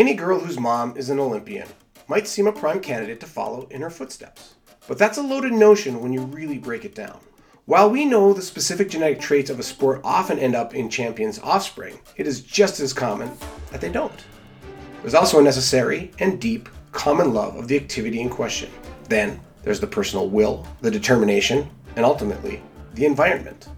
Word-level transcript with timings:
Any 0.00 0.14
girl 0.14 0.40
whose 0.40 0.58
mom 0.58 0.96
is 0.96 1.10
an 1.10 1.20
Olympian 1.20 1.68
might 2.08 2.26
seem 2.26 2.46
a 2.46 2.52
prime 2.52 2.80
candidate 2.80 3.20
to 3.20 3.26
follow 3.26 3.68
in 3.70 3.82
her 3.82 3.90
footsteps. 3.90 4.54
But 4.88 4.96
that's 4.96 5.18
a 5.18 5.22
loaded 5.22 5.52
notion 5.52 6.00
when 6.00 6.10
you 6.10 6.22
really 6.22 6.56
break 6.56 6.86
it 6.86 6.94
down. 6.94 7.20
While 7.66 7.90
we 7.90 8.06
know 8.06 8.32
the 8.32 8.40
specific 8.40 8.88
genetic 8.88 9.20
traits 9.20 9.50
of 9.50 9.58
a 9.58 9.62
sport 9.62 10.00
often 10.02 10.38
end 10.38 10.54
up 10.54 10.74
in 10.74 10.88
champions' 10.88 11.38
offspring, 11.40 12.00
it 12.16 12.26
is 12.26 12.40
just 12.40 12.80
as 12.80 12.94
common 12.94 13.30
that 13.72 13.82
they 13.82 13.92
don't. 13.92 14.24
There's 15.02 15.12
also 15.12 15.38
a 15.38 15.42
necessary 15.42 16.12
and 16.18 16.40
deep 16.40 16.70
common 16.92 17.34
love 17.34 17.56
of 17.56 17.68
the 17.68 17.76
activity 17.76 18.22
in 18.22 18.30
question. 18.30 18.70
Then 19.10 19.38
there's 19.64 19.80
the 19.80 19.86
personal 19.86 20.30
will, 20.30 20.66
the 20.80 20.90
determination, 20.90 21.68
and 21.96 22.06
ultimately, 22.06 22.62
the 22.94 23.04
environment. 23.04 23.68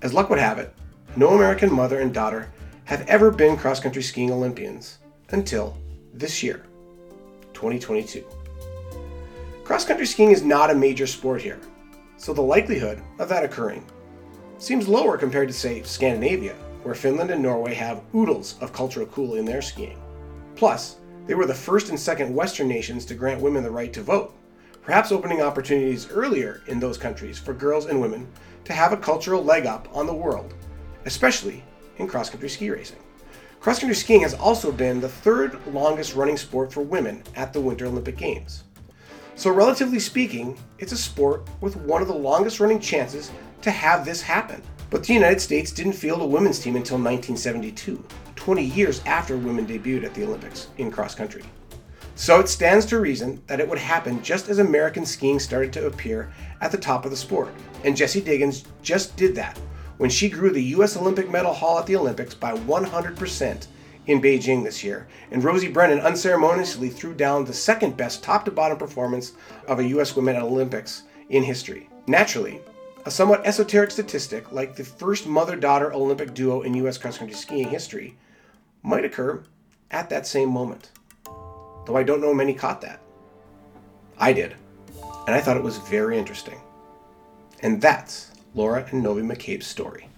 As 0.00 0.14
luck 0.14 0.30
would 0.30 0.38
have 0.38 0.58
it, 0.58 0.74
no 1.16 1.34
American 1.34 1.70
mother 1.70 2.00
and 2.00 2.14
daughter 2.14 2.50
have 2.84 3.06
ever 3.08 3.30
been 3.30 3.58
cross 3.58 3.78
country 3.78 4.02
skiing 4.02 4.32
Olympians 4.32 4.99
until 5.32 5.76
this 6.12 6.42
year, 6.42 6.64
2022. 7.52 8.24
Cross 9.64 9.84
country 9.84 10.06
skiing 10.06 10.30
is 10.30 10.42
not 10.42 10.70
a 10.70 10.74
major 10.74 11.06
sport 11.06 11.40
here, 11.40 11.60
so 12.16 12.32
the 12.32 12.42
likelihood 12.42 13.00
of 13.18 13.28
that 13.28 13.44
occurring 13.44 13.84
seems 14.58 14.88
lower 14.88 15.16
compared 15.16 15.48
to, 15.48 15.54
say, 15.54 15.82
Scandinavia, 15.82 16.54
where 16.82 16.94
Finland 16.94 17.30
and 17.30 17.42
Norway 17.42 17.74
have 17.74 18.02
oodles 18.14 18.56
of 18.60 18.72
cultural 18.72 19.06
cool 19.06 19.36
in 19.36 19.44
their 19.44 19.62
skiing. 19.62 20.00
Plus, 20.56 20.96
they 21.26 21.34
were 21.34 21.46
the 21.46 21.54
first 21.54 21.90
and 21.90 21.98
second 21.98 22.34
Western 22.34 22.68
nations 22.68 23.04
to 23.06 23.14
grant 23.14 23.40
women 23.40 23.62
the 23.62 23.70
right 23.70 23.92
to 23.92 24.02
vote, 24.02 24.34
perhaps 24.82 25.12
opening 25.12 25.40
opportunities 25.40 26.10
earlier 26.10 26.62
in 26.66 26.80
those 26.80 26.98
countries 26.98 27.38
for 27.38 27.54
girls 27.54 27.86
and 27.86 28.00
women 28.00 28.26
to 28.64 28.72
have 28.72 28.92
a 28.92 28.96
cultural 28.96 29.44
leg 29.44 29.66
up 29.66 29.88
on 29.94 30.06
the 30.06 30.12
world, 30.12 30.54
especially 31.04 31.62
in 31.98 32.06
cross 32.06 32.28
country 32.28 32.48
ski 32.48 32.70
racing. 32.70 32.98
Cross 33.60 33.80
country 33.80 33.94
skiing 33.94 34.22
has 34.22 34.32
also 34.32 34.72
been 34.72 35.00
the 35.00 35.08
third 35.08 35.60
longest 35.66 36.14
running 36.14 36.38
sport 36.38 36.72
for 36.72 36.80
women 36.80 37.22
at 37.36 37.52
the 37.52 37.60
Winter 37.60 37.84
Olympic 37.84 38.16
Games. 38.16 38.64
So, 39.34 39.50
relatively 39.50 39.98
speaking, 39.98 40.58
it's 40.78 40.92
a 40.92 40.96
sport 40.96 41.46
with 41.60 41.76
one 41.76 42.00
of 42.00 42.08
the 42.08 42.14
longest 42.14 42.58
running 42.58 42.80
chances 42.80 43.30
to 43.60 43.70
have 43.70 44.06
this 44.06 44.22
happen. 44.22 44.62
But 44.88 45.04
the 45.04 45.12
United 45.12 45.40
States 45.40 45.72
didn't 45.72 45.92
field 45.92 46.22
a 46.22 46.26
women's 46.26 46.58
team 46.58 46.74
until 46.74 46.96
1972, 46.96 48.02
20 48.34 48.64
years 48.64 49.02
after 49.04 49.36
women 49.36 49.66
debuted 49.66 50.04
at 50.04 50.14
the 50.14 50.24
Olympics 50.24 50.68
in 50.78 50.90
cross 50.90 51.14
country. 51.14 51.42
So 52.14 52.40
it 52.40 52.48
stands 52.48 52.86
to 52.86 52.98
reason 52.98 53.42
that 53.46 53.60
it 53.60 53.68
would 53.68 53.78
happen 53.78 54.22
just 54.22 54.48
as 54.48 54.58
American 54.58 55.04
skiing 55.04 55.38
started 55.38 55.70
to 55.74 55.86
appear 55.86 56.32
at 56.62 56.72
the 56.72 56.78
top 56.78 57.04
of 57.04 57.10
the 57.10 57.16
sport. 57.16 57.52
And 57.84 57.94
Jessie 57.94 58.22
Diggins 58.22 58.64
just 58.80 59.16
did 59.16 59.34
that 59.34 59.58
when 60.00 60.08
she 60.08 60.30
grew 60.30 60.50
the 60.50 60.64
U.S. 60.76 60.96
Olympic 60.96 61.28
medal 61.28 61.52
haul 61.52 61.78
at 61.78 61.84
the 61.84 61.94
Olympics 61.94 62.32
by 62.32 62.54
100% 62.54 63.66
in 64.06 64.22
Beijing 64.22 64.64
this 64.64 64.82
year, 64.82 65.06
and 65.30 65.44
Rosie 65.44 65.68
Brennan 65.70 66.00
unceremoniously 66.00 66.88
threw 66.88 67.12
down 67.12 67.44
the 67.44 67.52
second 67.52 67.98
best 67.98 68.24
top 68.24 68.46
to 68.46 68.50
bottom 68.50 68.78
performance 68.78 69.32
of 69.68 69.78
a 69.78 69.88
U.S. 69.88 70.16
women 70.16 70.36
at 70.36 70.42
Olympics 70.42 71.02
in 71.28 71.42
history. 71.42 71.90
Naturally, 72.06 72.62
a 73.04 73.10
somewhat 73.10 73.46
esoteric 73.46 73.90
statistic 73.90 74.50
like 74.52 74.74
the 74.74 74.84
first 74.84 75.26
mother 75.26 75.54
daughter 75.54 75.92
Olympic 75.92 76.32
duo 76.32 76.62
in 76.62 76.72
U.S. 76.76 76.96
cross 76.96 77.18
country 77.18 77.36
skiing 77.36 77.68
history 77.68 78.16
might 78.82 79.04
occur 79.04 79.42
at 79.90 80.08
that 80.08 80.26
same 80.26 80.48
moment. 80.48 80.92
Though 81.84 81.98
I 81.98 82.04
don't 82.04 82.22
know 82.22 82.32
many 82.32 82.54
caught 82.54 82.80
that. 82.80 83.02
I 84.16 84.32
did, 84.32 84.54
and 85.26 85.34
I 85.34 85.42
thought 85.42 85.58
it 85.58 85.62
was 85.62 85.76
very 85.76 86.16
interesting. 86.16 86.58
And 87.62 87.82
that's 87.82 88.30
Laura 88.54 88.84
and 88.90 89.02
Novi 89.02 89.22
McCabe's 89.22 89.66
story. 89.66 90.08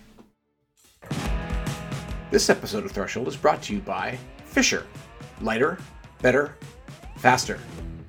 This 2.30 2.48
episode 2.48 2.84
of 2.86 2.92
Threshold 2.92 3.28
is 3.28 3.36
brought 3.36 3.62
to 3.64 3.74
you 3.74 3.80
by 3.80 4.18
Fischer. 4.46 4.86
Lighter, 5.42 5.78
better, 6.22 6.56
faster. 7.18 7.58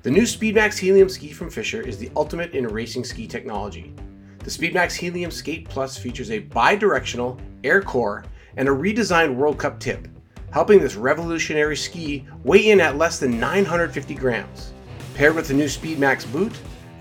The 0.02 0.10
new 0.10 0.22
Speedmax 0.22 0.78
Helium 0.78 1.10
ski 1.10 1.30
from 1.30 1.50
Fischer 1.50 1.82
is 1.82 1.98
the 1.98 2.10
ultimate 2.16 2.52
in 2.52 2.66
racing 2.66 3.04
ski 3.04 3.26
technology. 3.26 3.94
The 4.38 4.50
Speedmax 4.50 4.94
Helium 4.94 5.30
Skate 5.30 5.68
Plus 5.68 5.98
features 5.98 6.30
a 6.30 6.38
bi 6.38 6.74
directional 6.74 7.38
air 7.62 7.82
core 7.82 8.24
and 8.56 8.68
a 8.68 8.72
redesigned 8.72 9.34
World 9.34 9.58
Cup 9.58 9.78
tip, 9.78 10.08
helping 10.52 10.80
this 10.80 10.94
revolutionary 10.94 11.76
ski 11.76 12.26
weigh 12.44 12.70
in 12.70 12.80
at 12.80 12.96
less 12.96 13.18
than 13.18 13.38
950 13.38 14.14
grams. 14.14 14.72
Paired 15.14 15.34
with 15.34 15.48
the 15.48 15.54
new 15.54 15.66
Speedmax 15.66 16.30
boot, 16.32 16.52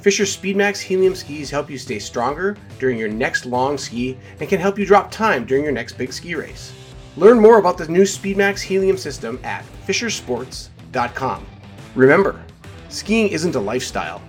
Fischer 0.04 0.26
Speedmax 0.26 0.82
Helium 0.82 1.16
skis 1.16 1.50
help 1.50 1.70
you 1.70 1.78
stay 1.78 1.98
stronger 1.98 2.58
during 2.78 2.98
your 2.98 3.08
next 3.08 3.46
long 3.46 3.78
ski 3.78 4.18
and 4.42 4.50
can 4.50 4.60
help 4.60 4.78
you 4.78 4.86
drop 4.86 5.10
time 5.10 5.46
during 5.46 5.64
your 5.64 5.72
next 5.72 5.94
big 5.94 6.12
ski 6.12 6.36
race. 6.36 6.74
Learn 7.16 7.40
more 7.40 7.58
about 7.58 7.78
the 7.78 7.88
new 7.88 8.02
Speedmax 8.02 8.60
Helium 8.60 8.98
system 8.98 9.40
at 9.46 9.64
fischersports.com. 9.88 11.46
Remember, 11.96 12.44
skiing 12.90 13.30
isn't 13.30 13.56
a 13.56 13.60
lifestyle, 13.62 14.22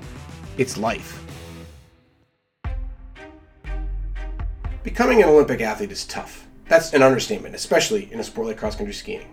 it's 0.59 0.79
life. 0.79 1.21
Becoming 4.85 5.25
an 5.25 5.29
Olympic 5.29 5.61
athlete 5.61 5.91
is 5.91 6.07
tough. 6.07 6.47
That's 6.69 6.93
an 6.93 7.03
understatement, 7.03 7.57
especially 7.57 8.13
in 8.13 8.21
a 8.21 8.25
sport 8.25 8.47
like 8.47 8.59
cross 8.59 8.77
country 8.77 8.95
skiing. 8.95 9.27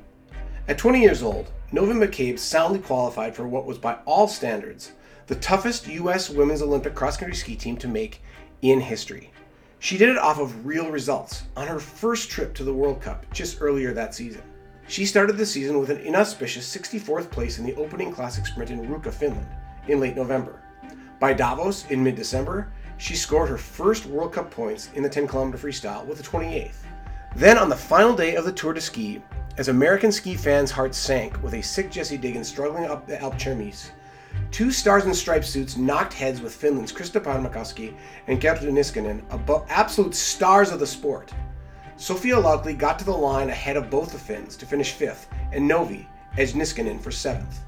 At 0.67 0.79
20 0.79 1.01
years 1.01 1.21
old, 1.21 1.51
Novi 1.71 1.93
McCabe 1.93 2.39
soundly 2.39 2.79
qualified 2.79 3.35
for 3.35 3.47
what 3.47 3.67
was 3.67 3.77
by 3.77 3.99
all 4.07 4.27
standards 4.27 4.93
the 5.31 5.37
toughest 5.37 5.87
U.S. 5.87 6.29
women's 6.29 6.61
Olympic 6.61 6.93
cross 6.93 7.15
country 7.15 7.37
ski 7.37 7.55
team 7.55 7.77
to 7.77 7.87
make 7.87 8.21
in 8.63 8.81
history. 8.81 9.31
She 9.79 9.97
did 9.97 10.09
it 10.09 10.17
off 10.17 10.41
of 10.41 10.65
real 10.65 10.91
results 10.91 11.43
on 11.55 11.67
her 11.67 11.79
first 11.79 12.29
trip 12.29 12.53
to 12.55 12.65
the 12.65 12.73
World 12.73 13.01
Cup 13.01 13.25
just 13.31 13.61
earlier 13.61 13.93
that 13.93 14.13
season. 14.13 14.41
She 14.89 15.05
started 15.05 15.37
the 15.37 15.45
season 15.45 15.79
with 15.79 15.89
an 15.89 15.99
inauspicious 15.99 16.69
64th 16.75 17.31
place 17.31 17.59
in 17.59 17.65
the 17.65 17.75
opening 17.75 18.11
classic 18.11 18.45
sprint 18.45 18.71
in 18.71 18.85
Ruka, 18.85 19.09
Finland, 19.09 19.47
in 19.87 20.01
late 20.01 20.17
November. 20.17 20.61
By 21.21 21.31
Davos 21.31 21.89
in 21.89 22.03
mid 22.03 22.15
December, 22.15 22.69
she 22.97 23.15
scored 23.15 23.47
her 23.47 23.57
first 23.57 24.07
World 24.07 24.33
Cup 24.33 24.51
points 24.51 24.89
in 24.95 25.01
the 25.01 25.07
10 25.07 25.29
km 25.29 25.53
freestyle 25.53 26.05
with 26.05 26.17
the 26.17 26.25
28th. 26.25 26.83
Then, 27.37 27.57
on 27.57 27.69
the 27.69 27.77
final 27.77 28.17
day 28.17 28.35
of 28.35 28.43
the 28.43 28.51
Tour 28.51 28.73
de 28.73 28.81
Ski, 28.81 29.21
as 29.57 29.69
American 29.69 30.11
ski 30.11 30.35
fans' 30.35 30.71
hearts 30.71 30.97
sank 30.97 31.41
with 31.41 31.53
a 31.53 31.61
sick 31.61 31.89
Jessie 31.89 32.17
Diggins 32.17 32.49
struggling 32.49 32.83
up 32.83 33.07
the 33.07 33.15
Alpe 33.15 33.39
Cermis, 33.39 33.91
Two 34.51 34.69
stars 34.69 35.05
and 35.05 35.15
stripes 35.15 35.49
suits 35.49 35.77
knocked 35.77 36.11
heads 36.13 36.41
with 36.41 36.53
Finland's 36.53 36.91
Krista 36.91 37.21
Pärmäkoski 37.21 37.93
and 38.27 38.41
Kerttu 38.41 38.69
Niskanen, 38.69 39.23
absolute 39.69 40.13
stars 40.13 40.71
of 40.71 40.79
the 40.79 40.85
sport. 40.85 41.31
Sophia 41.95 42.35
Laukli 42.35 42.77
got 42.77 42.99
to 42.99 43.05
the 43.05 43.11
line 43.11 43.49
ahead 43.49 43.77
of 43.77 43.89
both 43.89 44.11
the 44.11 44.17
Finns 44.17 44.57
to 44.57 44.65
finish 44.65 44.91
fifth, 44.91 45.29
and 45.53 45.65
Novi 45.65 46.05
edged 46.37 46.55
Niskanen 46.55 46.99
for 46.99 47.11
seventh. 47.11 47.59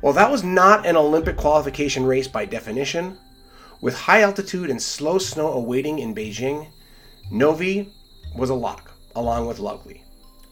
While 0.00 0.14
that 0.14 0.32
was 0.32 0.42
not 0.42 0.84
an 0.84 0.96
Olympic 0.96 1.36
qualification 1.36 2.04
race 2.04 2.26
by 2.26 2.44
definition, 2.44 3.18
with 3.80 3.94
high 3.94 4.22
altitude 4.22 4.68
and 4.68 4.82
slow 4.82 5.18
snow 5.18 5.52
awaiting 5.52 6.00
in 6.00 6.12
Beijing, 6.12 6.66
Novi 7.30 7.92
was 8.34 8.50
a 8.50 8.54
lock, 8.54 8.90
along 9.14 9.46
with 9.46 9.58
Laukli. 9.58 10.00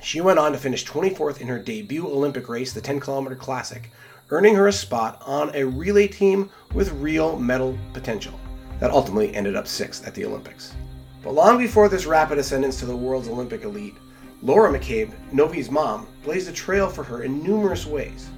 She 0.00 0.20
went 0.20 0.38
on 0.38 0.52
to 0.52 0.58
finish 0.58 0.86
24th 0.86 1.40
in 1.40 1.48
her 1.48 1.58
debut 1.58 2.06
Olympic 2.06 2.48
race, 2.48 2.72
the 2.72 2.80
10 2.80 3.00
kilometer 3.00 3.34
classic, 3.34 3.90
earning 4.30 4.54
her 4.54 4.68
a 4.68 4.72
spot 4.72 5.22
on 5.26 5.50
a 5.54 5.64
relay 5.64 6.06
team 6.06 6.50
with 6.72 6.92
real 6.92 7.38
medal 7.38 7.76
potential 7.92 8.38
that 8.78 8.90
ultimately 8.90 9.34
ended 9.34 9.56
up 9.56 9.66
sixth 9.66 10.06
at 10.06 10.14
the 10.14 10.24
Olympics. 10.24 10.74
But 11.22 11.34
long 11.34 11.58
before 11.58 11.88
this 11.88 12.06
rapid 12.06 12.38
ascendance 12.38 12.78
to 12.78 12.86
the 12.86 12.96
world's 12.96 13.28
Olympic 13.28 13.64
elite, 13.64 13.96
Laura 14.42 14.72
McCabe, 14.72 15.12
Novi's 15.32 15.70
mom, 15.70 16.06
blazed 16.22 16.48
a 16.48 16.52
trail 16.52 16.88
for 16.88 17.04
her 17.04 17.22
in 17.22 17.42
numerous 17.42 17.84
ways. 17.84 18.30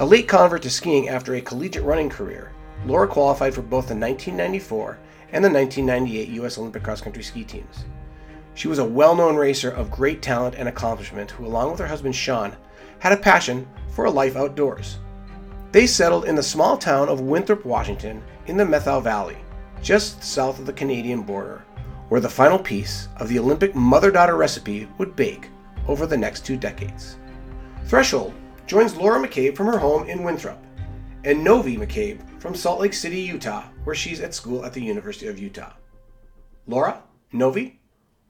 A 0.00 0.04
late 0.04 0.26
convert 0.26 0.62
to 0.62 0.70
skiing 0.70 1.08
after 1.08 1.34
a 1.34 1.40
collegiate 1.40 1.84
running 1.84 2.10
career, 2.10 2.52
Laura 2.84 3.06
qualified 3.06 3.54
for 3.54 3.62
both 3.62 3.88
the 3.88 3.94
1994 3.94 4.98
and 5.32 5.44
the 5.44 5.50
1998 5.50 6.28
U.S. 6.34 6.58
Olympic 6.58 6.82
cross 6.82 7.00
country 7.00 7.22
ski 7.22 7.44
teams. 7.44 7.84
She 8.54 8.68
was 8.68 8.78
a 8.78 8.84
well 8.84 9.14
known 9.14 9.36
racer 9.36 9.70
of 9.70 9.90
great 9.90 10.22
talent 10.22 10.54
and 10.56 10.68
accomplishment 10.68 11.30
who, 11.30 11.46
along 11.46 11.70
with 11.70 11.80
her 11.80 11.86
husband 11.86 12.16
Sean, 12.16 12.56
had 12.98 13.12
a 13.12 13.16
passion 13.16 13.68
for 13.88 14.06
a 14.06 14.10
life 14.10 14.34
outdoors. 14.34 14.98
They 15.76 15.86
settled 15.86 16.24
in 16.24 16.36
the 16.36 16.42
small 16.42 16.78
town 16.78 17.10
of 17.10 17.20
Winthrop, 17.20 17.66
Washington, 17.66 18.24
in 18.46 18.56
the 18.56 18.64
Methow 18.64 19.02
Valley, 19.02 19.36
just 19.82 20.24
south 20.24 20.58
of 20.58 20.64
the 20.64 20.72
Canadian 20.72 21.20
border, 21.20 21.66
where 22.08 22.18
the 22.18 22.30
final 22.30 22.58
piece 22.58 23.08
of 23.18 23.28
the 23.28 23.38
Olympic 23.38 23.74
mother 23.74 24.10
daughter 24.10 24.36
recipe 24.36 24.88
would 24.96 25.14
bake 25.14 25.50
over 25.86 26.06
the 26.06 26.16
next 26.16 26.46
two 26.46 26.56
decades. 26.56 27.18
Threshold 27.88 28.32
joins 28.66 28.96
Laura 28.96 29.20
McCabe 29.20 29.54
from 29.54 29.66
her 29.66 29.76
home 29.76 30.08
in 30.08 30.22
Winthrop, 30.22 30.64
and 31.24 31.44
Novi 31.44 31.76
McCabe 31.76 32.22
from 32.40 32.54
Salt 32.54 32.80
Lake 32.80 32.94
City, 32.94 33.20
Utah, 33.20 33.64
where 33.84 33.94
she's 33.94 34.22
at 34.22 34.32
school 34.32 34.64
at 34.64 34.72
the 34.72 34.82
University 34.82 35.26
of 35.26 35.38
Utah. 35.38 35.74
Laura, 36.66 37.02
Novi, 37.32 37.82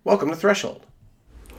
welcome 0.03 0.31
to 0.31 0.37
Threshold. 0.37 0.85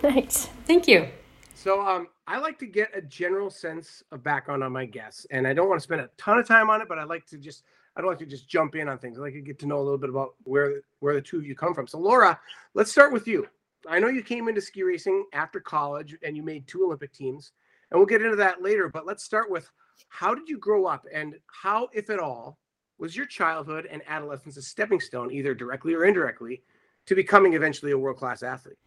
Thanks. 0.02 0.50
Thank 0.66 0.86
you. 0.86 1.08
So, 1.56 1.80
um, 1.80 2.10
I 2.30 2.40
like 2.40 2.60
to 2.60 2.66
get 2.66 2.90
a 2.94 3.02
general 3.02 3.50
sense 3.50 4.04
of 4.12 4.22
background 4.22 4.62
on 4.62 4.74
my 4.74 4.86
guests, 4.86 5.26
and 5.32 5.48
I 5.48 5.54
don't 5.54 5.70
want 5.70 5.80
to 5.80 5.84
spend 5.84 6.02
a 6.02 6.10
ton 6.18 6.38
of 6.38 6.46
time 6.46 6.70
on 6.70 6.82
it, 6.82 6.90
but 6.90 7.00
I 7.00 7.06
like 7.06 7.26
to 7.28 7.38
just 7.38 7.64
I 7.96 8.02
don't 8.02 8.10
like 8.10 8.20
to 8.20 8.26
just 8.26 8.50
jump 8.50 8.76
in 8.76 8.90
on 8.90 9.00
things. 9.00 9.18
I 9.18 9.22
like 9.22 9.34
to 9.34 9.42
get 9.42 9.58
to 9.60 9.66
know 9.66 9.78
a 9.78 9.82
little 9.82 9.98
bit 9.98 10.10
about 10.10 10.36
where 10.44 10.82
where 11.00 11.14
the 11.14 11.22
two 11.22 11.38
of 11.38 11.46
you 11.46 11.56
come 11.56 11.74
from. 11.74 11.88
So, 11.88 11.98
Laura, 11.98 12.38
let's 12.74 12.92
start 12.92 13.14
with 13.14 13.28
you. 13.28 13.48
I 13.88 14.00
know 14.00 14.10
you 14.10 14.22
came 14.22 14.50
into 14.50 14.60
ski 14.60 14.84
racing 14.84 15.26
after 15.34 15.62
college, 15.62 16.16
and 16.22 16.36
you 16.36 16.44
made 16.44 16.68
two 16.68 16.84
Olympic 16.84 17.14
teams. 17.14 17.54
and 17.90 17.98
we'll 17.98 18.06
get 18.06 18.22
into 18.22 18.36
that 18.36 18.62
later. 18.62 18.90
But 18.90 19.06
let's 19.06 19.24
start 19.24 19.50
with 19.50 19.72
how 20.10 20.36
did 20.36 20.50
you 20.50 20.58
grow 20.58 20.86
up, 20.86 21.06
and 21.12 21.36
how, 21.48 21.88
if 21.94 22.10
at 22.10 22.20
all, 22.20 22.60
was 23.00 23.16
your 23.16 23.26
childhood 23.26 23.88
and 23.90 24.02
adolescence 24.06 24.58
a 24.58 24.62
stepping 24.62 25.00
stone, 25.00 25.32
either 25.32 25.56
directly 25.56 25.94
or 25.94 26.04
indirectly, 26.04 26.62
to 27.06 27.16
becoming 27.16 27.54
eventually 27.54 27.94
a 27.94 27.98
world 27.98 28.18
class 28.18 28.44
athlete? 28.44 28.78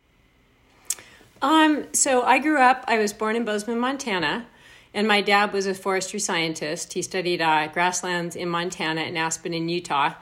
Um, 1.43 1.87
so 1.93 2.23
I 2.23 2.39
grew 2.39 2.59
up. 2.59 2.85
I 2.87 2.99
was 2.99 3.13
born 3.13 3.37
in 3.37 3.45
Bozeman, 3.45 3.79
Montana, 3.79 4.47
and 4.93 5.09
my 5.09 5.21
dad 5.21 5.53
was 5.53 5.67
a 5.67 5.75
forestry 5.75 6.21
scientist. 6.21 6.93
He 6.93 7.03
studied 7.03 7.41
uh, 7.41 7.69
grasslands 7.69 8.37
in 8.37 8.49
Montana 8.49 9.03
and 9.03 9.17
Aspen 9.17 9.55
in 9.55 9.69
Utah, 9.69 10.15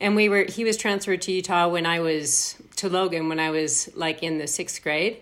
and 0.00 0.16
we 0.16 0.28
were. 0.28 0.44
He 0.44 0.64
was 0.64 0.76
transferred 0.76 1.22
to 1.22 1.32
Utah 1.32 1.68
when 1.68 1.86
I 1.86 2.00
was 2.00 2.56
to 2.76 2.88
Logan 2.88 3.28
when 3.28 3.38
I 3.38 3.50
was 3.50 3.90
like 3.94 4.22
in 4.22 4.38
the 4.38 4.46
sixth 4.46 4.82
grade. 4.82 5.18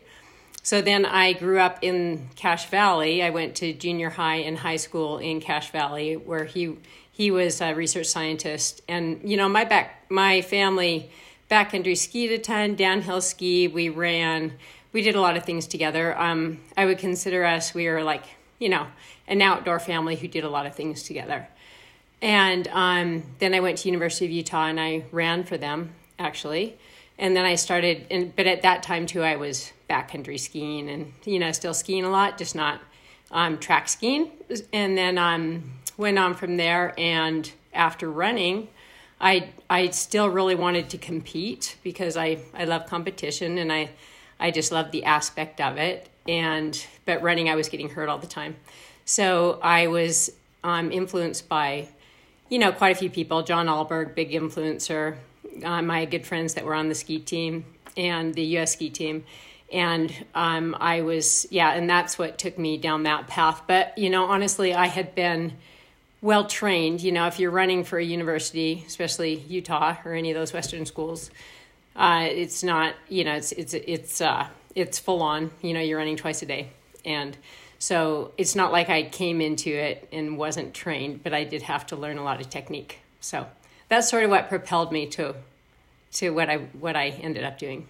So 0.63 0.81
then 0.81 1.05
I 1.05 1.33
grew 1.33 1.59
up 1.59 1.81
in 1.83 2.29
Cache 2.37 2.67
Valley. 2.67 3.23
I 3.23 3.31
went 3.31 3.57
to 3.57 3.73
junior 3.73 4.11
high 4.11 4.37
and 4.37 4.57
high 4.57 4.77
school 4.77 5.19
in 5.19 5.41
Cache 5.41 5.71
Valley, 5.71 6.17
where 6.17 6.45
he 6.45 6.77
he 7.11 7.31
was 7.31 7.61
a 7.61 7.75
research 7.75 8.07
scientist. 8.07 8.81
And 8.89 9.21
you 9.29 9.37
know, 9.37 9.49
my 9.49 9.65
back 9.65 10.07
my 10.11 10.41
family 10.41 11.11
backcountry 11.51 11.97
skied 11.99 12.33
a 12.33 12.39
ton, 12.39 12.75
downhill 12.75 13.21
ski. 13.21 13.69
We 13.69 13.91
ran 13.91 14.55
we 14.93 15.03
did 15.03 15.15
a 15.15 15.21
lot 15.21 15.37
of 15.37 15.45
things 15.45 15.67
together. 15.67 16.19
Um, 16.19 16.61
I 16.77 16.85
would 16.85 16.99
consider 16.99 17.45
us, 17.45 17.75
we 17.75 17.89
were 17.89 18.03
like, 18.03 18.25
you 18.59 18.69
know, 18.69 18.87
an 19.27 19.43
outdoor 19.43 19.81
family 19.81 20.17
who 20.17 20.29
did 20.29 20.45
a 20.45 20.49
lot 20.51 20.67
of 20.67 20.75
things 20.75 21.03
together. 21.03 21.49
And 22.21 22.69
um, 22.69 23.23
then 23.41 23.55
I 23.55 23.61
went 23.61 23.79
to 23.79 23.89
University 23.89 24.27
of 24.27 24.31
Utah 24.31 24.67
and 24.67 24.79
I 24.79 25.05
ran 25.11 25.45
for 25.45 25.57
them 25.57 25.95
actually. 26.19 26.79
And 27.19 27.37
then 27.37 27.45
I 27.45 27.57
started, 27.57 28.07
and, 28.11 28.35
but 28.35 28.47
at 28.47 28.63
that 28.63 28.83
time 28.83 29.07
too, 29.07 29.23
I 29.23 29.37
was 29.37 29.73
backcountry 29.89 30.39
skiing 30.39 30.89
and, 30.89 31.13
you 31.25 31.39
know, 31.39 31.53
still 31.53 31.75
skiing 31.75 32.05
a 32.05 32.11
lot, 32.11 32.39
just 32.39 32.55
not 32.55 32.81
um, 33.31 33.59
track 33.59 33.89
skiing. 33.89 34.31
And 34.73 34.97
then 34.97 35.19
um, 35.19 35.73
went 35.97 36.19
on 36.19 36.35
from 36.35 36.57
there. 36.57 36.95
And 36.99 37.51
after 37.73 38.11
running, 38.11 38.69
I, 39.21 39.51
I 39.69 39.91
still 39.91 40.29
really 40.29 40.55
wanted 40.55 40.91
to 40.91 40.99
compete 40.99 41.77
because 41.83 42.17
I, 42.17 42.39
I 42.55 42.65
love 42.65 42.87
competition 42.87 43.59
and 43.59 43.73
I, 43.73 43.91
I 44.43 44.51
just 44.51 44.73
loved 44.73 44.91
the 44.91 45.05
aspect 45.05 45.61
of 45.61 45.79
it. 45.79 46.09
And 46.29 46.85
but 47.07 47.23
running, 47.23 47.49
I 47.49 47.55
was 47.55 47.69
getting 47.69 47.89
hurt 47.89 48.09
all 48.09 48.19
the 48.19 48.27
time, 48.27 48.57
so 49.05 49.59
I 49.63 49.87
was 49.89 50.31
um, 50.63 50.93
influenced 50.93 51.49
by, 51.49 51.89
you 52.49 52.59
know, 52.59 52.71
quite 52.71 52.95
a 52.95 52.99
few 52.99 53.11
people. 53.11 53.43
John 53.43 53.67
Aalberg, 53.67 54.15
big 54.15 54.31
influencer. 54.31 55.17
Uh, 55.65 55.83
my 55.83 56.05
good 56.05 56.25
friends 56.25 56.55
that 56.55 56.65
were 56.65 56.75
on 56.75 56.89
the 56.89 56.95
ski 56.95 57.19
team 57.19 57.65
and 57.97 58.35
the 58.35 58.45
U.S. 58.57 58.75
ski 58.75 58.89
team, 58.89 59.25
and 59.73 60.13
um, 60.35 60.77
I 60.79 61.03
was 61.03 61.47
yeah, 61.51 61.73
and 61.73 61.91
that's 61.91 62.19
what 62.19 62.39
took 62.39 62.57
me 62.57 62.77
down 62.77 63.03
that 63.03 63.27
path. 63.27 63.63
But 63.67 63.97
you 63.99 64.11
know, 64.11 64.27
honestly, 64.27 64.75
I 64.75 64.87
had 64.87 65.17
been 65.17 65.55
well 66.21 66.47
trained. 66.47 67.01
You 67.01 67.11
know, 67.11 67.27
if 67.27 67.41
you're 67.41 67.51
running 67.51 67.83
for 67.83 67.99
a 67.99 68.05
university, 68.05 68.85
especially 68.87 69.35
Utah 69.49 69.97
or 70.05 70.13
any 70.13 70.31
of 70.31 70.37
those 70.37 70.53
Western 70.53 70.87
schools, 70.87 71.31
uh, 71.97 72.29
it's 72.31 72.63
not, 72.63 72.95
you 73.09 73.25
know, 73.25 73.35
it's 73.35 73.53
it's 73.53 73.75
it's 73.75 74.21
uh, 74.21 74.47
it's 74.75 74.99
full 74.99 75.23
on. 75.23 75.51
You 75.61 75.75
know, 75.75 75.81
you're 75.81 75.99
running 75.99 76.17
twice 76.17 76.43
a 76.43 76.47
day, 76.47 76.71
and 77.05 77.37
so 77.79 78.33
it's 78.39 78.55
not 78.55 78.73
like 78.73 78.89
I 78.89 79.03
came 79.03 79.41
into 79.41 79.71
it 79.71 80.09
and 80.13 80.39
wasn't 80.39 80.73
trained, 80.73 81.23
but 81.23 81.35
I 81.35 81.45
did 81.45 81.63
have 81.63 81.87
to 81.89 81.97
learn 81.97 82.19
a 82.19 82.23
lot 82.23 82.41
of 82.41 82.49
technique. 82.49 83.01
So 83.21 83.47
that's 83.89 84.09
sort 84.09 84.25
of 84.25 84.31
what 84.31 84.49
propelled 84.49 84.93
me 84.93 85.07
to 85.09 85.35
to 86.13 86.31
what 86.31 86.49
I 86.49 86.59
what 86.79 86.97
I 86.97 87.09
ended 87.09 87.45
up 87.45 87.59
doing. 87.59 87.87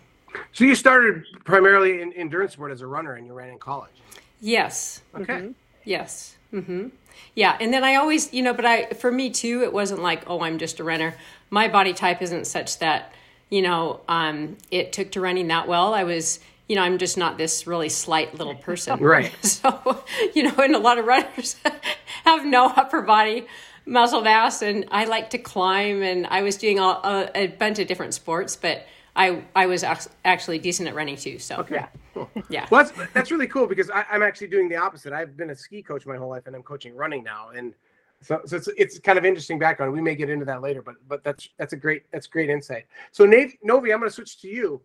So 0.53 0.65
you 0.65 0.75
started 0.75 1.25
primarily 1.45 2.01
in 2.01 2.13
endurance 2.15 2.55
sport 2.55 2.73
as 2.73 2.81
a 2.81 2.87
runner, 2.87 3.15
and 3.15 3.27
you 3.27 3.35
ran 3.35 3.51
in 3.51 3.59
college. 3.59 3.93
Yes. 4.41 5.03
Okay. 5.15 5.35
Mm-hmm. 5.35 5.51
Yes. 5.85 6.37
Mm-hmm. 6.53 6.89
Yeah, 7.35 7.57
and 7.61 7.73
then 7.73 7.85
I 7.85 7.97
always, 7.97 8.33
you 8.33 8.43
know, 8.43 8.53
but 8.53 8.65
I 8.65 8.87
for 8.91 9.11
me 9.11 9.31
too, 9.31 9.63
it 9.63 9.73
wasn't 9.73 10.03
like, 10.03 10.25
oh, 10.27 10.41
I'm 10.41 10.59
just 10.59 10.81
a 10.81 10.85
runner. 10.85 11.15
My 11.51 11.69
body 11.69 11.93
type 11.93 12.23
isn't 12.23 12.47
such 12.47 12.79
that 12.79 13.13
you 13.53 13.61
know, 13.61 14.01
um, 14.09 14.57
it 14.71 14.95
took 14.95 15.11
to 15.11 15.21
running 15.21 15.49
that 15.49 15.69
well. 15.69 15.93
I 15.93 16.05
was, 16.05 16.41
you 16.71 16.75
know, 16.75 16.81
I'm 16.81 16.97
just 16.97 17.19
not 17.19 17.37
this 17.37 17.67
really 17.67 17.91
slight 17.91 18.35
little 18.35 18.55
person. 18.55 18.99
Right. 19.01 19.31
So, 19.43 20.03
you 20.35 20.45
know, 20.45 20.55
and 20.57 20.75
a 20.75 20.79
lot 20.79 20.97
of 20.97 21.05
runners 21.05 21.57
have 22.25 22.47
no 22.47 22.69
upper 22.69 23.03
body 23.03 23.47
muscle 23.85 24.23
mass, 24.23 24.63
and 24.63 24.87
I 24.91 25.05
like 25.05 25.29
to 25.31 25.39
climb, 25.39 26.03
and 26.03 26.27
I 26.29 26.41
was 26.41 26.57
doing 26.57 26.81
all, 26.81 27.03
a, 27.05 27.31
a 27.35 27.47
bunch 27.49 27.79
of 27.79 27.87
different 27.87 28.15
sports, 28.15 28.57
but 28.57 28.87
I 29.15 29.45
I 29.55 29.67
was 29.67 29.85
actually 30.25 30.59
decent 30.59 30.89
at 30.89 30.95
running 30.95 31.17
too. 31.17 31.39
So 31.39 31.57
okay, 31.57 31.75
yeah, 31.75 31.89
cool. 32.15 32.31
yeah. 32.49 32.67
Well, 32.71 32.85
that's 32.85 33.13
that's 33.13 33.31
really 33.31 33.49
cool 33.49 33.67
because 33.67 33.91
I, 33.91 34.07
I'm 34.11 34.23
actually 34.23 34.47
doing 34.47 34.71
the 34.71 34.77
opposite. 34.77 35.13
I've 35.13 35.37
been 35.37 35.51
a 35.51 35.57
ski 35.57 35.83
coach 35.83 36.07
my 36.07 36.17
whole 36.17 36.31
life, 36.31 36.47
and 36.47 36.57
I'm 36.57 36.63
coaching 36.63 36.97
running 36.97 37.23
now, 37.23 37.51
and 37.51 37.75
so, 38.23 38.41
so 38.45 38.57
it's, 38.57 38.69
it's 38.77 38.99
kind 38.99 39.19
of 39.19 39.25
interesting 39.25 39.59
background. 39.59 39.93
We 39.93 40.01
may 40.01 40.15
get 40.15 40.31
into 40.31 40.45
that 40.47 40.63
later, 40.63 40.83
but 40.83 40.97
but 41.09 41.25
that's 41.25 41.49
that's 41.59 41.73
a 41.73 41.77
great 41.77 42.11
that's 42.13 42.27
great 42.27 42.51
insight. 42.51 42.87
So 43.11 43.25
Nave, 43.25 43.55
Novi, 43.63 43.93
I'm 43.93 43.99
going 43.99 44.09
to 44.09 44.15
switch 44.15 44.41
to 44.43 44.49
you. 44.49 44.81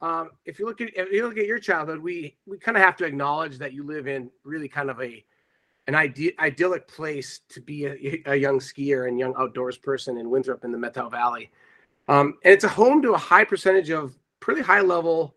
Um, 0.00 0.30
if 0.44 0.58
you 0.58 0.66
look 0.66 0.80
at 0.80 0.90
if 0.94 1.12
you 1.12 1.26
look 1.26 1.38
at 1.38 1.46
your 1.46 1.58
childhood, 1.58 1.98
we 1.98 2.36
we 2.46 2.58
kind 2.58 2.76
of 2.76 2.82
have 2.82 2.96
to 2.96 3.04
acknowledge 3.04 3.58
that 3.58 3.72
you 3.72 3.84
live 3.84 4.06
in 4.06 4.30
really 4.44 4.68
kind 4.68 4.90
of 4.90 5.00
a 5.00 5.24
an 5.86 5.94
ide- 5.94 6.34
idyllic 6.38 6.88
place 6.88 7.40
to 7.50 7.60
be 7.60 7.86
a, 7.86 8.22
a, 8.26 8.34
young 8.34 8.58
skier 8.58 9.06
and 9.06 9.18
young 9.18 9.34
outdoors 9.38 9.76
person 9.76 10.16
in 10.16 10.30
Winthrop 10.30 10.64
in 10.64 10.72
the 10.72 10.78
Methow 10.78 11.10
Valley. 11.10 11.50
Um, 12.08 12.38
and 12.42 12.54
it's 12.54 12.64
a 12.64 12.68
home 12.68 13.02
to 13.02 13.12
a 13.12 13.18
high 13.18 13.44
percentage 13.44 13.90
of 13.90 14.16
pretty 14.40 14.62
high 14.62 14.80
level 14.80 15.34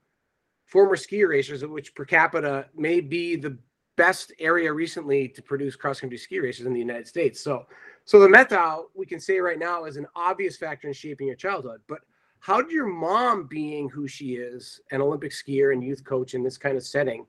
former 0.66 0.96
ski 0.96 1.24
racers, 1.24 1.66
which 1.66 1.96
per 1.96 2.06
capita 2.06 2.68
may 2.76 3.02
be 3.02 3.36
the 3.36 3.58
best 3.98 4.32
area 4.40 4.72
recently 4.72 5.28
to 5.28 5.42
produce 5.42 5.76
cross 5.76 6.00
country 6.00 6.18
ski 6.18 6.40
races 6.40 6.66
in 6.66 6.74
the 6.74 6.80
United 6.80 7.08
States. 7.08 7.42
So, 7.42 7.66
so 8.06 8.20
the 8.20 8.28
Methow 8.28 8.86
we 8.96 9.06
can 9.06 9.20
say 9.20 9.40
right 9.40 9.60
now 9.60 9.84
is 9.84 9.98
an 9.98 10.08
obvious 10.16 10.56
factor 10.56 10.88
in 10.88 10.94
shaping 10.94 11.28
your 11.28 11.36
childhood. 11.36 11.82
But 11.88 12.00
how 12.40 12.62
did 12.62 12.72
your 12.72 12.86
mom, 12.86 13.48
being 13.48 13.90
who 13.90 14.08
she 14.08 14.36
is, 14.36 14.80
an 14.92 15.02
Olympic 15.02 15.32
skier 15.32 15.74
and 15.74 15.84
youth 15.84 16.04
coach 16.06 16.34
in 16.34 16.44
this 16.44 16.58
kind 16.58 16.78
of 16.78 16.84
setting, 16.84 17.26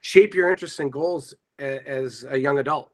shape 0.00 0.34
your 0.34 0.50
interests 0.50 0.78
and 0.78 0.92
goals 0.92 1.34
as 1.58 2.24
a 2.28 2.38
young 2.38 2.58
adult? 2.58 2.90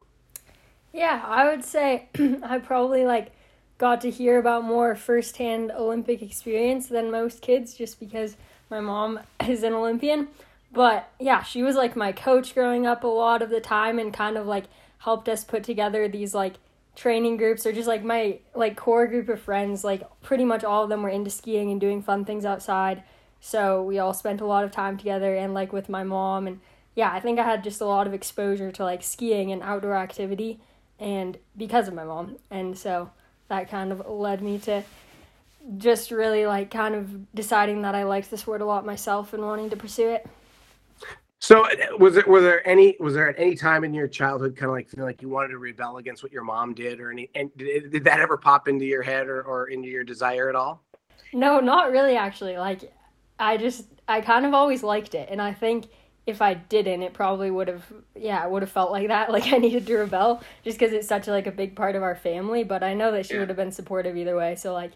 Yeah, 0.92 1.22
I 1.26 1.50
would 1.50 1.64
say 1.64 2.08
I 2.42 2.58
probably 2.58 3.04
like 3.04 3.32
got 3.76 4.00
to 4.02 4.10
hear 4.10 4.38
about 4.38 4.64
more 4.64 4.94
firsthand 4.94 5.70
Olympic 5.72 6.22
experience 6.22 6.86
than 6.86 7.10
most 7.10 7.42
kids 7.42 7.74
just 7.74 8.00
because 8.00 8.36
my 8.70 8.80
mom 8.80 9.20
is 9.46 9.62
an 9.62 9.72
Olympian. 9.72 10.28
But 10.72 11.10
yeah, 11.18 11.42
she 11.42 11.62
was 11.62 11.76
like 11.76 11.96
my 11.96 12.12
coach 12.12 12.54
growing 12.54 12.86
up 12.86 13.04
a 13.04 13.08
lot 13.08 13.42
of 13.42 13.50
the 13.50 13.60
time 13.60 13.98
and 13.98 14.12
kind 14.12 14.36
of 14.36 14.46
like 14.46 14.64
helped 14.98 15.28
us 15.28 15.44
put 15.44 15.64
together 15.64 16.08
these 16.08 16.34
like 16.34 16.54
training 16.94 17.36
groups 17.36 17.64
or 17.64 17.72
just 17.72 17.88
like 17.88 18.02
my 18.04 18.38
like 18.54 18.76
core 18.76 19.06
group 19.06 19.28
of 19.28 19.40
friends. 19.40 19.84
Like 19.84 20.02
pretty 20.22 20.44
much 20.44 20.64
all 20.64 20.84
of 20.84 20.88
them 20.88 21.02
were 21.02 21.08
into 21.08 21.30
skiing 21.30 21.70
and 21.70 21.80
doing 21.80 22.02
fun 22.02 22.24
things 22.24 22.44
outside. 22.44 23.02
So 23.40 23.82
we 23.82 23.98
all 23.98 24.14
spent 24.14 24.40
a 24.40 24.46
lot 24.46 24.64
of 24.64 24.72
time 24.72 24.98
together 24.98 25.34
and 25.34 25.54
like 25.54 25.72
with 25.72 25.88
my 25.88 26.04
mom. 26.04 26.46
And 26.46 26.60
yeah 26.98 27.12
i 27.12 27.20
think 27.20 27.38
i 27.38 27.44
had 27.44 27.62
just 27.62 27.80
a 27.80 27.86
lot 27.86 28.08
of 28.08 28.12
exposure 28.12 28.72
to 28.72 28.82
like 28.82 29.04
skiing 29.04 29.52
and 29.52 29.62
outdoor 29.62 29.94
activity 29.94 30.58
and 30.98 31.38
because 31.56 31.86
of 31.86 31.94
my 31.94 32.02
mom. 32.02 32.36
And 32.50 32.76
so 32.76 33.10
that 33.46 33.70
kind 33.70 33.92
of 33.92 34.04
led 34.08 34.42
me 34.42 34.58
to 34.58 34.82
just 35.76 36.10
really 36.10 36.44
like 36.44 36.72
kind 36.72 36.96
of 36.96 37.32
deciding 37.34 37.82
that 37.82 37.94
i 37.94 38.02
liked 38.02 38.30
the 38.30 38.38
sport 38.38 38.62
a 38.62 38.64
lot 38.64 38.84
myself 38.84 39.32
and 39.32 39.42
wanting 39.42 39.70
to 39.70 39.76
pursue 39.76 40.08
it 40.08 40.26
so 41.40 41.64
was 41.98 42.16
it 42.16 42.26
were 42.26 42.40
there 42.40 42.66
any 42.68 42.96
was 42.98 43.14
there 43.14 43.28
at 43.28 43.38
any 43.38 43.54
time 43.54 43.84
in 43.84 43.94
your 43.94 44.08
childhood 44.08 44.56
kind 44.56 44.70
of 44.70 44.74
like 44.74 44.88
feeling 44.88 45.06
like 45.06 45.22
you 45.22 45.28
wanted 45.28 45.48
to 45.48 45.58
rebel 45.58 45.98
against 45.98 46.22
what 46.22 46.32
your 46.32 46.42
mom 46.42 46.74
did 46.74 47.00
or 47.00 47.12
any 47.12 47.30
and 47.34 47.50
did, 47.56 47.92
did 47.92 48.04
that 48.04 48.18
ever 48.18 48.36
pop 48.36 48.66
into 48.66 48.84
your 48.84 49.02
head 49.02 49.28
or, 49.28 49.42
or 49.42 49.68
into 49.68 49.88
your 49.88 50.02
desire 50.02 50.48
at 50.48 50.56
all? 50.56 50.82
No, 51.32 51.60
not 51.60 51.92
really 51.92 52.16
actually. 52.16 52.56
Like 52.56 52.92
I 53.38 53.56
just 53.56 53.86
I 54.08 54.20
kind 54.20 54.46
of 54.46 54.54
always 54.54 54.82
liked 54.82 55.14
it 55.14 55.28
and 55.30 55.40
I 55.40 55.52
think 55.52 55.86
if 56.26 56.42
I 56.42 56.54
didn't 56.54 57.02
it 57.02 57.14
probably 57.14 57.52
would 57.52 57.68
have 57.68 57.84
yeah, 58.16 58.44
it 58.44 58.50
would 58.50 58.62
have 58.62 58.72
felt 58.72 58.90
like 58.90 59.06
that 59.06 59.30
like 59.32 59.52
I 59.52 59.58
needed 59.58 59.86
to 59.86 59.96
rebel 59.96 60.42
just 60.64 60.78
cuz 60.80 60.92
it's 60.92 61.06
such 61.06 61.28
like 61.28 61.46
a 61.46 61.52
big 61.52 61.76
part 61.76 61.94
of 61.94 62.02
our 62.02 62.16
family, 62.16 62.64
but 62.64 62.82
I 62.82 62.94
know 62.94 63.12
that 63.12 63.26
she 63.26 63.34
yeah. 63.34 63.40
would 63.40 63.48
have 63.48 63.56
been 63.56 63.72
supportive 63.72 64.16
either 64.16 64.36
way. 64.36 64.56
So 64.56 64.72
like 64.72 64.92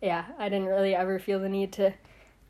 yeah, 0.00 0.24
I 0.38 0.48
didn't 0.48 0.68
really 0.68 0.94
ever 0.94 1.18
feel 1.18 1.38
the 1.38 1.50
need 1.50 1.70
to 1.74 1.92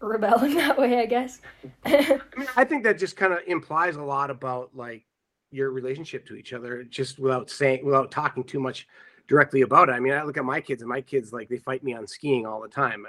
rebel 0.07 0.43
in 0.45 0.55
that 0.55 0.79
way, 0.79 1.01
I 1.01 1.07
guess. 1.07 1.41
I 1.85 2.21
mean, 2.37 2.49
I 2.57 2.65
think 2.65 2.85
that 2.85 2.99
just 2.99 3.17
kind 3.17 3.33
of 3.33 3.41
implies 3.47 3.97
a 3.97 4.03
lot 4.03 4.31
about 4.31 4.71
like 4.75 5.05
your 5.51 5.71
relationship 5.71 6.27
to 6.27 6.35
each 6.35 6.53
other, 6.53 6.85
just 6.85 7.19
without 7.19 7.51
saying, 7.51 7.85
without 7.85 8.11
talking 8.11 8.45
too 8.45 8.61
much 8.61 8.89
directly 9.29 9.63
about 9.63 9.89
it. 9.89 9.93
I 9.93 10.01
mean, 10.01 10.13
I 10.13 10.23
look 10.23 10.37
at 10.37 10.45
my 10.45 10.61
kids, 10.61 10.83
and 10.83 10.89
my 10.89 11.01
kids 11.01 11.33
like 11.33 11.49
they 11.49 11.59
fight 11.59 11.85
me 11.85 11.95
on 11.95 12.07
skiing 12.07 12.47
all 12.47 12.61
the 12.61 12.69
time. 12.69 13.07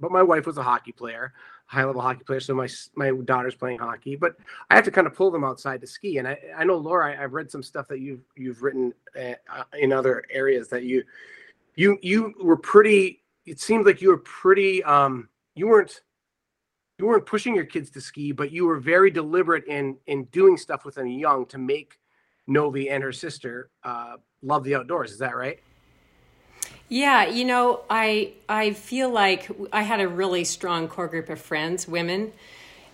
But 0.00 0.10
my 0.10 0.22
wife 0.22 0.46
was 0.46 0.58
a 0.58 0.62
hockey 0.62 0.92
player, 0.92 1.32
high 1.66 1.84
level 1.84 2.00
hockey 2.00 2.24
player, 2.24 2.40
so 2.40 2.54
my 2.54 2.68
my 2.94 3.12
daughter's 3.24 3.54
playing 3.54 3.78
hockey. 3.78 4.16
But 4.16 4.36
I 4.70 4.74
have 4.74 4.84
to 4.84 4.90
kind 4.90 5.06
of 5.06 5.14
pull 5.14 5.30
them 5.30 5.44
outside 5.44 5.80
to 5.80 5.86
ski. 5.86 6.18
And 6.18 6.28
I, 6.28 6.38
I 6.56 6.64
know 6.64 6.76
Laura, 6.76 7.12
I, 7.12 7.16
have 7.22 7.32
read 7.32 7.50
some 7.50 7.62
stuff 7.62 7.88
that 7.88 8.00
you've 8.00 8.22
you've 8.36 8.62
written 8.62 8.92
uh, 9.18 9.34
in 9.78 9.92
other 9.92 10.24
areas 10.30 10.68
that 10.68 10.84
you 10.84 11.04
you 11.74 11.98
you 12.02 12.34
were 12.42 12.56
pretty. 12.56 13.22
It 13.44 13.60
seemed 13.60 13.86
like 13.86 14.00
you 14.02 14.08
were 14.08 14.18
pretty. 14.18 14.82
um 14.84 15.28
You 15.54 15.68
weren't 15.68 16.00
you 16.98 17.06
weren't 17.06 17.26
pushing 17.26 17.54
your 17.54 17.64
kids 17.64 17.90
to 17.90 18.00
ski, 18.00 18.32
but 18.32 18.50
you 18.52 18.66
were 18.66 18.78
very 18.78 19.10
deliberate 19.10 19.64
in 19.66 19.96
in 20.06 20.24
doing 20.26 20.56
stuff 20.56 20.84
with 20.84 20.94
them 20.94 21.06
young 21.06 21.46
to 21.46 21.58
make 21.58 21.98
Novi 22.46 22.88
and 22.88 23.02
her 23.02 23.12
sister 23.12 23.70
uh, 23.84 24.16
love 24.42 24.64
the 24.64 24.74
outdoors. 24.74 25.12
Is 25.12 25.18
that 25.18 25.36
right? 25.36 25.58
Yeah, 26.88 27.26
you 27.26 27.44
know, 27.44 27.82
I 27.90 28.32
I 28.48 28.72
feel 28.72 29.10
like 29.10 29.50
I 29.72 29.82
had 29.82 30.00
a 30.00 30.08
really 30.08 30.44
strong 30.44 30.88
core 30.88 31.08
group 31.08 31.28
of 31.28 31.40
friends, 31.40 31.86
women, 31.86 32.32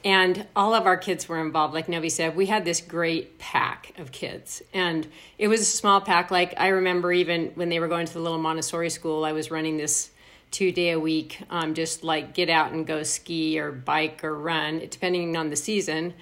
and 0.04 0.46
all 0.56 0.74
of 0.74 0.86
our 0.86 0.96
kids 0.96 1.28
were 1.28 1.40
involved. 1.40 1.74
Like 1.74 1.88
Novi 1.88 2.08
said, 2.08 2.34
we 2.34 2.46
had 2.46 2.64
this 2.64 2.80
great 2.80 3.38
pack 3.38 3.92
of 3.98 4.10
kids, 4.10 4.62
and 4.72 5.06
it 5.38 5.46
was 5.46 5.60
a 5.60 5.64
small 5.64 6.00
pack. 6.00 6.30
Like 6.30 6.54
I 6.56 6.68
remember, 6.68 7.12
even 7.12 7.52
when 7.54 7.68
they 7.68 7.78
were 7.78 7.88
going 7.88 8.06
to 8.06 8.12
the 8.12 8.20
little 8.20 8.38
Montessori 8.38 8.90
school, 8.90 9.24
I 9.24 9.32
was 9.32 9.50
running 9.50 9.76
this 9.76 10.10
two 10.52 10.70
day 10.70 10.90
a 10.90 11.00
week, 11.00 11.40
um, 11.50 11.74
just 11.74 12.04
like 12.04 12.34
get 12.34 12.48
out 12.48 12.70
and 12.70 12.86
go 12.86 13.02
ski 13.02 13.58
or 13.58 13.72
bike 13.72 14.22
or 14.22 14.38
run, 14.38 14.78
depending 14.88 15.36
on 15.36 15.50
the 15.50 15.56
season. 15.56 16.14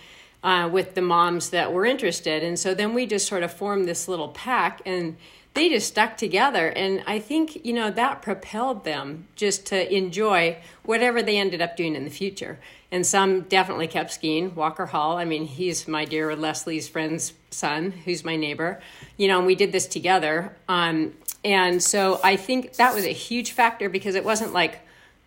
Uh, 0.42 0.66
with 0.72 0.94
the 0.94 1.02
moms 1.02 1.50
that 1.50 1.70
were 1.70 1.84
interested. 1.84 2.42
And 2.42 2.58
so 2.58 2.72
then 2.72 2.94
we 2.94 3.04
just 3.04 3.28
sort 3.28 3.42
of 3.42 3.52
formed 3.52 3.87
this 3.87 4.08
little 4.08 4.28
pack 4.28 4.80
and 4.87 5.18
they 5.54 5.68
just 5.68 5.88
stuck 5.88 6.16
together. 6.16 6.68
And 6.68 7.02
I 7.06 7.18
think, 7.18 7.64
you 7.64 7.72
know, 7.72 7.90
that 7.90 8.22
propelled 8.22 8.84
them 8.84 9.26
just 9.34 9.66
to 9.66 9.94
enjoy 9.94 10.58
whatever 10.84 11.22
they 11.22 11.37
ended 11.37 11.60
up 11.60 11.76
doing 11.76 11.94
in 11.94 12.04
the 12.04 12.10
future. 12.10 12.58
And 12.92 13.06
some 13.06 13.42
definitely 13.42 13.88
kept 13.88 14.12
skiing. 14.12 14.54
Walker 14.54 14.87
Hall, 14.87 15.16
I 15.16 15.25
mean, 15.25 15.46
he's 15.46 15.87
my 15.87 16.04
dear 16.04 16.34
Leslie's 16.34 16.88
friend's 16.88 17.34
son, 17.50 17.90
who's 17.90 18.25
my 18.25 18.37
neighbor. 18.37 18.80
You 19.16 19.28
know, 19.28 19.38
and 19.38 19.46
we 19.46 19.54
did 19.54 19.72
this 19.72 19.87
together. 19.87 20.56
Um, 20.68 21.14
and 21.44 21.82
so 21.82 22.20
I 22.23 22.37
think 22.37 22.75
that 22.75 22.94
was 22.94 23.04
a 23.04 23.12
huge 23.12 23.52
factor 23.52 23.88
because 23.88 24.14
it 24.14 24.25
wasn't 24.25 24.52
like, 24.52 24.80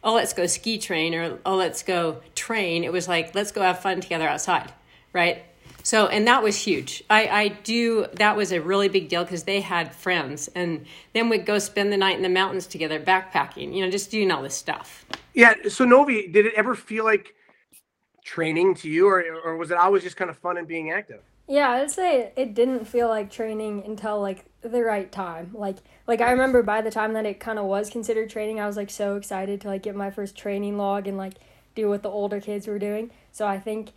oh, 0.04 0.14
let's 0.16 0.34
go 0.34 0.46
ski 0.48 0.78
train 0.78 1.14
or 1.14 1.40
oh, 1.46 1.56
let's 1.56 1.84
go 1.84 2.22
train. 2.36 2.84
It 2.84 2.92
was 2.92 3.08
like, 3.08 3.34
let's 3.34 3.52
go 3.52 3.62
have 3.62 3.80
fun 3.80 4.02
together 4.02 4.28
outside 4.28 4.72
right? 5.14 5.44
So, 5.84 6.08
and 6.08 6.28
that 6.28 6.44
was 6.44 6.58
huge. 6.58 7.04
I, 7.10 7.28
I 7.28 7.48
do, 7.50 8.08
that 8.14 8.36
was 8.36 8.52
a 8.52 8.62
really 8.62 8.88
big 8.88 9.10
deal 9.10 9.24
because 9.24 9.44
they 9.44 9.62
had 9.62 9.94
friends. 9.94 10.50
And 10.56 10.86
then 11.14 11.30
we'd 11.30 11.46
go 11.46 11.60
spend 11.60 11.92
the 11.92 11.98
night 11.98 12.16
in 12.16 12.24
the 12.24 12.30
mountains 12.30 12.68
together, 12.68 13.00
backpacking, 13.00 13.76
you 13.76 13.84
know, 13.84 13.92
just 13.92 14.10
doing 14.10 14.32
all 14.32 14.42
this 14.42 14.56
stuff. 14.56 15.06
Yeah. 15.34 15.54
So, 15.70 15.84
Novi, 15.84 16.28
did 16.28 16.46
it 16.46 16.54
ever 16.56 16.74
feel 16.74 17.04
like 17.04 17.34
training 18.24 18.76
to 18.76 18.90
you, 18.90 19.08
or, 19.08 19.24
or 19.44 19.58
was 19.58 19.72
it 19.72 19.78
always 19.78 20.04
just 20.04 20.16
kind 20.16 20.30
of 20.30 20.38
fun 20.38 20.58
and 20.58 20.68
being 20.68 20.92
active? 20.92 21.22
Yeah, 21.48 21.72
I'd 21.72 21.92
say 21.92 22.32
it 22.36 22.54
didn't 22.54 22.86
feel 22.86 23.10
like 23.10 23.30
training 23.30 23.84
until 23.86 24.22
like 24.22 24.46
the 24.62 24.82
right 24.82 25.12
time. 25.12 25.52
Like 25.54 25.78
like 26.08 26.22
I 26.22 26.32
remember 26.32 26.64
by 26.64 26.82
the 26.82 26.92
time 26.92 27.14
that 27.14 27.26
it 27.26 27.40
kind 27.40 27.60
of 27.60 27.66
was 27.66 27.90
considered 27.90 28.30
training, 28.30 28.60
I 28.60 28.68
was 28.68 28.78
like 28.78 28.90
so 28.90 29.16
excited 29.18 29.62
to 29.62 29.68
like 29.68 29.84
get 29.84 29.96
my 29.96 30.10
first 30.10 30.38
training 30.38 30.78
log 30.78 31.08
and 31.08 31.18
like 31.18 31.34
do 31.76 31.90
what 31.90 32.04
the 32.04 32.10
older 32.10 32.40
kids 32.40 32.68
were 32.68 32.80
doing. 32.80 33.12
So 33.32 33.46
I 33.46 33.60
think 33.60 33.92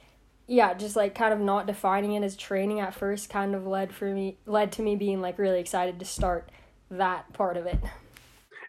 yeah, 0.48 0.74
just 0.74 0.96
like 0.96 1.14
kind 1.14 1.32
of 1.32 1.40
not 1.40 1.66
defining 1.66 2.12
it 2.12 2.22
as 2.22 2.36
training 2.36 2.80
at 2.80 2.94
first 2.94 3.28
kind 3.30 3.54
of 3.54 3.66
led 3.66 3.92
for 3.92 4.06
me 4.06 4.38
led 4.46 4.72
to 4.72 4.82
me 4.82 4.96
being 4.96 5.20
like 5.20 5.38
really 5.38 5.60
excited 5.60 5.98
to 6.00 6.04
start 6.04 6.50
that 6.90 7.32
part 7.32 7.56
of 7.56 7.66
it. 7.66 7.78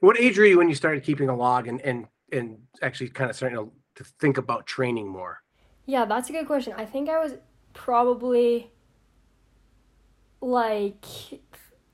What 0.01 0.19
age 0.19 0.37
were 0.37 0.45
you 0.45 0.57
when 0.57 0.69
you 0.69 0.75
started 0.75 1.03
keeping 1.03 1.29
a 1.29 1.35
log 1.35 1.67
and 1.67 1.81
and 1.81 2.07
and 2.31 2.59
actually 2.81 3.09
kind 3.09 3.29
of 3.29 3.35
starting 3.35 3.57
to, 3.57 3.71
to 4.03 4.09
think 4.19 4.37
about 4.37 4.67
training 4.67 5.07
more? 5.07 5.41
Yeah, 5.85 6.05
that's 6.05 6.29
a 6.29 6.33
good 6.33 6.45
question. 6.45 6.73
I 6.75 6.85
think 6.85 7.09
I 7.09 7.19
was 7.19 7.33
probably 7.77 8.71
like 10.41 11.05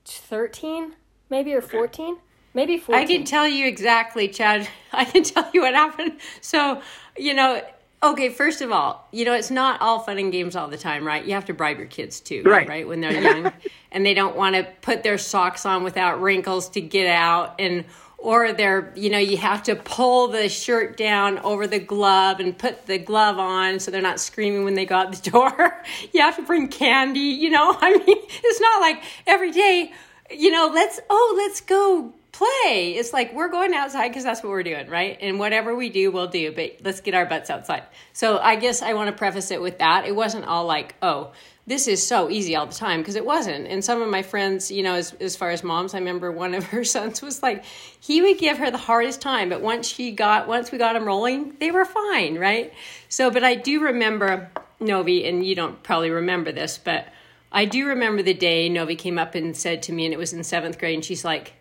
13, 0.06 0.94
maybe 1.28 1.54
or 1.54 1.60
14. 1.60 2.16
Maybe 2.54 2.78
14. 2.78 3.04
I 3.04 3.06
can 3.06 3.24
tell 3.24 3.46
you 3.46 3.66
exactly, 3.66 4.28
Chad. 4.28 4.66
I 4.92 5.04
can 5.04 5.22
tell 5.22 5.48
you 5.52 5.60
what 5.60 5.74
happened. 5.74 6.14
So, 6.40 6.80
you 7.16 7.34
know, 7.34 7.60
Okay, 8.04 8.28
first 8.28 8.60
of 8.60 8.70
all, 8.70 9.08
you 9.12 9.24
know, 9.24 9.32
it's 9.32 9.50
not 9.50 9.80
all 9.80 9.98
fun 9.98 10.18
and 10.18 10.30
games 10.30 10.56
all 10.56 10.68
the 10.68 10.76
time, 10.76 11.06
right? 11.06 11.24
You 11.24 11.32
have 11.32 11.46
to 11.46 11.54
bribe 11.54 11.78
your 11.78 11.86
kids 11.86 12.20
too, 12.20 12.42
right? 12.44 12.68
right? 12.68 12.86
When 12.86 13.00
they're 13.00 13.18
young 13.18 13.50
and 13.90 14.04
they 14.04 14.12
don't 14.12 14.36
want 14.36 14.56
to 14.56 14.68
put 14.82 15.02
their 15.02 15.16
socks 15.16 15.64
on 15.64 15.84
without 15.84 16.20
wrinkles 16.20 16.68
to 16.70 16.82
get 16.82 17.06
out 17.06 17.54
and 17.58 17.86
or 18.24 18.54
they're, 18.54 18.90
you 18.96 19.10
know, 19.10 19.18
you 19.18 19.36
have 19.36 19.62
to 19.62 19.76
pull 19.76 20.28
the 20.28 20.48
shirt 20.48 20.96
down 20.96 21.38
over 21.40 21.66
the 21.66 21.78
glove 21.78 22.40
and 22.40 22.56
put 22.56 22.86
the 22.86 22.96
glove 22.96 23.38
on 23.38 23.78
so 23.78 23.90
they're 23.90 24.00
not 24.00 24.18
screaming 24.18 24.64
when 24.64 24.72
they 24.72 24.86
go 24.86 24.96
out 24.96 25.12
the 25.12 25.30
door. 25.30 25.84
you 26.12 26.22
have 26.22 26.34
to 26.36 26.42
bring 26.42 26.68
candy, 26.68 27.20
you 27.20 27.50
know? 27.50 27.76
I 27.80 27.92
mean, 27.92 28.02
it's 28.06 28.60
not 28.60 28.80
like 28.80 29.02
every 29.26 29.50
day, 29.50 29.92
you 30.30 30.50
know, 30.50 30.70
let's 30.72 30.98
oh, 31.10 31.34
let's 31.36 31.60
go 31.60 32.14
play. 32.32 32.94
It's 32.96 33.12
like 33.12 33.34
we're 33.34 33.50
going 33.50 33.74
outside 33.74 34.08
because 34.08 34.24
that's 34.24 34.42
what 34.42 34.48
we're 34.48 34.62
doing, 34.62 34.88
right? 34.88 35.18
And 35.20 35.38
whatever 35.38 35.74
we 35.74 35.90
do, 35.90 36.10
we'll 36.10 36.26
do, 36.26 36.50
but 36.50 36.78
let's 36.82 37.02
get 37.02 37.14
our 37.14 37.26
butts 37.26 37.50
outside. 37.50 37.82
So 38.14 38.38
I 38.38 38.56
guess 38.56 38.80
I 38.80 38.94
want 38.94 39.08
to 39.08 39.16
preface 39.16 39.50
it 39.50 39.60
with 39.60 39.78
that. 39.80 40.06
It 40.06 40.16
wasn't 40.16 40.46
all 40.46 40.64
like, 40.64 40.96
oh, 41.02 41.32
this 41.66 41.88
is 41.88 42.06
so 42.06 42.28
easy 42.28 42.54
all 42.54 42.66
the 42.66 42.74
time 42.74 43.00
because 43.00 43.16
it 43.16 43.24
wasn't. 43.24 43.66
And 43.66 43.82
some 43.82 44.02
of 44.02 44.08
my 44.10 44.22
friends, 44.22 44.70
you 44.70 44.82
know, 44.82 44.94
as, 44.94 45.14
as 45.14 45.34
far 45.34 45.50
as 45.50 45.64
moms, 45.64 45.94
I 45.94 45.98
remember 45.98 46.30
one 46.30 46.54
of 46.54 46.64
her 46.64 46.84
sons 46.94 47.22
was 47.22 47.42
like, 47.42 47.64
he 48.00 48.20
would 48.20 48.38
give 48.38 48.58
her 48.58 48.70
the 48.70 48.78
hardest 48.78 49.20
time, 49.20 49.48
but 49.48 49.62
once 49.62 49.88
she 49.88 50.12
got, 50.12 50.46
once 50.46 50.70
we 50.70 50.78
got 50.78 50.92
them 50.92 51.04
rolling, 51.04 51.56
they 51.60 51.70
were 51.70 51.84
fine, 51.84 52.38
right? 52.38 52.72
So, 53.08 53.30
but 53.30 53.44
I 53.44 53.54
do 53.54 53.80
remember 53.80 54.50
Novi, 54.78 55.26
and 55.26 55.44
you 55.44 55.54
don't 55.54 55.82
probably 55.82 56.10
remember 56.10 56.52
this, 56.52 56.76
but 56.76 57.08
I 57.50 57.64
do 57.64 57.86
remember 57.86 58.22
the 58.22 58.34
day 58.34 58.68
Novi 58.68 58.96
came 58.96 59.18
up 59.18 59.34
and 59.34 59.56
said 59.56 59.82
to 59.84 59.92
me, 59.92 60.04
and 60.04 60.12
it 60.12 60.18
was 60.18 60.32
in 60.32 60.44
seventh 60.44 60.78
grade, 60.78 60.94
and 60.94 61.04
she's 61.04 61.24
like, 61.24 61.54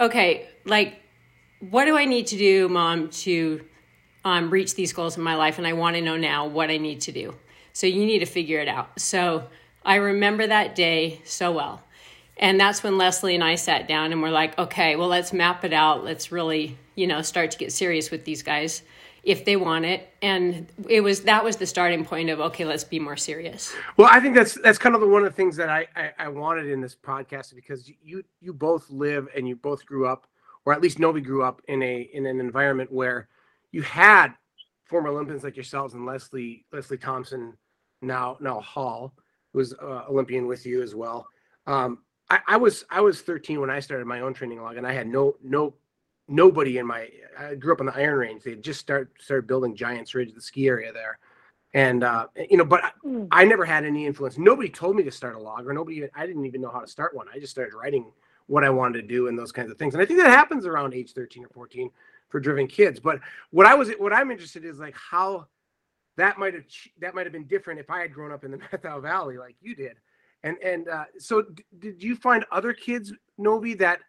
okay, 0.00 0.48
like, 0.64 1.00
what 1.60 1.84
do 1.84 1.96
I 1.96 2.06
need 2.06 2.28
to 2.28 2.38
do, 2.38 2.68
mom, 2.68 3.10
to 3.10 3.64
um, 4.24 4.50
reach 4.50 4.74
these 4.76 4.92
goals 4.92 5.16
in 5.16 5.22
my 5.22 5.34
life? 5.34 5.58
And 5.58 5.66
I 5.66 5.74
want 5.74 5.96
to 5.96 6.02
know 6.02 6.16
now 6.16 6.46
what 6.46 6.70
I 6.70 6.78
need 6.78 7.02
to 7.02 7.12
do. 7.12 7.34
So 7.72 7.86
you 7.86 8.04
need 8.04 8.20
to 8.20 8.26
figure 8.26 8.60
it 8.60 8.68
out. 8.68 9.00
So 9.00 9.48
I 9.84 9.96
remember 9.96 10.46
that 10.46 10.74
day 10.74 11.20
so 11.24 11.52
well. 11.52 11.82
And 12.36 12.58
that's 12.58 12.82
when 12.82 12.98
Leslie 12.98 13.34
and 13.34 13.44
I 13.44 13.54
sat 13.54 13.86
down 13.86 14.12
and 14.12 14.22
we're 14.22 14.30
like, 14.30 14.58
okay, 14.58 14.96
well, 14.96 15.08
let's 15.08 15.32
map 15.32 15.64
it 15.64 15.72
out. 15.72 16.04
Let's 16.04 16.32
really, 16.32 16.78
you 16.94 17.06
know, 17.06 17.22
start 17.22 17.50
to 17.52 17.58
get 17.58 17.72
serious 17.72 18.10
with 18.10 18.24
these 18.24 18.42
guys 18.42 18.82
if 19.22 19.44
they 19.44 19.56
want 19.56 19.84
it 19.84 20.08
and 20.20 20.66
it 20.88 21.00
was 21.00 21.22
that 21.22 21.44
was 21.44 21.56
the 21.56 21.66
starting 21.66 22.04
point 22.04 22.28
of 22.28 22.40
okay 22.40 22.64
let's 22.64 22.82
be 22.82 22.98
more 22.98 23.16
serious 23.16 23.72
well 23.96 24.08
i 24.10 24.18
think 24.18 24.34
that's 24.34 24.54
that's 24.62 24.78
kind 24.78 24.94
of 24.94 25.00
the, 25.00 25.06
one 25.06 25.24
of 25.24 25.30
the 25.30 25.36
things 25.36 25.56
that 25.56 25.68
I, 25.68 25.86
I, 25.94 26.10
I 26.18 26.28
wanted 26.28 26.66
in 26.66 26.80
this 26.80 26.96
podcast 26.96 27.54
because 27.54 27.90
you 28.02 28.24
you 28.40 28.52
both 28.52 28.90
live 28.90 29.28
and 29.36 29.46
you 29.46 29.54
both 29.54 29.86
grew 29.86 30.06
up 30.06 30.26
or 30.64 30.72
at 30.72 30.80
least 30.80 31.00
Novi 31.00 31.20
grew 31.20 31.42
up 31.42 31.62
in 31.68 31.82
a 31.82 32.10
in 32.12 32.26
an 32.26 32.40
environment 32.40 32.92
where 32.92 33.28
you 33.70 33.82
had 33.82 34.34
former 34.84 35.08
olympians 35.08 35.44
like 35.44 35.56
yourselves 35.56 35.94
and 35.94 36.04
leslie 36.04 36.64
leslie 36.72 36.98
thompson 36.98 37.56
now 38.02 38.36
now 38.40 38.60
hall 38.60 39.12
who 39.52 39.58
was 39.58 39.72
uh, 39.74 40.04
olympian 40.08 40.46
with 40.46 40.66
you 40.66 40.82
as 40.82 40.94
well 40.94 41.26
um, 41.66 41.98
I, 42.28 42.40
I 42.46 42.56
was 42.56 42.84
i 42.90 43.00
was 43.00 43.22
13 43.22 43.60
when 43.60 43.70
i 43.70 43.80
started 43.80 44.06
my 44.06 44.20
own 44.20 44.34
training 44.34 44.60
log 44.60 44.76
and 44.76 44.86
i 44.86 44.92
had 44.92 45.06
no 45.06 45.36
no 45.42 45.74
nobody 46.28 46.78
in 46.78 46.86
my 46.86 47.08
I 47.38 47.54
grew 47.54 47.72
up 47.72 47.80
on 47.80 47.86
the 47.86 47.94
Iron 47.94 48.18
Range. 48.18 48.42
They 48.42 48.56
just 48.56 48.80
start 48.80 49.12
started 49.20 49.46
building 49.46 49.74
Giants 49.74 50.14
Ridge, 50.14 50.34
the 50.34 50.40
ski 50.40 50.68
area 50.68 50.92
there, 50.92 51.18
and 51.74 52.04
uh, 52.04 52.26
you 52.50 52.56
know, 52.56 52.64
but 52.64 52.82
mm. 53.04 53.28
I, 53.30 53.42
I, 53.42 53.44
never 53.44 53.64
had 53.64 53.84
any 53.84 54.06
influence. 54.06 54.38
Nobody 54.38 54.68
told 54.68 54.96
me 54.96 55.02
to 55.04 55.10
start 55.10 55.36
a 55.36 55.38
log, 55.38 55.66
or 55.66 55.72
nobody 55.72 55.96
even 55.98 56.10
I 56.14 56.26
didn't 56.26 56.46
even 56.46 56.60
know 56.60 56.70
how 56.70 56.80
to 56.80 56.86
start 56.86 57.14
one. 57.14 57.26
I 57.32 57.38
just 57.38 57.52
started 57.52 57.74
writing 57.74 58.12
what 58.46 58.64
I 58.64 58.70
wanted 58.70 59.00
to 59.02 59.06
do 59.06 59.28
and 59.28 59.38
those 59.38 59.52
kinds 59.52 59.70
of 59.70 59.78
things. 59.78 59.94
And 59.94 60.02
I 60.02 60.06
think 60.06 60.20
that 60.20 60.30
happens 60.30 60.66
around 60.66 60.94
age 60.94 61.12
13 61.12 61.44
or 61.44 61.48
14 61.48 61.90
for 62.28 62.40
driven 62.40 62.66
kids. 62.66 62.98
But 62.98 63.20
what 63.50 63.66
I 63.66 63.74
was 63.74 63.90
what 63.98 64.12
I'm 64.12 64.30
interested 64.30 64.64
in 64.64 64.70
is 64.70 64.78
like 64.78 64.96
how 64.96 65.46
that 66.16 66.38
might 66.38 66.54
have 66.54 66.64
that 67.00 67.14
might 67.14 67.26
have 67.26 67.32
been 67.32 67.46
different 67.46 67.80
if 67.80 67.90
I 67.90 68.00
had 68.00 68.12
grown 68.12 68.32
up 68.32 68.44
in 68.44 68.50
the 68.50 68.58
Methow 68.72 69.00
Valley 69.00 69.38
like 69.38 69.56
you 69.60 69.74
did. 69.74 69.96
And 70.42 70.56
and 70.58 70.88
uh, 70.88 71.04
so 71.18 71.42
d- 71.42 71.64
did 71.78 72.02
you 72.02 72.16
find 72.16 72.44
other 72.50 72.72
kids, 72.72 73.12
Novi, 73.38 73.74
that 73.74 74.00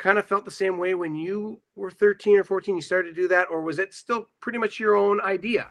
kind 0.00 0.18
of 0.18 0.26
felt 0.26 0.46
the 0.46 0.50
same 0.50 0.78
way 0.78 0.94
when 0.94 1.14
you 1.14 1.60
were 1.76 1.90
13 1.90 2.38
or 2.38 2.44
14 2.44 2.74
you 2.74 2.80
started 2.80 3.14
to 3.14 3.20
do 3.20 3.28
that 3.28 3.46
or 3.50 3.60
was 3.60 3.78
it 3.78 3.92
still 3.92 4.26
pretty 4.40 4.58
much 4.58 4.80
your 4.80 4.96
own 4.96 5.20
idea? 5.20 5.68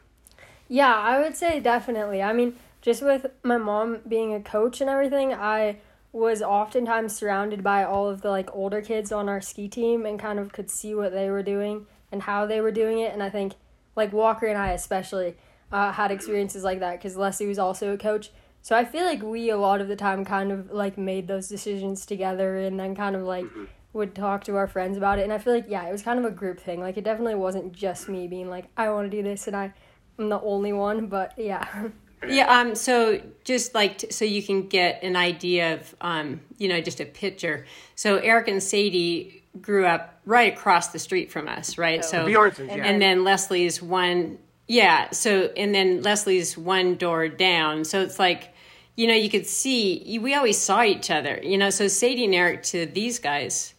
Yeah 0.68 0.96
i 0.96 1.20
would 1.20 1.36
say 1.36 1.60
definitely. 1.60 2.22
I 2.22 2.32
mean 2.32 2.56
just 2.82 3.02
with 3.02 3.26
my 3.44 3.58
mom 3.58 4.02
being 4.08 4.34
a 4.34 4.40
coach 4.40 4.82
and 4.82 4.90
everything 4.90 5.34
i 5.34 5.78
was 6.12 6.42
oftentimes 6.42 7.16
surrounded 7.16 7.64
by 7.64 7.84
all 7.84 8.08
of 8.08 8.22
the 8.22 8.30
like 8.30 8.50
older 8.54 8.82
kids 8.82 9.12
on 9.12 9.28
our 9.28 9.42
ski 9.42 9.68
team 9.68 10.06
and 10.06 10.20
kind 10.20 10.40
of 10.40 10.54
could 10.54 10.70
see 10.70 10.94
what 10.94 11.12
they 11.12 11.30
were 11.30 11.44
doing 11.44 11.88
and 12.12 12.24
how 12.24 12.46
they 12.46 12.62
were 12.62 12.72
doing 12.72 13.00
it. 13.00 13.12
And 13.12 13.24
i 13.24 13.32
think 13.32 13.54
like 13.96 14.14
walker 14.14 14.46
and 14.46 14.60
i 14.60 14.72
especially 14.74 15.36
uh, 15.72 15.92
had 15.92 16.12
experiences 16.12 16.64
like 16.64 16.80
that 16.80 16.94
because 16.98 17.16
leslie 17.16 17.48
was 17.48 17.60
also 17.60 17.94
a 17.94 17.98
coach. 17.98 18.32
So 18.62 18.76
i 18.76 18.84
feel 18.84 19.06
like 19.06 19.22
we 19.22 19.50
a 19.50 19.58
lot 19.58 19.82
of 19.82 19.88
the 19.88 19.96
time 19.96 20.26
kind 20.26 20.52
of 20.52 20.72
like 20.72 20.98
made 20.98 21.28
those 21.28 21.48
decisions 21.48 22.06
together 22.06 22.58
and 22.58 22.80
then 22.80 22.96
kind 22.96 23.16
of 23.16 23.24
like 23.24 23.46
mm-hmm. 23.46 23.66
would 23.94 24.14
talk 24.14 24.44
to 24.46 24.56
our 24.56 24.68
friends 24.68 24.98
about 24.98 25.20
it. 25.20 25.24
And 25.24 25.34
i 25.34 25.38
feel 25.38 25.54
like 25.54 25.66
yeah 25.68 25.88
it 25.88 25.92
was 25.92 26.02
kind 26.02 26.20
of 26.20 26.26
a 26.26 26.32
group 26.32 26.60
thing. 26.60 26.80
Like 26.80 26.98
it 26.98 27.04
definitely 27.04 27.36
wasn't 27.36 27.74
just 27.74 28.10
me 28.10 28.28
being 28.28 28.50
like 28.50 28.66
i 28.78 28.90
want 28.90 29.10
to 29.10 29.16
do 29.16 29.24
this 29.24 29.48
and 29.48 29.56
i 29.56 29.74
am 30.18 30.30
the 30.30 30.42
only 30.42 30.74
one 30.74 31.08
but 31.08 31.34
yeah. 31.38 31.66
Yeah 32.28 32.60
um 32.60 32.76
so 32.76 33.22
just 33.46 33.74
like 33.74 34.00
t- 34.00 34.12
so 34.12 34.26
you 34.26 34.44
can 34.44 34.68
get 34.68 35.04
an 35.04 35.16
idea 35.16 35.76
of 35.76 35.96
um 36.02 36.42
you 36.58 36.68
know 36.68 36.82
just 36.82 37.00
a 37.00 37.06
picture. 37.06 37.66
So 37.96 38.18
erik 38.18 38.50
and 38.50 38.62
sadie 38.62 39.44
grew 39.62 39.86
up 39.86 40.20
right 40.26 40.54
across 40.54 40.90
the 40.90 41.00
street 41.00 41.32
from 41.32 41.48
us 41.48 41.78
right? 41.78 42.04
So 42.04 42.26
Bjornsen's, 42.26 42.76
yeah. 42.76 42.86
and 42.86 43.02
then 43.02 43.24
leslie's 43.24 43.82
one 43.82 44.38
yeah 44.70 45.10
so 45.12 45.52
and 45.58 45.76
then 45.76 46.02
leslie's 46.02 46.58
one 46.58 46.96
door 46.96 47.28
down 47.28 47.84
so 47.84 48.00
it's 48.00 48.18
like 48.18 48.54
you 49.00 49.08
know, 49.08 49.14
you 49.14 49.30
could 49.30 49.48
see, 49.48 50.20
we 50.22 50.36
always 50.36 50.58
saw 50.58 50.84
each 50.84 51.10
other, 51.10 51.40
you 51.42 51.58
know, 51.58 51.70
so 51.70 51.88
Sadie 51.88 52.26
and 52.26 52.36
Erik 52.36 52.64
to 52.64 52.86
these 52.86 53.20
guys, 53.20 53.74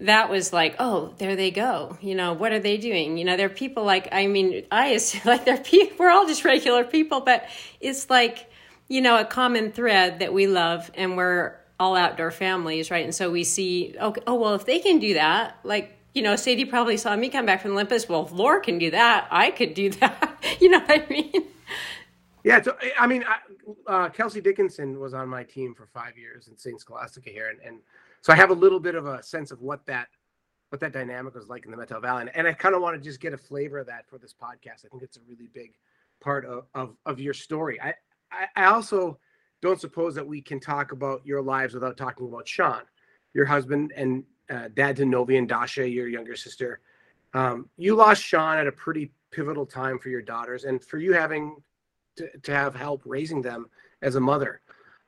that 0.00 0.28
was 0.28 0.52
like, 0.52 0.76
oh, 0.78 1.14
there 1.16 1.36
they 1.36 1.50
go. 1.50 1.96
You 2.02 2.14
know, 2.14 2.34
what 2.34 2.52
are 2.52 2.58
they 2.58 2.76
doing? 2.76 3.16
You 3.16 3.24
know, 3.24 3.38
they're 3.38 3.48
people 3.48 3.84
like, 3.84 4.08
I 4.12 4.26
mean, 4.26 4.66
I 4.70 4.88
assume 4.98 5.22
like 5.24 5.46
they're 5.46 5.56
people, 5.56 5.96
we're 5.98 6.10
all 6.10 6.26
just 6.26 6.44
regular 6.44 6.84
people, 6.84 7.22
but 7.22 7.48
it's 7.80 8.10
like, 8.10 8.50
you 8.88 9.00
know, 9.00 9.18
a 9.18 9.24
common 9.24 9.72
thread 9.72 10.18
that 10.18 10.34
we 10.34 10.46
love 10.46 10.90
and 10.94 11.16
we're 11.16 11.56
all 11.80 11.96
outdoor 11.96 12.30
families, 12.30 12.90
right? 12.90 13.04
And 13.06 13.14
so 13.14 13.30
we 13.30 13.44
see, 13.44 13.94
okay, 13.98 14.20
oh, 14.26 14.34
well, 14.34 14.54
if 14.54 14.66
they 14.66 14.80
can 14.80 14.98
do 14.98 15.14
that, 15.14 15.58
like, 15.64 15.97
you 16.18 16.24
know, 16.24 16.34
Sadie 16.34 16.64
probably 16.64 16.96
saw 16.96 17.14
me 17.14 17.28
come 17.28 17.46
back 17.46 17.62
from 17.62 17.70
Olympus. 17.70 18.08
Well, 18.08 18.26
if 18.26 18.32
Laura 18.32 18.60
can 18.60 18.76
do 18.76 18.90
that, 18.90 19.28
I 19.30 19.52
could 19.52 19.72
do 19.72 19.88
that. 19.90 20.44
you 20.60 20.68
know 20.68 20.80
what 20.80 20.90
I 20.90 21.06
mean? 21.08 21.44
Yeah, 22.42 22.60
so 22.60 22.76
I 22.98 23.06
mean, 23.06 23.24
uh, 23.86 24.08
Kelsey 24.08 24.40
Dickinson 24.40 24.98
was 24.98 25.14
on 25.14 25.28
my 25.28 25.44
team 25.44 25.76
for 25.76 25.86
five 25.86 26.18
years 26.18 26.48
in 26.48 26.58
St. 26.58 26.80
Scholastica 26.80 27.30
here, 27.30 27.50
and, 27.50 27.60
and 27.64 27.78
so 28.20 28.32
I 28.32 28.36
have 28.36 28.50
a 28.50 28.54
little 28.54 28.80
bit 28.80 28.96
of 28.96 29.06
a 29.06 29.22
sense 29.22 29.52
of 29.52 29.60
what 29.60 29.86
that 29.86 30.08
what 30.70 30.80
that 30.80 30.92
dynamic 30.92 31.36
was 31.36 31.48
like 31.48 31.66
in 31.66 31.70
the 31.70 31.76
Methow 31.76 32.02
Valley, 32.02 32.22
and, 32.22 32.30
and 32.34 32.48
I 32.48 32.52
kind 32.52 32.74
of 32.74 32.82
want 32.82 32.96
to 32.96 33.00
just 33.00 33.20
get 33.20 33.32
a 33.32 33.38
flavor 33.38 33.78
of 33.78 33.86
that 33.86 34.08
for 34.08 34.18
this 34.18 34.34
podcast. 34.34 34.84
I 34.84 34.88
think 34.90 35.04
it's 35.04 35.18
a 35.18 35.22
really 35.28 35.48
big 35.54 35.74
part 36.20 36.44
of 36.46 36.64
of, 36.74 36.96
of 37.06 37.20
your 37.20 37.34
story. 37.34 37.80
I, 37.80 37.94
I 38.32 38.46
I 38.56 38.64
also 38.64 39.20
don't 39.62 39.80
suppose 39.80 40.16
that 40.16 40.26
we 40.26 40.42
can 40.42 40.58
talk 40.58 40.90
about 40.90 41.24
your 41.24 41.42
lives 41.42 41.74
without 41.74 41.96
talking 41.96 42.26
about 42.26 42.48
Sean, 42.48 42.82
your 43.34 43.44
husband 43.44 43.92
and 43.94 44.24
uh, 44.50 44.68
dad 44.74 44.96
to 44.96 45.04
Novi 45.04 45.36
and 45.36 45.48
Dasha, 45.48 45.88
your 45.88 46.08
younger 46.08 46.36
sister. 46.36 46.80
Um, 47.34 47.68
you 47.76 47.94
lost 47.94 48.22
Sean 48.22 48.58
at 48.58 48.66
a 48.66 48.72
pretty 48.72 49.10
pivotal 49.30 49.66
time 49.66 49.98
for 49.98 50.08
your 50.08 50.22
daughters 50.22 50.64
and 50.64 50.82
for 50.82 50.98
you 50.98 51.12
having 51.12 51.56
to, 52.16 52.28
to 52.38 52.52
have 52.52 52.74
help 52.74 53.02
raising 53.04 53.42
them 53.42 53.68
as 54.02 54.14
a 54.14 54.20
mother. 54.20 54.60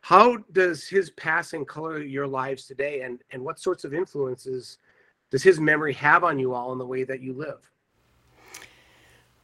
How 0.02 0.38
does 0.52 0.88
his 0.88 1.10
passing 1.10 1.64
color 1.64 2.02
your 2.02 2.26
lives 2.26 2.66
today, 2.66 3.02
and 3.02 3.22
and 3.32 3.42
what 3.42 3.58
sorts 3.58 3.84
of 3.84 3.92
influences 3.92 4.78
does 5.30 5.42
his 5.42 5.60
memory 5.60 5.92
have 5.94 6.24
on 6.24 6.38
you 6.38 6.54
all 6.54 6.72
in 6.72 6.78
the 6.78 6.86
way 6.86 7.04
that 7.04 7.20
you 7.20 7.32
live? 7.34 7.70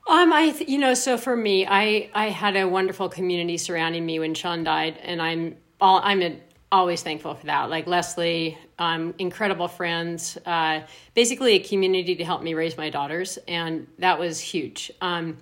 Um, 0.09 0.33
I, 0.33 0.51
th- 0.51 0.69
you 0.69 0.79
know, 0.79 0.95
so 0.95 1.19
for 1.19 1.37
me, 1.37 1.67
I, 1.67 2.11
I 2.15 2.29
had 2.29 2.57
a 2.57 2.65
wonderful 2.65 3.09
community 3.09 3.57
surrounding 3.57 4.07
me 4.07 4.21
when 4.21 4.35
Sean 4.35 4.63
died, 4.63 4.99
and 5.03 5.21
I'm 5.21 5.57
all, 5.81 6.01
I'm 6.03 6.23
a, 6.23 6.41
always 6.73 7.03
thankful 7.03 7.35
for 7.35 7.47
that. 7.47 7.71
Like 7.71 7.87
Leslie, 7.87 8.59
um, 8.79 9.15
incredible 9.19 9.69
friends, 9.69 10.37
uh, 10.47 10.81
basically 11.15 11.55
a 11.55 11.59
community 11.61 12.17
to 12.17 12.25
help 12.25 12.43
me 12.43 12.55
raise 12.55 12.77
my 12.77 12.91
daughters, 12.91 13.39
and 13.49 13.87
that 13.99 14.19
was 14.19 14.41
huge. 14.41 14.91
Um, 15.01 15.39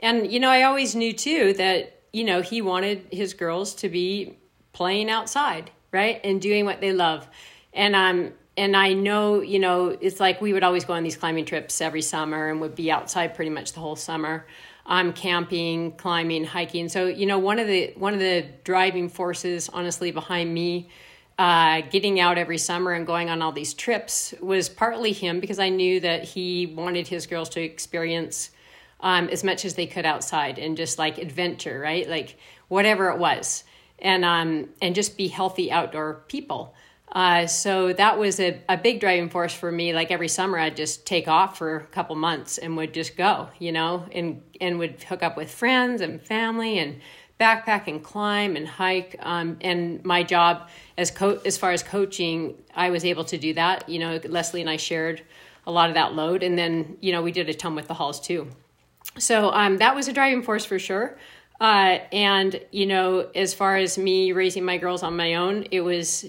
and 0.00 0.30
you 0.30 0.40
know, 0.40 0.50
I 0.50 0.64
always 0.64 0.94
knew 0.94 1.12
too 1.12 1.54
that 1.54 2.00
you 2.12 2.24
know 2.24 2.42
he 2.42 2.62
wanted 2.62 3.06
his 3.10 3.34
girls 3.34 3.74
to 3.76 3.88
be 3.88 4.36
playing 4.72 5.10
outside, 5.10 5.70
right, 5.92 6.20
and 6.24 6.40
doing 6.40 6.64
what 6.64 6.80
they 6.80 6.92
love, 6.92 7.26
and 7.72 7.94
um, 7.94 8.32
and 8.56 8.76
I 8.76 8.92
know, 8.92 9.40
you 9.40 9.58
know, 9.58 9.88
it's 10.00 10.20
like 10.20 10.40
we 10.40 10.52
would 10.52 10.62
always 10.62 10.84
go 10.84 10.92
on 10.92 11.02
these 11.02 11.16
climbing 11.16 11.44
trips 11.44 11.80
every 11.80 12.02
summer 12.02 12.50
and 12.50 12.60
would 12.60 12.74
be 12.74 12.90
outside 12.90 13.34
pretty 13.34 13.50
much 13.50 13.72
the 13.72 13.80
whole 13.80 13.96
summer. 13.96 14.46
I'm 14.86 15.12
camping, 15.12 15.92
climbing, 15.92 16.44
hiking. 16.44 16.88
So, 16.88 17.06
you 17.06 17.26
know, 17.26 17.38
one 17.38 17.58
of 17.58 17.66
the 17.66 17.92
one 17.96 18.12
of 18.12 18.20
the 18.20 18.46
driving 18.64 19.08
forces, 19.08 19.70
honestly, 19.72 20.10
behind 20.10 20.52
me 20.52 20.88
uh, 21.38 21.80
getting 21.90 22.20
out 22.20 22.38
every 22.38 22.58
summer 22.58 22.92
and 22.92 23.06
going 23.06 23.28
on 23.28 23.42
all 23.42 23.52
these 23.52 23.74
trips 23.74 24.34
was 24.40 24.68
partly 24.68 25.12
him 25.12 25.40
because 25.40 25.58
I 25.58 25.68
knew 25.68 26.00
that 26.00 26.24
he 26.24 26.66
wanted 26.66 27.08
his 27.08 27.26
girls 27.26 27.48
to 27.50 27.60
experience 27.60 28.50
um, 29.00 29.28
as 29.28 29.42
much 29.42 29.64
as 29.64 29.74
they 29.74 29.86
could 29.86 30.06
outside 30.06 30.58
and 30.58 30.76
just 30.76 30.98
like 30.98 31.18
adventure, 31.18 31.80
right? 31.80 32.08
Like 32.08 32.38
whatever 32.68 33.10
it 33.10 33.18
was, 33.18 33.64
and 33.98 34.24
um, 34.24 34.68
and 34.80 34.94
just 34.94 35.16
be 35.16 35.28
healthy 35.28 35.72
outdoor 35.72 36.24
people. 36.28 36.74
Uh, 37.12 37.46
so 37.46 37.92
that 37.92 38.18
was 38.18 38.40
a, 38.40 38.60
a 38.68 38.76
big 38.76 38.98
driving 38.98 39.28
force 39.28 39.54
for 39.54 39.70
me. 39.70 39.92
Like 39.92 40.10
every 40.10 40.28
summer, 40.28 40.58
I'd 40.58 40.76
just 40.76 41.06
take 41.06 41.28
off 41.28 41.58
for 41.58 41.76
a 41.76 41.86
couple 41.86 42.16
months 42.16 42.58
and 42.58 42.76
would 42.76 42.92
just 42.92 43.16
go, 43.16 43.48
you 43.58 43.72
know, 43.72 44.06
and 44.12 44.42
and 44.60 44.78
would 44.78 45.02
hook 45.02 45.22
up 45.22 45.36
with 45.36 45.50
friends 45.50 46.00
and 46.00 46.20
family 46.20 46.78
and 46.78 47.00
backpack 47.38 47.86
and 47.86 48.02
climb 48.02 48.56
and 48.56 48.66
hike. 48.66 49.16
Um, 49.20 49.58
and 49.60 50.04
my 50.04 50.24
job 50.24 50.68
as 50.98 51.10
co- 51.10 51.40
as 51.44 51.56
far 51.56 51.70
as 51.70 51.82
coaching, 51.82 52.56
I 52.74 52.90
was 52.90 53.04
able 53.04 53.24
to 53.26 53.38
do 53.38 53.54
that. 53.54 53.88
You 53.88 54.00
know, 54.00 54.20
Leslie 54.24 54.60
and 54.60 54.70
I 54.70 54.76
shared 54.76 55.22
a 55.66 55.72
lot 55.72 55.88
of 55.88 55.94
that 55.94 56.14
load, 56.14 56.42
and 56.42 56.58
then 56.58 56.96
you 57.00 57.12
know 57.12 57.22
we 57.22 57.30
did 57.30 57.48
a 57.48 57.54
ton 57.54 57.76
with 57.76 57.86
the 57.86 57.94
halls 57.94 58.20
too. 58.20 58.48
So 59.18 59.50
um, 59.50 59.76
that 59.78 59.94
was 59.94 60.08
a 60.08 60.12
driving 60.12 60.42
force 60.42 60.64
for 60.64 60.78
sure. 60.80 61.16
Uh, 61.60 61.98
and 62.12 62.60
you 62.72 62.86
know, 62.86 63.30
as 63.34 63.54
far 63.54 63.76
as 63.76 63.96
me 63.96 64.32
raising 64.32 64.64
my 64.64 64.78
girls 64.78 65.02
on 65.02 65.16
my 65.16 65.34
own, 65.34 65.66
it 65.70 65.80
was 65.80 66.26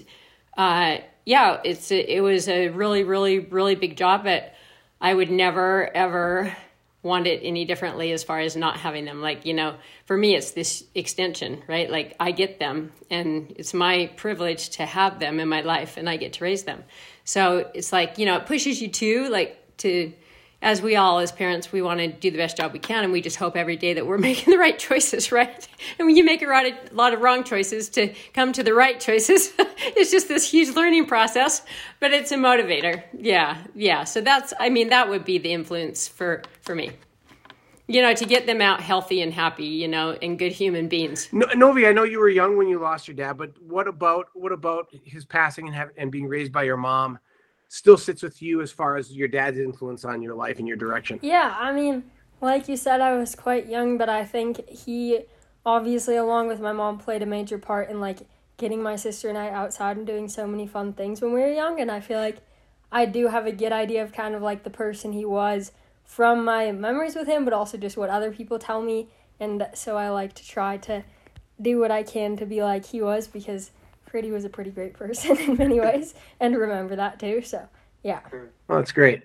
uh, 0.56 0.98
yeah, 1.24 1.60
it's 1.64 1.90
it 1.90 2.22
was 2.22 2.48
a 2.48 2.68
really, 2.68 3.02
really, 3.02 3.38
really 3.40 3.74
big 3.74 3.96
job, 3.96 4.24
but 4.24 4.54
I 5.00 5.12
would 5.12 5.30
never 5.30 5.94
ever 5.94 6.56
want 7.02 7.26
it 7.26 7.40
any 7.44 7.64
differently 7.64 8.10
as 8.12 8.24
far 8.24 8.40
as 8.40 8.56
not 8.56 8.78
having 8.78 9.04
them. 9.04 9.22
Like, 9.22 9.46
you 9.46 9.54
know, 9.54 9.76
for 10.06 10.16
me, 10.16 10.34
it's 10.34 10.50
this 10.50 10.84
extension, 10.94 11.62
right? 11.68 11.88
Like, 11.88 12.16
I 12.18 12.32
get 12.32 12.58
them, 12.58 12.92
and 13.10 13.54
it's 13.56 13.72
my 13.72 14.10
privilege 14.16 14.70
to 14.70 14.84
have 14.84 15.20
them 15.20 15.38
in 15.38 15.48
my 15.48 15.60
life, 15.60 15.96
and 15.96 16.08
I 16.08 16.16
get 16.16 16.34
to 16.34 16.44
raise 16.44 16.64
them. 16.64 16.82
So 17.24 17.70
it's 17.74 17.92
like, 17.92 18.18
you 18.18 18.26
know, 18.26 18.36
it 18.36 18.46
pushes 18.46 18.82
you 18.82 18.88
to, 18.88 19.28
like, 19.28 19.76
to 19.78 20.12
as 20.66 20.82
we 20.82 20.96
all 20.96 21.20
as 21.20 21.30
parents 21.30 21.70
we 21.70 21.80
want 21.80 22.00
to 22.00 22.08
do 22.08 22.28
the 22.28 22.36
best 22.36 22.56
job 22.56 22.72
we 22.72 22.80
can 22.80 23.04
and 23.04 23.12
we 23.12 23.20
just 23.20 23.36
hope 23.36 23.56
every 23.56 23.76
day 23.76 23.94
that 23.94 24.04
we're 24.04 24.18
making 24.30 24.50
the 24.50 24.58
right 24.58 24.78
choices 24.78 25.30
right? 25.30 25.68
And 25.98 26.06
when 26.06 26.16
you 26.16 26.24
make 26.24 26.42
a 26.42 26.76
lot 26.92 27.14
of 27.14 27.20
wrong 27.20 27.44
choices 27.44 27.88
to 27.90 28.12
come 28.34 28.52
to 28.52 28.64
the 28.64 28.74
right 28.74 28.98
choices 28.98 29.52
it's 29.58 30.10
just 30.10 30.26
this 30.26 30.50
huge 30.50 30.74
learning 30.74 31.06
process 31.06 31.62
but 32.00 32.12
it's 32.12 32.32
a 32.32 32.36
motivator. 32.36 33.04
Yeah 33.16 33.58
yeah. 33.74 34.02
So 34.02 34.20
that's 34.20 34.52
i 34.58 34.68
mean 34.68 34.88
that 34.88 35.08
would 35.08 35.24
be 35.24 35.38
the 35.38 35.52
influence 35.52 36.08
for 36.08 36.42
for 36.62 36.74
me. 36.74 36.90
You 37.86 38.02
know 38.02 38.14
to 38.14 38.24
get 38.24 38.46
them 38.46 38.60
out 38.60 38.80
healthy 38.80 39.22
and 39.22 39.32
happy 39.32 39.66
you 39.66 39.86
know 39.86 40.18
and 40.20 40.36
good 40.36 40.50
human 40.50 40.88
beings. 40.88 41.28
No, 41.30 41.46
novi 41.54 41.86
i 41.86 41.92
know 41.92 42.02
you 42.02 42.18
were 42.18 42.28
young 42.28 42.56
when 42.56 42.66
you 42.66 42.80
lost 42.80 43.06
your 43.06 43.14
dad 43.14 43.38
but 43.38 43.52
what 43.62 43.86
about 43.86 44.26
what 44.34 44.50
about 44.50 44.88
his 45.04 45.24
passing 45.24 45.68
and, 45.68 45.76
have, 45.76 45.90
and 45.96 46.10
being 46.10 46.26
raised 46.26 46.50
by 46.50 46.64
your 46.64 46.76
mom 46.76 47.20
still 47.68 47.96
sits 47.96 48.22
with 48.22 48.40
you 48.40 48.60
as 48.62 48.70
far 48.70 48.96
as 48.96 49.12
your 49.12 49.28
dad's 49.28 49.58
influence 49.58 50.04
on 50.04 50.22
your 50.22 50.34
life 50.34 50.58
and 50.58 50.68
your 50.68 50.76
direction. 50.76 51.18
Yeah, 51.22 51.54
I 51.58 51.72
mean, 51.72 52.04
like 52.40 52.68
you 52.68 52.76
said, 52.76 53.00
I 53.00 53.16
was 53.16 53.34
quite 53.34 53.68
young, 53.68 53.98
but 53.98 54.08
I 54.08 54.24
think 54.24 54.68
he 54.68 55.20
obviously, 55.64 56.16
along 56.16 56.48
with 56.48 56.60
my 56.60 56.72
mom, 56.72 56.98
played 56.98 57.22
a 57.22 57.26
major 57.26 57.58
part 57.58 57.90
in 57.90 58.00
like 58.00 58.20
getting 58.56 58.82
my 58.82 58.96
sister 58.96 59.28
and 59.28 59.36
I 59.36 59.50
outside 59.50 59.96
and 59.96 60.06
doing 60.06 60.28
so 60.28 60.46
many 60.46 60.66
fun 60.66 60.92
things 60.92 61.20
when 61.20 61.32
we 61.32 61.40
were 61.40 61.52
young. 61.52 61.80
And 61.80 61.90
I 61.90 62.00
feel 62.00 62.18
like 62.18 62.38
I 62.92 63.04
do 63.04 63.28
have 63.28 63.46
a 63.46 63.52
good 63.52 63.72
idea 63.72 64.02
of 64.02 64.12
kind 64.12 64.34
of 64.34 64.42
like 64.42 64.62
the 64.62 64.70
person 64.70 65.12
he 65.12 65.24
was 65.24 65.72
from 66.04 66.44
my 66.44 66.70
memories 66.72 67.16
with 67.16 67.26
him, 67.26 67.44
but 67.44 67.52
also 67.52 67.76
just 67.76 67.96
what 67.96 68.08
other 68.08 68.30
people 68.30 68.58
tell 68.58 68.80
me. 68.80 69.08
And 69.40 69.68
so 69.74 69.96
I 69.96 70.08
like 70.08 70.34
to 70.34 70.46
try 70.46 70.76
to 70.78 71.04
do 71.60 71.78
what 71.78 71.90
I 71.90 72.02
can 72.02 72.36
to 72.36 72.46
be 72.46 72.62
like 72.62 72.86
he 72.86 73.02
was 73.02 73.26
because 73.26 73.70
Freddie 74.16 74.30
was 74.30 74.46
a 74.46 74.48
pretty 74.48 74.70
great 74.70 74.94
person 74.94 75.36
in 75.40 75.58
many 75.58 75.78
ways, 75.78 76.14
and 76.40 76.56
remember 76.56 76.96
that 76.96 77.20
too. 77.20 77.42
So 77.42 77.68
yeah. 78.02 78.20
Well, 78.32 78.78
that's 78.78 78.90
great. 78.90 79.24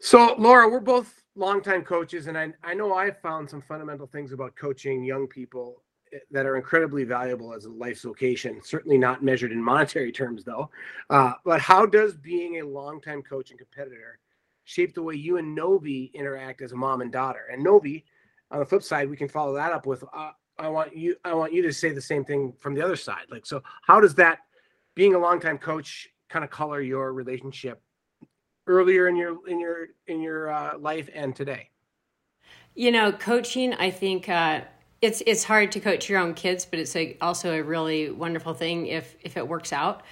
So 0.00 0.34
Laura, 0.38 0.68
we're 0.68 0.80
both 0.80 1.22
longtime 1.36 1.84
coaches, 1.84 2.26
and 2.26 2.36
I 2.36 2.52
I 2.64 2.74
know 2.74 2.94
I've 2.94 3.20
found 3.20 3.48
some 3.48 3.62
fundamental 3.62 4.08
things 4.08 4.32
about 4.32 4.56
coaching 4.56 5.04
young 5.04 5.28
people 5.28 5.84
eh, 6.12 6.18
that 6.32 6.46
are 6.46 6.56
incredibly 6.56 7.04
valuable 7.04 7.54
as 7.54 7.66
a 7.66 7.70
life 7.70 8.02
vocation. 8.02 8.60
Certainly 8.60 8.98
not 8.98 9.22
measured 9.22 9.52
in 9.52 9.62
monetary 9.62 10.10
terms, 10.10 10.42
though. 10.42 10.68
Uh, 11.08 11.34
but 11.44 11.60
how 11.60 11.86
does 11.86 12.16
being 12.16 12.58
a 12.58 12.66
longtime 12.66 13.22
coach 13.22 13.50
and 13.50 13.58
competitor 13.60 14.18
shape 14.64 14.94
the 14.94 15.02
way 15.02 15.14
you 15.14 15.36
and 15.36 15.54
Novi 15.54 16.10
interact 16.12 16.60
as 16.60 16.72
a 16.72 16.76
mom 16.76 17.02
and 17.02 17.12
daughter? 17.12 17.46
And 17.52 17.62
Novi, 17.62 18.04
on 18.50 18.58
the 18.58 18.66
flip 18.66 18.82
side, 18.82 19.08
we 19.08 19.16
can 19.16 19.28
follow 19.28 19.54
that 19.54 19.70
up 19.70 19.86
with 19.86 20.02
uh, 20.12 20.32
I 20.58 20.68
want 20.68 20.96
you 20.96 21.16
I 21.24 21.34
want 21.34 21.52
you 21.52 21.62
to 21.62 21.72
say 21.72 21.90
the 21.90 22.00
same 22.00 22.24
thing 22.24 22.52
from 22.58 22.74
the 22.74 22.82
other 22.82 22.96
side. 22.96 23.26
Like 23.30 23.46
so 23.46 23.62
how 23.82 24.00
does 24.00 24.14
that 24.16 24.40
being 24.94 25.14
a 25.14 25.18
longtime 25.18 25.58
coach 25.58 26.08
kind 26.28 26.44
of 26.44 26.50
color 26.50 26.80
your 26.80 27.12
relationship 27.12 27.80
earlier 28.66 29.08
in 29.08 29.16
your 29.16 29.38
in 29.48 29.60
your 29.60 29.88
in 30.06 30.20
your 30.20 30.50
uh, 30.50 30.78
life 30.78 31.08
and 31.14 31.34
today? 31.34 31.70
You 32.74 32.92
know, 32.92 33.12
coaching 33.12 33.74
I 33.74 33.90
think 33.90 34.28
uh 34.28 34.62
it's 35.02 35.22
it's 35.26 35.44
hard 35.44 35.72
to 35.72 35.80
coach 35.80 36.08
your 36.08 36.18
own 36.18 36.34
kids, 36.34 36.64
but 36.64 36.78
it's 36.78 36.96
a, 36.96 37.16
also 37.20 37.52
a 37.52 37.62
really 37.62 38.10
wonderful 38.10 38.54
thing 38.54 38.86
if 38.86 39.14
if 39.20 39.36
it 39.36 39.46
works 39.46 39.72
out. 39.72 40.02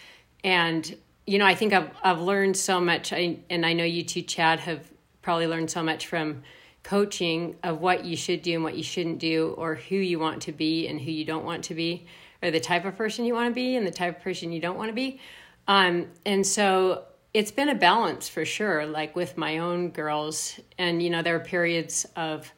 And 0.43 0.97
you 1.27 1.39
know, 1.39 1.47
I 1.47 1.55
think 1.55 1.73
I've 1.73 1.91
I've 2.03 2.21
learned 2.21 2.57
so 2.57 2.81
much. 2.81 3.13
I 3.13 3.39
and 3.49 3.65
I 3.65 3.73
know 3.73 3.85
you 3.85 4.03
too, 4.03 4.23
Chad, 4.23 4.61
have 4.61 4.91
probably 5.23 5.47
learned 5.47 5.71
so 5.71 5.83
much 5.83 6.07
from 6.07 6.43
coaching 6.85 7.57
of 7.65 7.81
what 7.81 8.05
you 8.05 8.17
should 8.17 8.43
do 8.43 8.55
and 8.55 8.63
what 8.63 8.77
you 8.77 8.85
shouldn't 8.85 9.19
do, 9.19 9.55
or 9.59 9.75
who 9.75 9.97
you 9.97 10.21
want 10.21 10.43
to 10.43 10.53
be 10.53 10.87
and 10.87 11.01
who 11.01 11.11
you 11.11 11.25
don't 11.25 11.45
want 11.45 11.65
to 11.65 11.75
be, 11.75 12.07
or 12.43 12.53
the 12.53 12.61
type 12.61 12.85
of 12.85 12.97
person 12.97 13.25
you 13.25 13.35
want 13.35 13.51
to 13.51 13.55
be 13.55 13.75
and 13.75 13.85
the 13.87 13.91
type 13.91 14.19
of 14.19 14.23
person 14.23 14.53
you 14.53 14.61
don't 14.61 14.79
want 14.79 14.91
to 14.91 14.95
be. 14.95 15.19
Um, 15.67 16.07
and 16.25 16.47
so 16.47 17.05
it's 17.33 17.51
been 17.51 17.71
a 17.71 17.75
balance 17.75 18.29
for 18.29 18.45
sure, 18.45 18.87
like 18.87 19.17
with 19.17 19.37
my 19.37 19.59
own 19.59 19.91
girls. 19.91 20.61
And, 20.79 21.03
you 21.03 21.11
know, 21.11 21.23
there 21.23 21.35
are 21.35 21.41
periods 21.41 22.07
of 22.15 22.53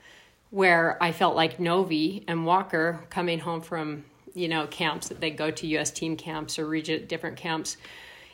where 0.51 1.03
I 1.03 1.13
felt 1.13 1.35
like 1.35 1.59
Novi 1.59 2.25
and 2.29 2.45
Walker 2.45 3.01
coming 3.09 3.39
home 3.39 3.63
from 3.63 4.05
you 4.37 4.49
know, 4.49 4.67
camps 4.67 5.09
that 5.09 5.19
they 5.19 5.31
go 5.31 5.51
to 5.51 5.67
U.S. 5.69 5.91
team 5.91 6.15
camps 6.15 6.59
or 6.59 6.67
region 6.67 7.07
different 7.07 7.39
camps, 7.39 7.79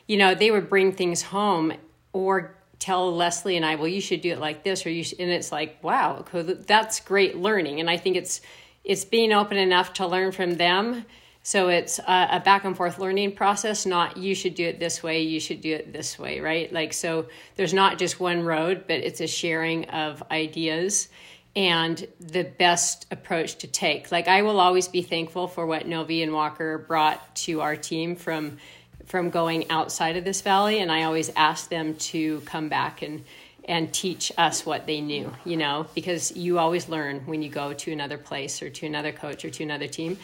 you 0.05 0.17
know, 0.17 0.35
they 0.35 0.51
would 0.51 0.69
bring 0.69 0.91
things 0.91 1.21
home 1.21 1.71
or 2.11 2.57
tell 2.83 3.15
Leslie 3.15 3.55
and 3.55 3.65
I, 3.65 3.75
well, 3.75 3.87
you 3.87 4.01
should 4.01 4.19
do 4.19 4.31
it 4.31 4.39
like 4.39 4.63
this, 4.63 4.85
or 4.85 4.89
you, 4.89 5.05
should, 5.05 5.19
and 5.21 5.31
it's 5.31 5.53
like, 5.53 5.81
wow, 5.81 6.25
that's 6.67 6.99
great 6.99 7.37
learning. 7.37 7.79
And 7.79 7.89
I 7.89 7.97
think 7.97 8.17
it's 8.17 8.41
it's 8.83 9.05
being 9.05 9.31
open 9.31 9.55
enough 9.55 9.93
to 9.93 10.05
learn 10.05 10.33
from 10.33 10.55
them. 10.55 11.05
So 11.41 11.69
it's 11.69 11.99
a, 11.99 12.27
a 12.31 12.41
back 12.41 12.65
and 12.65 12.75
forth 12.75 12.99
learning 12.99 13.35
process, 13.35 13.85
not 13.85 14.17
you 14.17 14.35
should 14.35 14.55
do 14.55 14.65
it 14.65 14.79
this 14.79 15.01
way, 15.01 15.21
you 15.21 15.39
should 15.39 15.61
do 15.61 15.73
it 15.73 15.93
this 15.93 16.19
way, 16.19 16.41
right? 16.41 16.71
Like 16.71 16.91
so, 16.91 17.27
there's 17.55 17.73
not 17.73 17.97
just 17.97 18.19
one 18.19 18.43
road, 18.43 18.83
but 18.87 18.97
it's 18.97 19.21
a 19.21 19.27
sharing 19.27 19.85
of 19.85 20.21
ideas 20.29 21.07
and 21.55 22.05
the 22.19 22.43
best 22.43 23.05
approach 23.11 23.57
to 23.59 23.67
take. 23.67 24.11
Like 24.11 24.27
I 24.27 24.41
will 24.41 24.59
always 24.59 24.89
be 24.89 25.01
thankful 25.01 25.47
for 25.47 25.65
what 25.65 25.87
Novi 25.87 26.21
and 26.21 26.33
Walker 26.33 26.79
brought 26.79 27.35
to 27.47 27.61
our 27.61 27.77
team 27.77 28.17
from 28.17 28.57
from 29.05 29.29
going 29.29 29.69
outside 29.69 30.17
of 30.17 30.23
this 30.23 30.41
valley 30.41 30.79
and 30.79 30.91
I 30.91 31.03
always 31.03 31.29
ask 31.35 31.69
them 31.69 31.95
to 31.95 32.41
come 32.41 32.69
back 32.69 33.01
and 33.01 33.23
and 33.65 33.93
teach 33.93 34.29
us 34.37 34.65
what 34.65 34.85
they 34.87 34.99
knew, 34.99 35.33
you 35.45 35.55
know, 35.55 35.85
because 35.95 36.35
you 36.35 36.59
always 36.59 36.89
learn 36.89 37.21
when 37.25 37.41
you 37.41 37.49
go 37.49 37.73
to 37.73 37.93
another 37.93 38.17
place 38.17 38.61
or 38.61 38.69
to 38.69 38.85
another 38.85 39.13
coach 39.13 39.45
or 39.45 39.49
to 39.49 39.63
another 39.63 39.87
team. 39.87 40.17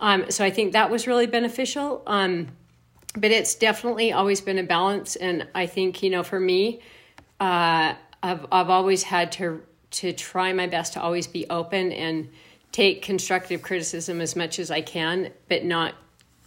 Um, 0.00 0.30
so 0.30 0.44
I 0.44 0.50
think 0.50 0.72
that 0.72 0.90
was 0.90 1.06
really 1.06 1.26
beneficial. 1.26 2.02
Um, 2.06 2.48
but 3.14 3.30
it's 3.30 3.54
definitely 3.54 4.12
always 4.12 4.40
been 4.40 4.58
a 4.58 4.62
balance. 4.62 5.16
And 5.16 5.46
I 5.54 5.66
think, 5.66 6.02
you 6.02 6.10
know, 6.10 6.22
for 6.22 6.38
me, 6.38 6.80
uh, 7.40 7.94
I've, 8.22 8.46
I've 8.50 8.70
always 8.70 9.02
had 9.02 9.32
to, 9.32 9.62
to 9.90 10.12
try 10.12 10.52
my 10.52 10.66
best 10.66 10.94
to 10.94 11.02
always 11.02 11.26
be 11.26 11.48
open 11.48 11.92
and 11.92 12.28
take 12.72 13.02
constructive 13.02 13.62
criticism 13.62 14.20
as 14.20 14.36
much 14.36 14.58
as 14.58 14.70
I 14.70 14.82
can, 14.82 15.30
but 15.48 15.64
not, 15.64 15.94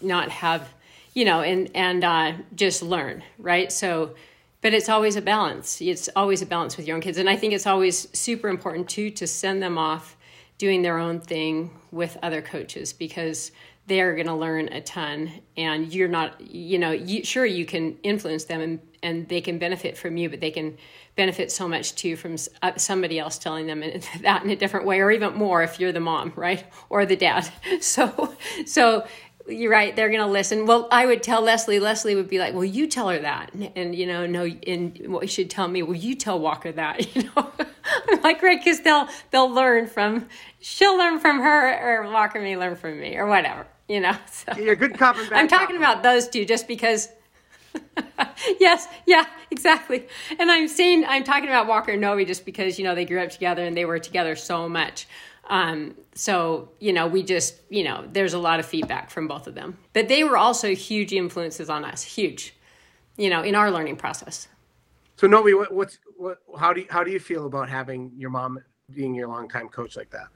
not 0.01 0.29
have, 0.29 0.67
you 1.13 1.25
know, 1.25 1.41
and, 1.41 1.69
and, 1.75 2.03
uh, 2.03 2.33
just 2.55 2.81
learn. 2.81 3.23
Right. 3.37 3.71
So, 3.71 4.15
but 4.61 4.73
it's 4.73 4.89
always 4.89 5.15
a 5.15 5.21
balance. 5.21 5.81
It's 5.81 6.09
always 6.15 6.41
a 6.41 6.45
balance 6.45 6.77
with 6.77 6.87
your 6.87 6.95
own 6.95 7.01
kids. 7.01 7.17
And 7.17 7.29
I 7.29 7.35
think 7.35 7.53
it's 7.53 7.67
always 7.67 8.07
super 8.17 8.47
important 8.47 8.89
too 8.89 9.09
to 9.11 9.27
send 9.27 9.61
them 9.61 9.77
off 9.77 10.15
doing 10.57 10.83
their 10.83 10.99
own 10.99 11.19
thing 11.19 11.71
with 11.91 12.17
other 12.21 12.41
coaches 12.41 12.93
because 12.93 13.51
they're 13.87 14.13
going 14.13 14.27
to 14.27 14.35
learn 14.35 14.67
a 14.69 14.79
ton 14.79 15.31
and 15.57 15.93
you're 15.93 16.07
not 16.07 16.39
you 16.39 16.77
know 16.77 16.91
you, 16.91 17.23
sure 17.23 17.45
you 17.45 17.65
can 17.65 17.97
influence 18.03 18.45
them 18.45 18.61
and, 18.61 18.79
and 19.01 19.27
they 19.27 19.41
can 19.41 19.57
benefit 19.57 19.97
from 19.97 20.17
you 20.17 20.29
but 20.29 20.39
they 20.39 20.51
can 20.51 20.77
benefit 21.15 21.51
so 21.51 21.67
much 21.67 21.95
too 21.95 22.15
from 22.15 22.35
uh, 22.61 22.71
somebody 22.77 23.19
else 23.19 23.37
telling 23.37 23.65
them 23.65 23.83
that 24.21 24.43
in 24.43 24.49
a 24.49 24.55
different 24.55 24.85
way 24.85 24.99
or 24.99 25.11
even 25.11 25.33
more 25.33 25.63
if 25.63 25.79
you're 25.79 25.91
the 25.91 25.99
mom 25.99 26.31
right 26.35 26.63
or 26.89 27.05
the 27.05 27.15
dad 27.15 27.51
so 27.81 28.33
so 28.65 29.05
you're 29.47 29.71
right 29.71 29.95
they're 29.95 30.09
going 30.09 30.21
to 30.21 30.27
listen. 30.27 30.65
Well 30.65 30.87
i 30.91 31.05
would 31.05 31.23
tell 31.23 31.41
leslie 31.41 31.79
leslie 31.79 32.15
would 32.15 32.29
be 32.29 32.39
like 32.39 32.53
well 32.53 32.65
you 32.65 32.87
tell 32.87 33.09
her 33.09 33.19
that. 33.19 33.53
And, 33.53 33.71
and 33.75 33.95
you 33.95 34.05
know 34.05 34.25
no 34.25 34.45
and 34.45 34.99
what 35.07 35.23
you 35.23 35.27
should 35.27 35.49
tell 35.49 35.67
me 35.67 35.83
well 35.83 35.95
you 35.95 36.15
tell 36.15 36.39
walker 36.39 36.71
that 36.71 37.15
you 37.15 37.23
know. 37.35 37.51
I'm 38.09 38.21
like 38.21 38.41
right 38.41 38.59
because 38.59 38.81
they'll 38.81 39.07
they'll 39.31 39.51
learn 39.51 39.87
from 39.87 40.27
she'll 40.59 40.97
learn 40.97 41.19
from 41.19 41.39
her 41.39 42.01
or 42.01 42.11
walker 42.11 42.41
may 42.41 42.57
learn 42.57 42.75
from 42.75 42.99
me 42.99 43.17
or 43.17 43.27
whatever 43.27 43.67
you 43.87 43.99
know 43.99 44.15
so. 44.31 44.53
You're 44.57 44.73
a 44.73 44.75
good 44.77 44.97
cop 44.97 45.17
and 45.17 45.29
bad 45.29 45.39
i'm 45.39 45.47
talking 45.47 45.77
cop. 45.77 45.93
about 45.93 46.03
those 46.03 46.27
two 46.27 46.45
just 46.45 46.67
because 46.67 47.09
yes 48.59 48.87
yeah 49.05 49.25
exactly. 49.49 50.07
And 50.37 50.51
i'm 50.51 50.67
saying 50.67 51.05
i'm 51.07 51.23
talking 51.23 51.49
about 51.49 51.67
walker 51.67 51.91
and 51.91 52.01
novi 52.01 52.25
just 52.25 52.45
because 52.45 52.77
you 52.77 52.83
know 52.83 52.95
they 52.95 53.05
grew 53.05 53.21
up 53.21 53.29
together 53.29 53.63
and 53.63 53.75
they 53.75 53.85
were 53.85 53.99
together 53.99 54.35
so 54.35 54.67
much 54.67 55.07
um, 55.51 55.95
so, 56.15 56.69
you 56.79 56.93
know, 56.93 57.07
we 57.07 57.23
just, 57.23 57.55
you 57.69 57.83
know, 57.83 58.07
there's 58.09 58.33
a 58.33 58.39
lot 58.39 58.61
of 58.61 58.65
feedback 58.65 59.11
from 59.11 59.27
both 59.27 59.47
of 59.47 59.53
them. 59.53 59.77
But 59.91 60.07
they 60.07 60.23
were 60.23 60.37
also 60.37 60.73
huge 60.73 61.11
influences 61.11 61.69
on 61.69 61.83
us, 61.83 62.03
huge, 62.03 62.55
you 63.17 63.29
know, 63.29 63.41
in 63.43 63.53
our 63.53 63.69
learning 63.69 63.97
process. 63.97 64.47
So, 65.17 65.27
Novi, 65.27 65.53
what, 65.53 65.73
what's, 65.73 65.99
what, 66.15 66.37
how 66.57 66.71
do 66.71 66.79
you, 66.81 66.87
how 66.89 67.03
do 67.03 67.11
you 67.11 67.19
feel 67.19 67.45
about 67.47 67.67
having 67.67 68.13
your 68.15 68.29
mom 68.29 68.59
being 68.95 69.13
your 69.13 69.27
longtime 69.27 69.67
coach 69.67 69.97
like 69.97 70.09
that? 70.11 70.27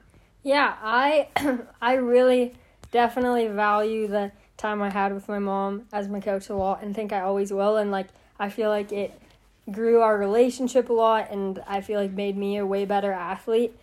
Yeah, 0.42 0.76
I, 0.82 1.28
I 1.80 1.94
really 1.94 2.54
definitely 2.92 3.48
value 3.48 4.08
the 4.08 4.32
time 4.58 4.82
I 4.82 4.90
had 4.90 5.14
with 5.14 5.28
my 5.28 5.38
mom 5.38 5.86
as 5.94 6.08
my 6.08 6.20
coach 6.20 6.50
a 6.50 6.54
lot 6.54 6.82
and 6.82 6.94
think 6.94 7.14
I 7.14 7.20
always 7.20 7.50
will. 7.50 7.78
And 7.78 7.90
like, 7.90 8.08
I 8.38 8.50
feel 8.50 8.68
like 8.68 8.92
it 8.92 9.18
grew 9.72 10.02
our 10.02 10.18
relationship 10.18 10.90
a 10.90 10.92
lot 10.92 11.30
and 11.30 11.62
I 11.66 11.80
feel 11.80 11.98
like 11.98 12.10
made 12.10 12.36
me 12.36 12.58
a 12.58 12.66
way 12.66 12.84
better 12.84 13.12
athlete 13.12 13.74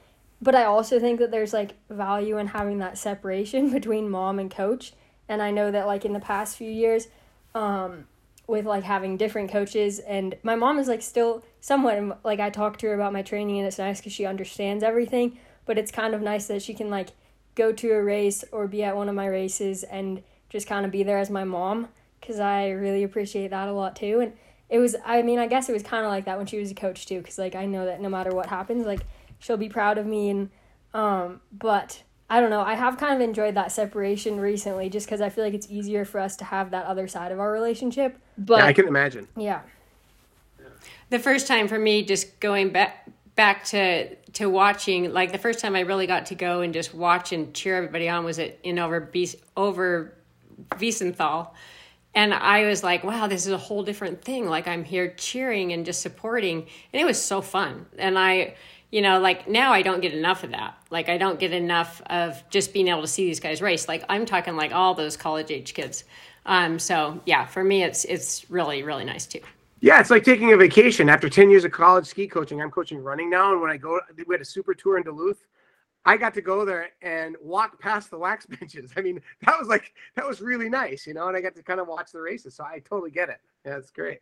but 0.44 0.56
I 0.56 0.66
also 0.66 1.00
think 1.00 1.20
that 1.20 1.32
there's 1.32 1.54
like 1.54 1.76
value 1.90 2.38
in 2.38 2.48
having 2.48 2.80
that 2.80 2.98
separation 2.98 3.70
between 3.74 4.10
mom 4.10 4.40
and 4.40 4.52
coach. 4.52 4.94
And 5.30 5.42
I 5.42 5.52
know 5.52 5.72
that 5.72 5.88
like 5.88 6.04
in 6.04 6.12
the 6.12 6.20
past 6.20 6.58
few 6.58 6.70
years, 6.70 7.08
um, 7.56 8.06
with 8.46 8.66
like 8.66 8.84
having 8.84 9.16
different 9.16 9.50
coaches, 9.50 10.00
and 10.00 10.36
my 10.44 10.56
mom 10.56 10.78
is 10.78 10.90
like 10.90 11.02
still 11.02 11.46
somewhat 11.62 12.20
like 12.26 12.42
I 12.42 12.50
talk 12.50 12.78
to 12.80 12.88
her 12.88 12.94
about 12.94 13.14
my 13.14 13.22
training, 13.22 13.58
and 13.58 13.66
it's 13.66 13.78
nice 13.78 14.00
because 14.00 14.12
she 14.12 14.26
understands 14.26 14.84
everything. 14.84 15.38
But 15.66 15.78
it's 15.78 15.92
kind 15.92 16.14
of 16.14 16.22
nice 16.22 16.48
that 16.48 16.62
she 16.62 16.74
can 16.74 16.90
like 16.90 17.10
go 17.56 17.72
to 17.72 17.92
a 17.92 18.04
race 18.04 18.44
or 18.52 18.68
be 18.68 18.84
at 18.84 18.98
one 18.98 19.08
of 19.08 19.16
my 19.16 19.28
races 19.28 19.84
and 19.84 20.22
just 20.50 20.68
kind 20.68 20.86
of 20.86 20.92
be 20.92 21.04
there 21.04 21.20
as 21.20 21.30
my 21.30 21.46
mom 21.46 21.88
because 22.20 22.40
I 22.40 22.70
really 22.70 23.04
appreciate 23.04 23.52
that 23.52 23.70
a 23.70 23.72
lot 23.72 23.96
too. 23.96 24.20
And 24.20 24.34
it 24.70 24.80
was, 24.80 24.96
I 25.06 25.22
mean, 25.22 25.40
I 25.40 25.48
guess 25.48 25.70
it 25.70 25.74
was 25.74 25.84
kind 25.84 26.04
of 26.04 26.12
like 26.12 26.26
that 26.26 26.38
when 26.38 26.48
she 26.48 26.60
was 26.60 26.72
a 26.72 26.76
coach 26.76 27.06
too, 27.06 27.20
because 27.20 27.38
like 27.38 27.56
I 27.56 27.66
know 27.66 27.86
that 27.86 28.02
no 28.02 28.10
matter 28.10 28.32
what 28.32 28.48
happens, 28.48 28.86
like 28.86 29.06
she'll 29.44 29.58
be 29.58 29.70
proud 29.70 29.98
of 29.98 30.06
me 30.06 30.30
and 30.30 30.50
um 30.94 31.42
but 31.52 32.04
I 32.30 32.40
don't 32.40 32.50
know. 32.50 32.62
I 32.62 32.74
have 32.74 32.98
kind 32.98 33.14
of 33.14 33.22
enjoyed 33.22 33.54
that 33.56 33.72
separation 33.72 34.40
recently 34.40 34.90
just 34.90 35.08
cuz 35.08 35.22
I 35.22 35.30
feel 35.30 35.44
like 35.44 35.54
it's 35.54 35.70
easier 35.70 36.06
for 36.06 36.20
us 36.20 36.36
to 36.38 36.46
have 36.46 36.72
that 36.72 36.86
other 36.86 37.08
side 37.08 37.32
of 37.32 37.40
our 37.40 37.52
relationship. 37.52 38.18
But 38.38 38.60
yeah, 38.60 38.66
I 38.66 38.74
can 38.74 38.88
imagine. 38.88 39.28
Yeah. 39.36 39.62
The 41.10 41.20
first 41.20 41.48
time 41.48 41.68
for 41.68 41.78
me 41.78 42.04
just 42.04 42.40
going 42.40 42.72
back 42.72 43.08
back 43.36 43.66
to 43.66 44.16
to 44.34 44.50
watching 44.50 45.14
like 45.14 45.32
the 45.32 45.38
first 45.38 45.60
time 45.60 45.76
I 45.76 45.82
really 45.82 46.08
got 46.08 46.28
to 46.28 46.36
go 46.36 46.62
and 46.62 46.74
just 46.74 46.94
watch 46.94 47.32
and 47.32 47.54
cheer 47.54 47.76
everybody 47.76 48.10
on 48.10 48.24
was 48.26 48.40
at 48.40 48.58
in 48.64 48.80
over 48.80 49.00
Be- 49.00 49.40
over 49.56 50.14
Wiesenthal. 50.72 51.52
And 52.16 52.34
I 52.34 52.66
was 52.66 52.84
like, 52.84 53.04
wow, 53.04 53.26
this 53.26 53.48
is 53.48 53.54
a 53.54 53.58
whole 53.58 53.82
different 53.84 54.22
thing. 54.22 54.48
Like 54.48 54.68
I'm 54.68 54.84
here 54.84 55.14
cheering 55.18 55.74
and 55.74 55.86
just 55.86 56.02
supporting. 56.02 56.68
And 56.92 57.02
it 57.02 57.06
was 57.06 57.20
so 57.20 57.42
fun. 57.42 57.88
And 57.98 58.20
I 58.20 58.56
you 58.94 59.02
know, 59.02 59.20
like 59.20 59.48
now 59.48 59.74
I 59.74 59.82
don't 59.82 60.02
get 60.02 60.14
enough 60.14 60.44
of 60.44 60.52
that. 60.52 60.78
Like 60.92 61.10
I 61.10 61.18
don't 61.18 61.40
get 61.40 61.52
enough 61.52 62.00
of 62.12 62.48
just 62.52 62.74
being 62.74 62.90
able 62.90 63.02
to 63.02 63.08
see 63.08 63.26
these 63.26 63.40
guys 63.40 63.60
race. 63.60 63.88
Like 63.88 64.06
I'm 64.08 64.24
talking 64.24 64.56
like 64.56 64.72
all 64.72 64.94
those 64.94 65.18
college 65.18 65.50
age 65.50 65.74
kids. 65.74 66.04
Um, 66.46 66.78
so 66.78 67.20
yeah, 67.26 67.48
for 67.48 67.64
me, 67.64 67.82
it's 67.84 68.06
it's 68.06 68.48
really 68.52 68.84
really 68.84 69.04
nice 69.04 69.26
too. 69.26 69.40
Yeah, 69.80 70.00
it's 70.00 70.12
like 70.12 70.24
taking 70.24 70.54
a 70.54 70.58
vacation 70.58 71.10
after 71.10 71.28
ten 71.28 71.50
years 71.50 71.66
of 71.66 71.72
college 71.72 72.06
ski 72.06 72.28
coaching. 72.28 72.62
I'm 72.62 72.70
coaching 72.70 73.02
running 73.02 73.32
now, 73.32 73.52
and 73.52 73.60
when 73.60 73.72
I 73.72 73.78
go, 73.78 74.00
we 74.28 74.32
had 74.32 74.42
a 74.42 74.46
super 74.46 74.76
tour 74.76 74.98
in 74.98 75.04
Duluth. 75.04 75.44
I 76.06 76.16
got 76.16 76.36
to 76.36 76.42
go 76.42 76.64
there 76.64 76.90
and 77.02 77.36
walk 77.42 77.80
past 77.80 78.12
the 78.12 78.20
wax 78.20 78.46
benches. 78.60 78.92
I 78.96 79.02
mean, 79.02 79.20
that 79.44 79.58
was 79.58 79.70
like 79.70 79.92
that 80.16 80.28
was 80.28 80.40
really 80.40 80.70
nice, 80.70 81.08
you 81.08 81.16
know. 81.16 81.30
And 81.30 81.36
I 81.36 81.42
got 81.42 81.56
to 81.56 81.64
kind 81.64 81.80
of 81.80 81.88
watch 81.88 82.12
the 82.12 82.22
races, 82.22 82.54
so 82.54 82.64
I 82.64 82.78
totally 82.88 83.10
get 83.10 83.30
it. 83.30 83.40
Yeah, 83.66 83.78
it's 83.78 83.90
great. 83.90 84.20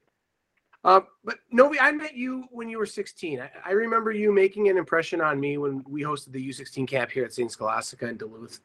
Uh, 0.84 1.02
but 1.24 1.38
Novi, 1.52 1.80
I 1.80 1.92
met 1.92 2.16
you 2.16 2.46
when 2.50 2.68
you 2.68 2.80
were 2.80 2.88
16. 2.88 3.40
I, 3.40 3.50
I, 3.64 3.72
remember 3.72 4.12
you 4.12 4.32
making 4.32 4.68
an 4.70 4.78
impression 4.78 5.22
on 5.22 5.40
me 5.40 5.58
when 5.60 5.84
we 5.88 6.02
hosted 6.02 6.32
the 6.32 6.50
U16 6.50 6.88
camp 6.88 7.12
here 7.12 7.24
at 7.24 7.34
St. 7.34 7.52
Scholastica 7.52 8.08
in 8.08 8.18
Duluth. 8.18 8.62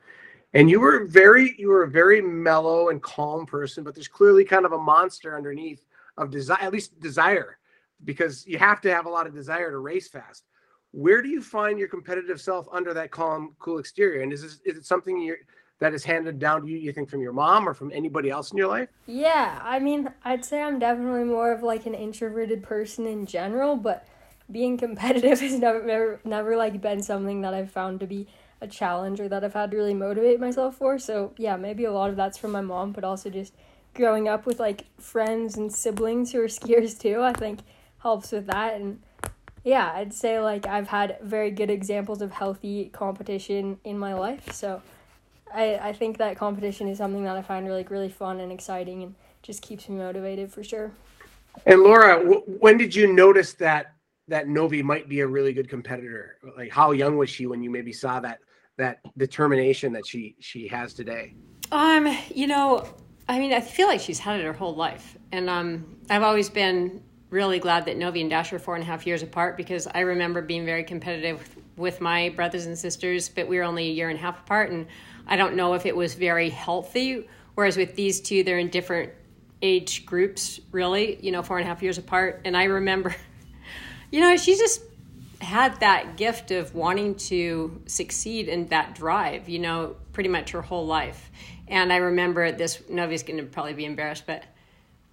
And 0.54 0.70
you 0.70 0.80
were 0.80 1.04
very, 1.04 1.54
you 1.58 1.68
were 1.68 1.82
a 1.82 1.90
very 1.90 2.22
mellow 2.22 2.88
and 2.88 3.02
calm 3.02 3.44
person, 3.44 3.84
but 3.84 3.94
there's 3.94 4.08
clearly 4.08 4.44
kind 4.44 4.64
of 4.64 4.72
a 4.72 4.78
monster 4.78 5.36
underneath 5.36 5.84
of 6.16 6.30
desire, 6.30 6.58
at 6.62 6.72
least 6.72 6.98
desire, 7.00 7.58
because 8.04 8.46
you 8.46 8.56
have 8.56 8.80
to 8.80 8.94
have 8.94 9.04
a 9.04 9.10
lot 9.10 9.26
of 9.26 9.34
desire 9.34 9.70
to 9.70 9.78
race 9.78 10.08
fast. 10.08 10.44
Where 10.92 11.20
do 11.20 11.28
you 11.28 11.42
find 11.42 11.78
your 11.78 11.88
competitive 11.88 12.40
self 12.40 12.66
under 12.72 12.94
that 12.94 13.10
calm, 13.10 13.54
cool 13.58 13.78
exterior? 13.78 14.22
And 14.22 14.32
is 14.32 14.40
this, 14.40 14.60
is 14.64 14.78
it 14.78 14.86
something 14.86 15.20
you're 15.20 15.36
that 15.78 15.92
is 15.92 16.04
handed 16.04 16.38
down 16.38 16.62
to 16.62 16.68
you, 16.68 16.78
you 16.78 16.92
think 16.92 17.10
from 17.10 17.20
your 17.20 17.32
mom 17.32 17.68
or 17.68 17.74
from 17.74 17.92
anybody 17.92 18.30
else 18.30 18.50
in 18.50 18.58
your 18.58 18.68
life? 18.68 18.88
Yeah, 19.06 19.60
I 19.62 19.78
mean, 19.78 20.10
I'd 20.24 20.44
say 20.44 20.62
I'm 20.62 20.78
definitely 20.78 21.24
more 21.24 21.52
of 21.52 21.62
like 21.62 21.86
an 21.86 21.94
introverted 21.94 22.62
person 22.62 23.06
in 23.06 23.26
general, 23.26 23.76
but 23.76 24.06
being 24.50 24.78
competitive 24.78 25.40
has 25.40 25.58
never, 25.58 25.84
never, 25.84 26.20
never 26.24 26.56
like 26.56 26.80
been 26.80 27.02
something 27.02 27.42
that 27.42 27.52
I've 27.52 27.70
found 27.70 28.00
to 28.00 28.06
be 28.06 28.26
a 28.60 28.66
challenge 28.66 29.20
or 29.20 29.28
that 29.28 29.44
I've 29.44 29.52
had 29.52 29.70
to 29.72 29.76
really 29.76 29.94
motivate 29.94 30.40
myself 30.40 30.76
for. 30.76 30.98
So, 30.98 31.34
yeah, 31.36 31.56
maybe 31.56 31.84
a 31.84 31.92
lot 31.92 32.08
of 32.08 32.16
that's 32.16 32.38
from 32.38 32.52
my 32.52 32.62
mom, 32.62 32.92
but 32.92 33.04
also 33.04 33.28
just 33.28 33.52
growing 33.94 34.28
up 34.28 34.46
with 34.46 34.58
like 34.58 34.84
friends 34.98 35.56
and 35.56 35.72
siblings 35.72 36.32
who 36.32 36.40
are 36.40 36.46
skiers 36.46 36.98
too, 36.98 37.22
I 37.22 37.34
think 37.34 37.60
helps 37.98 38.32
with 38.32 38.46
that. 38.46 38.80
And 38.80 39.02
yeah, 39.62 39.92
I'd 39.94 40.14
say 40.14 40.40
like 40.40 40.66
I've 40.66 40.88
had 40.88 41.18
very 41.20 41.50
good 41.50 41.70
examples 41.70 42.22
of 42.22 42.30
healthy 42.30 42.88
competition 42.94 43.78
in 43.84 43.98
my 43.98 44.14
life. 44.14 44.52
So, 44.52 44.80
I, 45.56 45.88
I 45.88 45.92
think 45.94 46.18
that 46.18 46.36
competition 46.36 46.86
is 46.86 46.98
something 46.98 47.24
that 47.24 47.36
I 47.36 47.42
find 47.42 47.66
really 47.66 47.84
really 47.84 48.10
fun 48.10 48.40
and 48.40 48.52
exciting 48.52 49.02
and 49.02 49.14
just 49.42 49.62
keeps 49.62 49.88
me 49.88 49.96
motivated 49.96 50.52
for 50.52 50.62
sure. 50.62 50.92
And 51.64 51.82
Laura, 51.82 52.18
w- 52.18 52.42
when 52.60 52.76
did 52.76 52.94
you 52.94 53.12
notice 53.12 53.54
that 53.54 53.94
that 54.28 54.48
Novi 54.48 54.82
might 54.82 55.08
be 55.08 55.20
a 55.20 55.26
really 55.26 55.52
good 55.52 55.68
competitor? 55.68 56.36
Like 56.56 56.70
how 56.70 56.92
young 56.92 57.16
was 57.16 57.30
she 57.30 57.46
when 57.46 57.62
you 57.62 57.70
maybe 57.70 57.92
saw 57.92 58.20
that 58.20 58.40
that 58.76 58.98
determination 59.16 59.92
that 59.94 60.06
she 60.06 60.36
she 60.40 60.68
has 60.68 60.92
today? 60.92 61.34
Um, 61.72 62.14
you 62.34 62.46
know, 62.46 62.86
I 63.28 63.38
mean, 63.38 63.52
I 63.52 63.60
feel 63.60 63.88
like 63.88 64.00
she's 64.00 64.18
had 64.18 64.38
it 64.38 64.44
her 64.44 64.52
whole 64.52 64.76
life, 64.76 65.16
and 65.32 65.48
um, 65.48 65.96
I've 66.10 66.22
always 66.22 66.50
been 66.50 67.02
really 67.30 67.58
glad 67.58 67.86
that 67.86 67.96
Novi 67.96 68.20
and 68.20 68.30
Dash 68.30 68.52
are 68.52 68.58
four 68.58 68.76
and 68.76 68.84
a 68.84 68.86
half 68.86 69.06
years 69.06 69.22
apart 69.22 69.56
because 69.56 69.88
I 69.88 70.00
remember 70.00 70.42
being 70.42 70.64
very 70.64 70.84
competitive 70.84 71.38
with, 71.38 71.56
with 71.76 72.00
my 72.00 72.28
brothers 72.30 72.66
and 72.66 72.78
sisters, 72.78 73.28
but 73.28 73.48
we 73.48 73.56
were 73.56 73.64
only 73.64 73.88
a 73.88 73.92
year 73.92 74.10
and 74.10 74.18
a 74.18 74.22
half 74.22 74.38
apart, 74.40 74.70
and 74.70 74.86
I 75.26 75.36
don't 75.36 75.56
know 75.56 75.74
if 75.74 75.86
it 75.86 75.96
was 75.96 76.14
very 76.14 76.50
healthy. 76.50 77.28
Whereas 77.54 77.76
with 77.76 77.96
these 77.96 78.20
two, 78.20 78.44
they're 78.44 78.58
in 78.58 78.68
different 78.68 79.12
age 79.62 80.04
groups, 80.04 80.60
really, 80.72 81.18
you 81.22 81.32
know, 81.32 81.42
four 81.42 81.58
and 81.58 81.64
a 81.64 81.68
half 81.68 81.82
years 81.82 81.98
apart. 81.98 82.42
And 82.44 82.56
I 82.56 82.64
remember, 82.64 83.14
you 84.10 84.20
know, 84.20 84.36
she 84.36 84.56
just 84.56 84.82
had 85.40 85.80
that 85.80 86.16
gift 86.16 86.50
of 86.50 86.74
wanting 86.74 87.14
to 87.14 87.80
succeed 87.86 88.48
and 88.48 88.68
that 88.70 88.94
drive, 88.94 89.48
you 89.48 89.58
know, 89.58 89.96
pretty 90.12 90.28
much 90.28 90.50
her 90.50 90.62
whole 90.62 90.86
life. 90.86 91.30
And 91.68 91.92
I 91.92 91.96
remember 91.96 92.52
this, 92.52 92.82
Novi's 92.88 93.22
going 93.22 93.38
to 93.38 93.44
probably 93.44 93.74
be 93.74 93.84
embarrassed, 93.84 94.24
but 94.26 94.44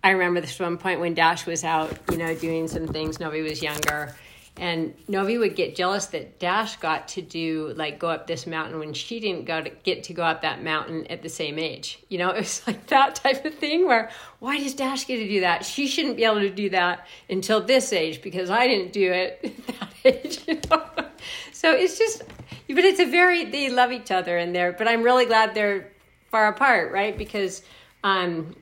I 0.04 0.12
remember 0.12 0.41
this 0.41 0.60
one 0.60 0.78
point 0.78 0.99
when 0.99 1.13
Dash 1.13 1.45
was 1.45 1.63
out, 1.63 1.97
you 2.12 2.17
know, 2.17 2.36
doing 2.36 2.67
some 2.67 2.88
things. 2.88 3.19
Novi 3.19 3.41
was 3.41 3.62
younger. 3.62 4.15
And 4.56 4.94
Novi 5.08 5.39
would 5.39 5.56
get 5.56 5.76
jealous 5.76 6.06
that 6.08 6.39
Dash 6.39 6.76
got 6.76 7.08
to 7.10 7.24
do, 7.24 7.74
like, 7.76 7.98
go 7.98 8.10
up 8.10 8.28
this 8.28 8.46
mountain 8.46 8.78
when 8.78 8.94
she 8.94 9.20
didn't 9.20 9.46
go 9.46 9.63
to 9.63 9.70
get 9.70 10.04
to 10.04 10.13
go 10.13 10.24
up 10.24 10.44
that 10.44 10.63
mountain 10.63 11.08
at 11.08 11.24
the 11.24 11.30
same 11.30 11.58
age. 11.58 12.00
You 12.10 12.20
know, 12.20 12.30
it 12.32 12.39
was 12.39 12.66
like 12.68 12.86
that 12.88 13.16
type 13.16 13.46
of 13.46 13.56
thing 13.56 13.88
where, 13.88 14.12
why 14.39 14.60
does 14.60 14.76
Dash 14.76 15.08
get 15.08 15.18
to 15.18 15.28
do 15.28 15.42
that? 15.42 15.66
She 15.66 15.88
shouldn't 15.88 16.18
be 16.18 16.24
able 16.24 16.42
to 16.42 16.52
do 16.52 16.70
that 16.70 17.08
until 17.30 17.62
this 17.62 17.92
age 17.92 18.22
because 18.22 18.52
I 18.52 18.68
didn't 18.68 18.94
do 18.94 19.12
it 19.12 19.39
at 19.44 19.68
that 19.68 19.89
age. 20.06 20.39
You 20.48 20.60
know? 20.70 20.84
So 21.54 21.72
it's 21.72 21.98
just, 21.98 22.24
but 22.68 22.84
it's 22.84 23.00
a 23.00 23.10
very, 23.10 23.46
they 23.46 23.70
love 23.70 23.94
each 23.94 24.12
other 24.12 24.38
in 24.38 24.52
there. 24.52 24.74
But 24.74 24.89
I'm 24.89 25.02
really 25.02 25.26
glad 25.26 25.56
they're 25.56 25.94
far 26.30 26.50
apart, 26.50 26.92
right? 26.92 27.18
Because 27.18 27.62
um, 28.04 28.54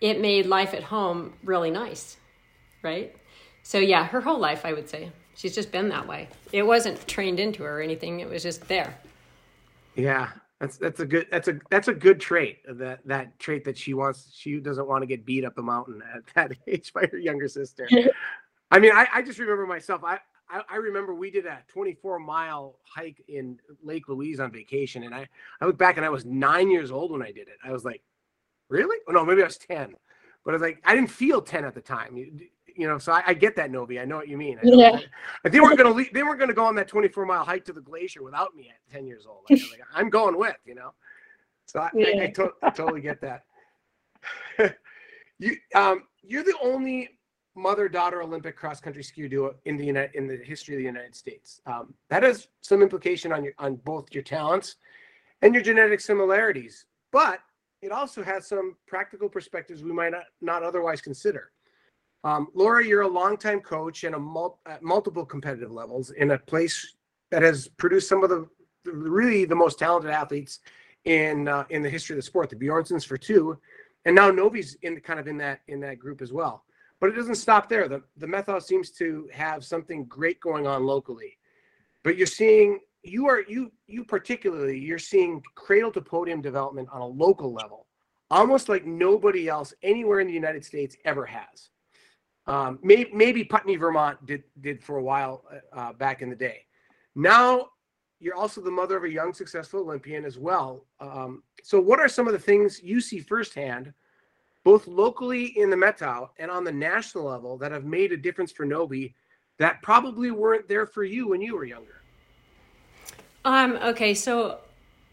it 0.00 0.20
made 0.20 0.46
life 0.46 0.74
at 0.74 0.82
home 0.82 1.34
really 1.44 1.70
nice, 1.70 2.16
right? 2.82 3.14
So 3.62 3.78
yeah, 3.78 4.06
her 4.06 4.20
whole 4.20 4.40
life, 4.40 4.64
I 4.64 4.72
would 4.72 4.88
say, 4.88 5.12
she's 5.38 5.54
just 5.54 5.72
been 5.72 5.88
that 5.88 6.06
way. 6.06 6.28
It 6.52 6.64
wasn't 6.64 7.06
trained 7.08 7.40
into 7.40 7.62
her 7.62 7.78
or 7.78 7.80
anything; 7.80 8.20
it 8.20 8.28
was 8.28 8.42
just 8.42 8.68
there. 8.68 8.98
Yeah, 9.94 10.28
that's 10.60 10.76
that's 10.76 11.00
a 11.00 11.06
good 11.06 11.28
that's 11.30 11.48
a 11.48 11.58
that's 11.70 11.88
a 11.88 11.94
good 11.94 12.20
trait 12.20 12.58
uh, 12.68 12.74
that 12.74 13.00
that 13.06 13.38
trait 13.38 13.64
that 13.64 13.78
she 13.78 13.94
wants 13.94 14.30
she 14.34 14.58
doesn't 14.60 14.86
want 14.86 15.02
to 15.02 15.06
get 15.06 15.24
beat 15.24 15.44
up 15.44 15.56
a 15.56 15.62
mountain 15.62 16.02
at 16.14 16.22
that 16.34 16.52
age 16.66 16.92
by 16.92 17.06
her 17.06 17.18
younger 17.18 17.48
sister. 17.48 17.88
I 18.70 18.78
mean, 18.78 18.92
I, 18.92 19.06
I 19.10 19.22
just 19.22 19.38
remember 19.38 19.66
myself. 19.66 20.04
I, 20.04 20.18
I, 20.50 20.60
I 20.68 20.76
remember 20.76 21.14
we 21.14 21.30
did 21.30 21.46
a 21.46 21.58
24 21.68 22.18
mile 22.18 22.76
hike 22.84 23.24
in 23.26 23.58
Lake 23.82 24.10
Louise 24.10 24.40
on 24.40 24.52
vacation, 24.52 25.04
and 25.04 25.14
I 25.14 25.26
I 25.60 25.66
look 25.66 25.78
back 25.78 25.96
and 25.96 26.04
I 26.04 26.10
was 26.10 26.26
nine 26.26 26.70
years 26.70 26.90
old 26.90 27.10
when 27.12 27.22
I 27.22 27.32
did 27.32 27.48
it. 27.48 27.56
I 27.64 27.72
was 27.72 27.84
like, 27.84 28.02
really? 28.68 28.98
Oh, 29.08 29.12
no, 29.12 29.24
maybe 29.24 29.42
I 29.42 29.46
was 29.46 29.58
10, 29.58 29.94
but 30.44 30.50
I 30.50 30.52
was 30.52 30.62
like, 30.62 30.82
I 30.84 30.94
didn't 30.94 31.10
feel 31.10 31.40
10 31.40 31.64
at 31.64 31.74
the 31.74 31.80
time. 31.80 32.40
You, 32.78 32.86
know, 32.86 32.98
so 32.98 33.12
I, 33.12 33.22
I, 33.26 33.34
get 33.34 33.56
that, 33.56 33.70
Novi. 33.70 33.98
I 33.98 34.04
know 34.04 34.16
what 34.16 34.28
you 34.28 34.36
mean. 34.36 34.58
I 34.58 34.60
yeah. 34.62 35.00
I, 35.44 35.48
they 35.48 35.60
weren't 35.60 35.76
gonna 35.76 35.90
leave, 35.90 36.12
they 36.12 36.22
weren't 36.22 36.38
gonna 36.38 36.54
go 36.54 36.64
on 36.64 36.76
that 36.76 36.86
24 36.86 37.26
mile 37.26 37.44
hike 37.44 37.64
to 37.64 37.72
the 37.72 37.80
glacier 37.80 38.22
without 38.22 38.54
me 38.54 38.70
at 38.70 38.92
10 38.94 39.06
years 39.06 39.26
old. 39.26 39.40
Like, 39.50 39.60
like, 39.70 39.80
I'm 39.92 40.08
going 40.08 40.38
with, 40.38 40.56
you 40.64 40.74
know. 40.74 40.94
So 41.66 41.80
I, 41.80 41.90
yeah. 41.92 42.22
I, 42.22 42.26
to, 42.28 42.52
I 42.62 42.70
totally 42.70 43.00
get 43.00 43.20
that. 43.20 43.44
you 45.38 45.56
um 45.74 46.04
you're 46.22 46.42
the 46.42 46.56
only 46.62 47.10
mother 47.54 47.88
daughter 47.88 48.22
Olympic 48.22 48.56
cross 48.56 48.80
country 48.80 49.02
ski 49.02 49.28
duo 49.28 49.54
in 49.64 49.76
the 49.76 49.84
United 49.84 50.14
in 50.14 50.26
the 50.26 50.36
history 50.36 50.74
of 50.74 50.78
the 50.78 50.84
United 50.84 51.14
States. 51.14 51.60
Um, 51.66 51.94
that 52.10 52.22
has 52.22 52.48
some 52.60 52.82
implication 52.82 53.32
on 53.32 53.44
your 53.44 53.54
on 53.58 53.76
both 53.76 54.06
your 54.12 54.22
talents 54.22 54.76
and 55.42 55.52
your 55.52 55.62
genetic 55.62 56.00
similarities, 56.00 56.86
but 57.12 57.40
it 57.82 57.92
also 57.92 58.22
has 58.22 58.46
some 58.46 58.76
practical 58.86 59.28
perspectives 59.28 59.82
we 59.82 59.92
might 59.92 60.10
not, 60.10 60.24
not 60.40 60.62
otherwise 60.62 61.00
consider. 61.00 61.52
Um, 62.24 62.48
Laura, 62.54 62.84
you're 62.84 63.02
a 63.02 63.08
longtime 63.08 63.60
coach 63.60 64.04
and 64.04 64.14
a 64.14 64.18
mul- 64.18 64.60
at 64.66 64.82
multiple 64.82 65.24
competitive 65.24 65.70
levels 65.70 66.10
in 66.10 66.32
a 66.32 66.38
place 66.38 66.96
that 67.30 67.42
has 67.42 67.68
produced 67.68 68.08
some 68.08 68.24
of 68.24 68.30
the, 68.30 68.48
really 68.84 69.44
the 69.44 69.54
most 69.54 69.78
talented 69.78 70.10
athletes 70.10 70.60
in 71.04 71.46
uh, 71.46 71.64
in 71.70 71.82
the 71.82 71.90
history 71.90 72.14
of 72.14 72.18
the 72.18 72.22
sport. 72.22 72.50
The 72.50 72.56
Bjornsens 72.56 73.06
for 73.06 73.16
two, 73.16 73.58
and 74.04 74.14
now 74.14 74.30
Novi's 74.30 74.76
in 74.82 74.98
kind 75.00 75.20
of 75.20 75.28
in 75.28 75.38
that 75.38 75.60
in 75.68 75.80
that 75.80 75.98
group 75.98 76.20
as 76.20 76.32
well. 76.32 76.64
But 77.00 77.10
it 77.10 77.12
doesn't 77.12 77.36
stop 77.36 77.68
there. 77.68 77.88
The 77.88 78.02
the 78.16 78.26
Methow 78.26 78.60
seems 78.60 78.90
to 78.92 79.28
have 79.32 79.64
something 79.64 80.04
great 80.06 80.40
going 80.40 80.66
on 80.66 80.84
locally. 80.84 81.38
But 82.02 82.16
you're 82.16 82.26
seeing 82.26 82.80
you 83.02 83.28
are 83.28 83.42
you 83.42 83.70
you 83.86 84.04
particularly 84.04 84.78
you're 84.78 84.98
seeing 84.98 85.42
cradle 85.54 85.92
to 85.92 86.00
podium 86.00 86.40
development 86.40 86.88
on 86.92 87.00
a 87.00 87.06
local 87.06 87.52
level 87.52 87.86
almost 88.30 88.68
like 88.68 88.84
nobody 88.84 89.48
else 89.48 89.72
anywhere 89.82 90.20
in 90.20 90.26
the 90.26 90.32
united 90.32 90.64
states 90.64 90.96
ever 91.04 91.24
has 91.24 91.70
um, 92.48 92.78
maybe, 92.82 93.10
maybe 93.12 93.44
putney 93.44 93.76
vermont 93.76 94.24
did 94.26 94.42
did 94.60 94.82
for 94.82 94.96
a 94.96 95.02
while 95.02 95.44
uh, 95.52 95.78
uh, 95.78 95.92
back 95.92 96.22
in 96.22 96.30
the 96.30 96.36
day 96.36 96.64
now 97.14 97.68
you're 98.20 98.34
also 98.34 98.60
the 98.60 98.70
mother 98.70 98.96
of 98.96 99.04
a 99.04 99.10
young 99.10 99.32
successful 99.32 99.80
olympian 99.80 100.24
as 100.24 100.38
well 100.38 100.86
um, 101.00 101.42
so 101.62 101.80
what 101.80 102.00
are 102.00 102.08
some 102.08 102.26
of 102.26 102.32
the 102.32 102.38
things 102.38 102.82
you 102.82 103.00
see 103.00 103.20
firsthand 103.20 103.92
both 104.64 104.86
locally 104.86 105.46
in 105.58 105.70
the 105.70 105.76
methow 105.76 106.28
and 106.38 106.50
on 106.50 106.64
the 106.64 106.72
national 106.72 107.24
level 107.24 107.56
that 107.56 107.70
have 107.70 107.84
made 107.84 108.12
a 108.12 108.16
difference 108.16 108.50
for 108.50 108.64
novi 108.64 109.14
that 109.58 109.80
probably 109.82 110.30
weren't 110.30 110.66
there 110.68 110.86
for 110.86 111.04
you 111.04 111.28
when 111.28 111.40
you 111.40 111.54
were 111.54 111.64
younger 111.64 111.98
um, 113.44 113.78
okay, 113.82 114.12
so 114.12 114.58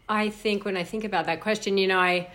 I 0.08 0.28
think 0.28 0.64
when 0.64 0.76
I 0.76 0.84
think 0.84 1.04
about 1.04 1.26
that 1.26 1.40
question, 1.40 1.78
you 1.78 1.86
know, 1.86 1.98
I 1.98 2.28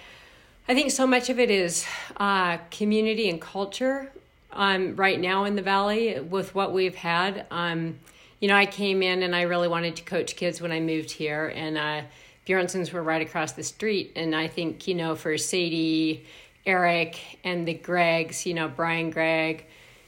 I 0.67 0.73
think 0.73 0.91
so 0.91 1.05
much 1.05 1.29
of 1.29 1.39
it 1.39 1.51
is 1.51 1.85
uh, 2.17 2.57
community 2.69 3.29
and 3.29 3.41
culture. 3.41 4.11
Um, 4.53 4.95
right 4.95 5.19
now 5.19 5.45
in 5.45 5.55
the 5.55 5.61
valley 5.61 6.19
with 6.19 6.53
what 6.53 6.73
we've 6.73 6.95
had. 6.95 7.45
Um, 7.51 7.99
you 8.41 8.47
know, 8.47 8.55
I 8.55 8.65
came 8.65 9.01
in 9.01 9.23
and 9.23 9.35
I 9.35 9.43
really 9.43 9.67
wanted 9.67 9.95
to 9.97 10.03
coach 10.03 10.35
kids 10.35 10.59
when 10.59 10.71
I 10.71 10.79
moved 10.79 11.11
here, 11.11 11.53
and 11.55 11.77
uh, 11.77 12.01
Bjornsens 12.45 12.91
were 12.91 13.03
right 13.03 13.21
across 13.21 13.53
the 13.53 13.63
street. 13.63 14.11
And 14.15 14.35
I 14.35 14.47
think 14.47 14.87
you 14.87 14.95
know, 14.95 15.15
for 15.15 15.37
Sadie, 15.37 16.25
Erik, 16.65 17.39
and 17.43 17.67
the 17.67 17.75
Greggs, 17.75 18.45
you 18.45 18.53
know, 18.53 18.67
Brian 18.67 19.11
Gregg, 19.11 19.65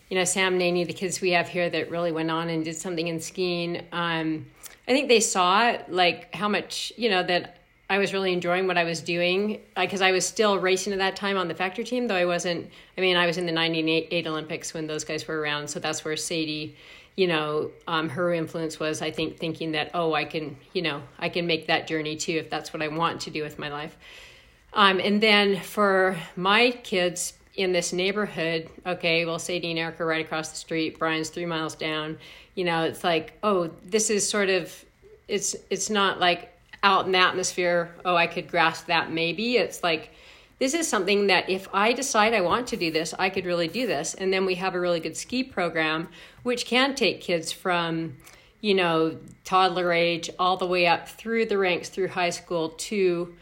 you 0.10 0.18
know, 0.18 0.26
Sam 0.26 0.60
Naney, 0.60 0.86
the 0.86 0.94
kids 0.94 1.22
we 1.22 1.32
have 1.32 1.48
here 1.48 1.70
that 1.70 1.90
really 1.90 2.12
went 2.12 2.32
on 2.32 2.50
and 2.50 2.66
did 2.66 2.76
something 2.76 3.08
in 3.08 3.20
skiing. 3.20 3.84
Um, 3.92 4.48
I 4.88 4.92
think 4.92 5.08
they 5.08 5.20
saw 5.20 5.78
like 5.88 6.34
how 6.36 6.50
much 6.50 6.92
you 6.98 7.10
know 7.10 7.24
that 7.24 7.58
I 7.94 8.00
was 8.00 8.12
really 8.12 8.34
enjoying 8.34 8.66
what 8.66 8.76
I 8.76 8.86
was 8.86 9.02
doing 9.02 9.62
because 9.76 10.02
I 10.02 10.12
was 10.12 10.26
still 10.26 10.58
racing 10.58 10.94
at 10.94 11.00
that 11.00 11.16
time 11.16 11.38
on 11.38 11.48
the 11.48 11.54
factory 11.54 11.84
team, 11.84 12.08
though 12.08 12.16
I 12.16 12.26
wasn't. 12.26 12.72
I 12.98 13.02
mean, 13.02 13.16
I 13.16 13.28
was 13.28 13.38
in 13.38 13.46
the 13.46 13.52
'98 13.52 14.26
Olympics 14.26 14.74
when 14.74 14.88
those 14.88 15.04
guys 15.04 15.28
were 15.28 15.40
around, 15.40 15.70
so 15.70 15.80
that's 15.80 16.04
where 16.04 16.18
Sadie, 16.18 16.76
you 17.16 17.28
know, 17.28 17.70
um, 17.88 18.10
her 18.10 18.34
influence 18.34 18.80
was. 18.80 19.04
I 19.04 19.12
think 19.12 19.38
thinking 19.38 19.74
that 19.74 19.92
oh, 19.94 20.16
I 20.16 20.26
can, 20.26 20.58
you 20.74 20.82
know, 20.82 21.04
I 21.20 21.30
can 21.30 21.46
make 21.46 21.68
that 21.68 21.86
journey 21.86 22.16
too 22.16 22.34
if 22.34 22.50
that's 22.50 22.74
what 22.74 22.82
I 22.82 22.88
want 22.88 23.22
to 23.22 23.30
do 23.30 23.44
with 23.44 23.60
my 23.60 23.70
life. 23.70 23.96
Um, 24.74 25.00
and 25.00 25.22
then 25.22 25.60
for 25.60 26.18
my 26.36 26.72
kids 26.72 27.34
in 27.54 27.74
this 27.74 27.94
neighborhood, 27.94 28.70
okay, 28.88 29.24
well, 29.26 29.38
Sadie 29.38 29.70
and 29.70 29.78
Erik 29.78 30.02
are 30.02 30.08
right 30.08 30.26
across 30.26 30.50
the 30.50 30.56
street. 30.56 30.98
Brian's 30.98 31.30
three 31.30 31.46
miles 31.46 31.76
down 31.76 32.18
you 32.56 32.64
know 32.64 32.84
it's 32.84 33.04
like 33.04 33.34
oh 33.44 33.70
this 33.84 34.10
is 34.10 34.28
sort 34.28 34.50
of 34.50 34.86
it's 35.28 35.56
it's 35.70 35.90
not 35.90 36.20
like 36.20 36.53
out 36.84 37.06
in 37.06 37.14
the 37.14 37.18
atmosphere 37.18 37.96
oh 38.06 38.16
i 38.16 38.28
could 38.28 38.48
grasp 38.48 38.88
that 38.88 39.12
maybe. 39.12 39.58
It's 39.58 39.82
like 39.82 40.12
this 40.60 40.74
is 40.74 40.88
something 40.88 41.28
that 41.28 41.50
if 41.50 41.68
i 41.74 41.94
decide 41.94 42.34
i 42.34 42.42
want 42.42 42.68
to 42.68 42.78
do 42.78 42.92
this 42.92 43.14
i 43.18 43.30
could 43.30 43.46
really 43.46 43.68
do 43.68 43.88
this. 43.88 44.14
And 44.14 44.32
then 44.32 44.46
we 44.46 44.56
have 44.56 44.76
a 44.76 44.80
really 44.80 45.00
good 45.00 45.18
ski 45.18 45.44
program 45.44 46.10
which 46.44 46.66
can 46.66 46.94
take 46.94 47.22
kids 47.22 47.52
from 47.52 48.18
you 48.62 48.74
know 48.74 49.18
toddler 49.44 49.92
age 49.92 50.30
all 50.38 50.58
the 50.58 50.68
way 50.68 50.88
up 50.88 51.08
through 51.08 51.46
the 51.46 51.58
ranks 51.58 51.90
through 51.90 52.10
high 52.10 52.30
school 52.30 52.70
to 52.70 53.36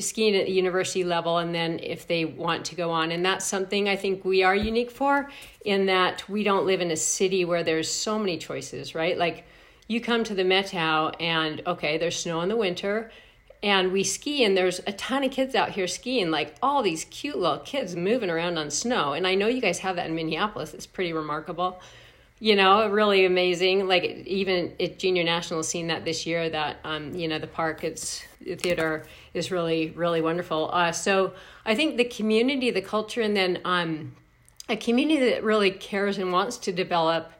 skiing 0.00 0.34
at 0.34 0.46
the 0.46 0.52
university 0.52 1.04
level 1.04 1.38
and 1.38 1.54
then 1.54 1.78
if 1.80 2.08
they 2.08 2.24
want 2.24 2.64
to 2.64 2.74
go 2.74 2.90
on. 2.90 3.12
And 3.12 3.24
that's 3.24 3.46
something 3.46 3.88
i 3.88 3.96
think 3.96 4.24
we 4.24 4.42
are 4.42 4.56
unique 4.56 4.90
for 4.90 5.30
in 5.64 5.86
that 5.86 6.28
we 6.28 6.42
don't 6.42 6.66
live 6.66 6.80
in 6.80 6.90
a 6.90 6.96
city 6.96 7.44
where 7.44 7.62
there's 7.62 7.90
so 7.90 8.18
many 8.18 8.36
choices 8.36 8.94
right? 8.94 9.16
Like 9.16 9.44
you 9.86 10.00
come 10.00 10.24
to 10.24 10.34
the 10.34 10.42
methow 10.42 11.14
and 11.20 11.62
okay 11.66 11.98
there's 11.98 12.18
snow 12.18 12.40
in 12.40 12.48
the 12.48 12.56
winter 12.56 13.10
and 13.62 13.92
we 13.92 14.04
ski 14.04 14.44
and 14.44 14.56
there's 14.56 14.80
a 14.86 14.92
ton 14.92 15.24
of 15.24 15.30
kids 15.30 15.54
out 15.54 15.70
here 15.70 15.86
skiing 15.86 16.30
like 16.30 16.54
all 16.62 16.82
these 16.82 17.04
cute 17.06 17.38
little 17.38 17.58
kids 17.58 17.96
moving 17.96 18.30
around 18.30 18.58
on 18.58 18.70
snow 18.70 19.12
and 19.12 19.26
i 19.26 19.34
know 19.34 19.46
you 19.46 19.60
guys 19.60 19.78
have 19.78 19.96
that 19.96 20.06
in 20.06 20.14
minneapolis 20.14 20.74
it's 20.74 20.86
pretty 20.86 21.12
remarkable 21.12 21.80
you 22.40 22.56
know, 22.56 22.88
really 22.90 23.24
amazing. 23.24 23.86
Like 23.86 24.04
even 24.04 24.74
at 24.80 24.98
Junior 24.98 25.24
National, 25.24 25.62
seen 25.62 25.86
that 25.86 26.04
this 26.04 26.26
year. 26.26 26.50
That 26.50 26.76
um, 26.84 27.14
you 27.14 27.28
know, 27.28 27.38
the 27.38 27.46
park, 27.46 27.84
it's 27.84 28.22
the 28.40 28.56
theater 28.56 29.06
is 29.32 29.50
really 29.50 29.90
really 29.90 30.20
wonderful. 30.20 30.70
Uh, 30.72 30.92
so 30.92 31.32
I 31.64 31.74
think 31.74 31.96
the 31.96 32.04
community, 32.04 32.70
the 32.70 32.82
culture, 32.82 33.22
and 33.22 33.36
then 33.36 33.60
um, 33.64 34.14
a 34.68 34.76
community 34.76 35.30
that 35.30 35.44
really 35.44 35.70
cares 35.70 36.18
and 36.18 36.32
wants 36.32 36.58
to 36.58 36.72
develop 36.72 37.32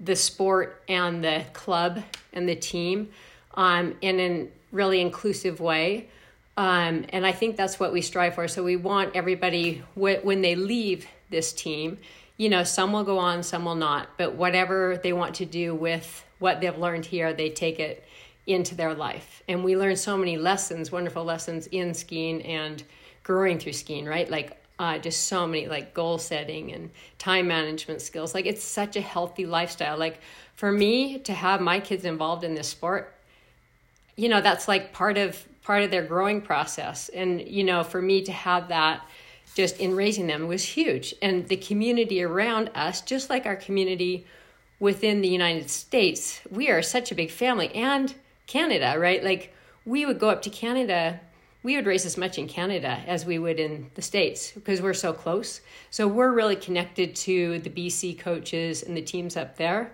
the 0.00 0.16
sport 0.16 0.82
and 0.88 1.22
the 1.22 1.44
club 1.52 2.02
and 2.32 2.48
the 2.48 2.54
team 2.54 3.10
um, 3.54 3.96
in 4.00 4.20
a 4.20 4.48
really 4.72 5.00
inclusive 5.00 5.60
way. 5.60 6.08
Um, 6.56 7.04
and 7.10 7.24
I 7.26 7.32
think 7.32 7.56
that's 7.56 7.78
what 7.78 7.92
we 7.92 8.02
strive 8.02 8.34
for. 8.34 8.48
So 8.48 8.64
we 8.64 8.76
want 8.76 9.14
everybody, 9.14 9.82
wh- 9.94 10.24
when 10.24 10.42
they 10.42 10.56
leave 10.56 11.06
this 11.30 11.52
team, 11.52 11.98
you 12.36 12.48
know, 12.48 12.64
some 12.64 12.92
will 12.92 13.04
go 13.04 13.18
on, 13.18 13.42
some 13.42 13.64
will 13.64 13.74
not, 13.74 14.08
but 14.16 14.34
whatever 14.34 14.98
they 15.02 15.12
want 15.12 15.36
to 15.36 15.44
do 15.44 15.74
with 15.74 16.24
what 16.38 16.60
they've 16.60 16.78
learned 16.78 17.04
here, 17.04 17.32
they 17.32 17.50
take 17.50 17.80
it 17.80 18.04
into 18.46 18.74
their 18.74 18.94
life. 18.94 19.42
And 19.48 19.62
we 19.62 19.76
learn 19.76 19.96
so 19.96 20.16
many 20.16 20.36
lessons, 20.36 20.90
wonderful 20.90 21.24
lessons 21.24 21.66
in 21.68 21.94
skiing 21.94 22.42
and 22.42 22.82
growing 23.22 23.58
through 23.58 23.74
skiing, 23.74 24.06
right? 24.06 24.30
Like 24.30 24.56
uh, 24.78 24.98
just 24.98 25.26
so 25.26 25.46
many 25.46 25.66
like 25.66 25.92
goal 25.94 26.18
setting 26.18 26.72
and 26.72 26.90
time 27.18 27.48
management 27.48 28.00
skills. 28.00 28.34
Like 28.34 28.46
it's 28.46 28.62
such 28.62 28.96
a 28.96 29.00
healthy 29.00 29.46
lifestyle. 29.46 29.98
Like 29.98 30.20
for 30.54 30.70
me 30.70 31.18
to 31.20 31.32
have 31.32 31.60
my 31.60 31.80
kids 31.80 32.04
involved 32.04 32.44
in 32.44 32.54
this 32.54 32.68
sport, 32.68 33.14
you 34.16 34.28
know, 34.28 34.40
that's 34.40 34.68
like 34.68 34.92
part 34.92 35.18
of 35.18 35.46
part 35.62 35.82
of 35.82 35.90
their 35.90 36.04
growing 36.04 36.40
process. 36.40 37.08
And 37.08 37.46
you 37.46 37.64
know, 37.64 37.82
for 37.82 38.00
me 38.00 38.22
to 38.22 38.32
have 38.32 38.68
that 38.68 39.04
just 39.54 39.78
in 39.80 39.96
raising 39.96 40.26
them 40.26 40.46
was 40.46 40.62
huge. 40.62 41.14
And 41.20 41.48
the 41.48 41.56
community 41.56 42.22
around 42.22 42.70
us, 42.74 43.00
just 43.00 43.28
like 43.30 43.46
our 43.46 43.56
community 43.56 44.26
within 44.78 45.20
the 45.20 45.28
United 45.28 45.68
States, 45.68 46.40
we 46.50 46.68
are 46.68 46.82
such 46.82 47.10
a 47.10 47.14
big 47.14 47.30
family 47.30 47.74
and 47.74 48.14
Canada, 48.46 48.94
right? 48.98 49.22
Like 49.24 49.52
we 49.84 50.06
would 50.06 50.20
go 50.20 50.30
up 50.30 50.42
to 50.42 50.50
Canada 50.50 51.18
we 51.62 51.76
would 51.76 51.86
race 51.86 52.06
as 52.06 52.16
much 52.16 52.38
in 52.38 52.46
Canada 52.46 53.00
as 53.06 53.26
we 53.26 53.38
would 53.38 53.58
in 53.58 53.90
the 53.94 54.02
States 54.02 54.52
because 54.52 54.80
we're 54.80 54.94
so 54.94 55.12
close. 55.12 55.60
So 55.90 56.06
we're 56.06 56.32
really 56.32 56.56
connected 56.56 57.16
to 57.16 57.58
the 57.58 57.70
BC 57.70 58.18
coaches 58.18 58.82
and 58.82 58.96
the 58.96 59.02
teams 59.02 59.36
up 59.36 59.56
there. 59.56 59.92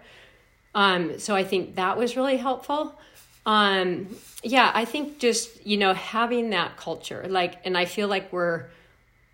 Um, 0.75 1.19
so 1.19 1.35
I 1.35 1.45
think 1.45 1.77
that 1.77 1.97
was 1.97 2.17
really 2.17 2.37
helpful. 2.37 2.99
Um, 3.47 4.15
yeah, 4.43 4.73
I 4.75 4.85
think 4.85 5.19
just, 5.19 5.65
you 5.67 5.77
know, 5.77 5.95
having 5.95 6.51
that 6.51 6.77
culture, 6.77 7.27
like, 7.29 7.61
and 7.65 7.77
I 7.79 7.85
feel 7.87 8.09
like 8.09 8.33
we're, 8.33 8.67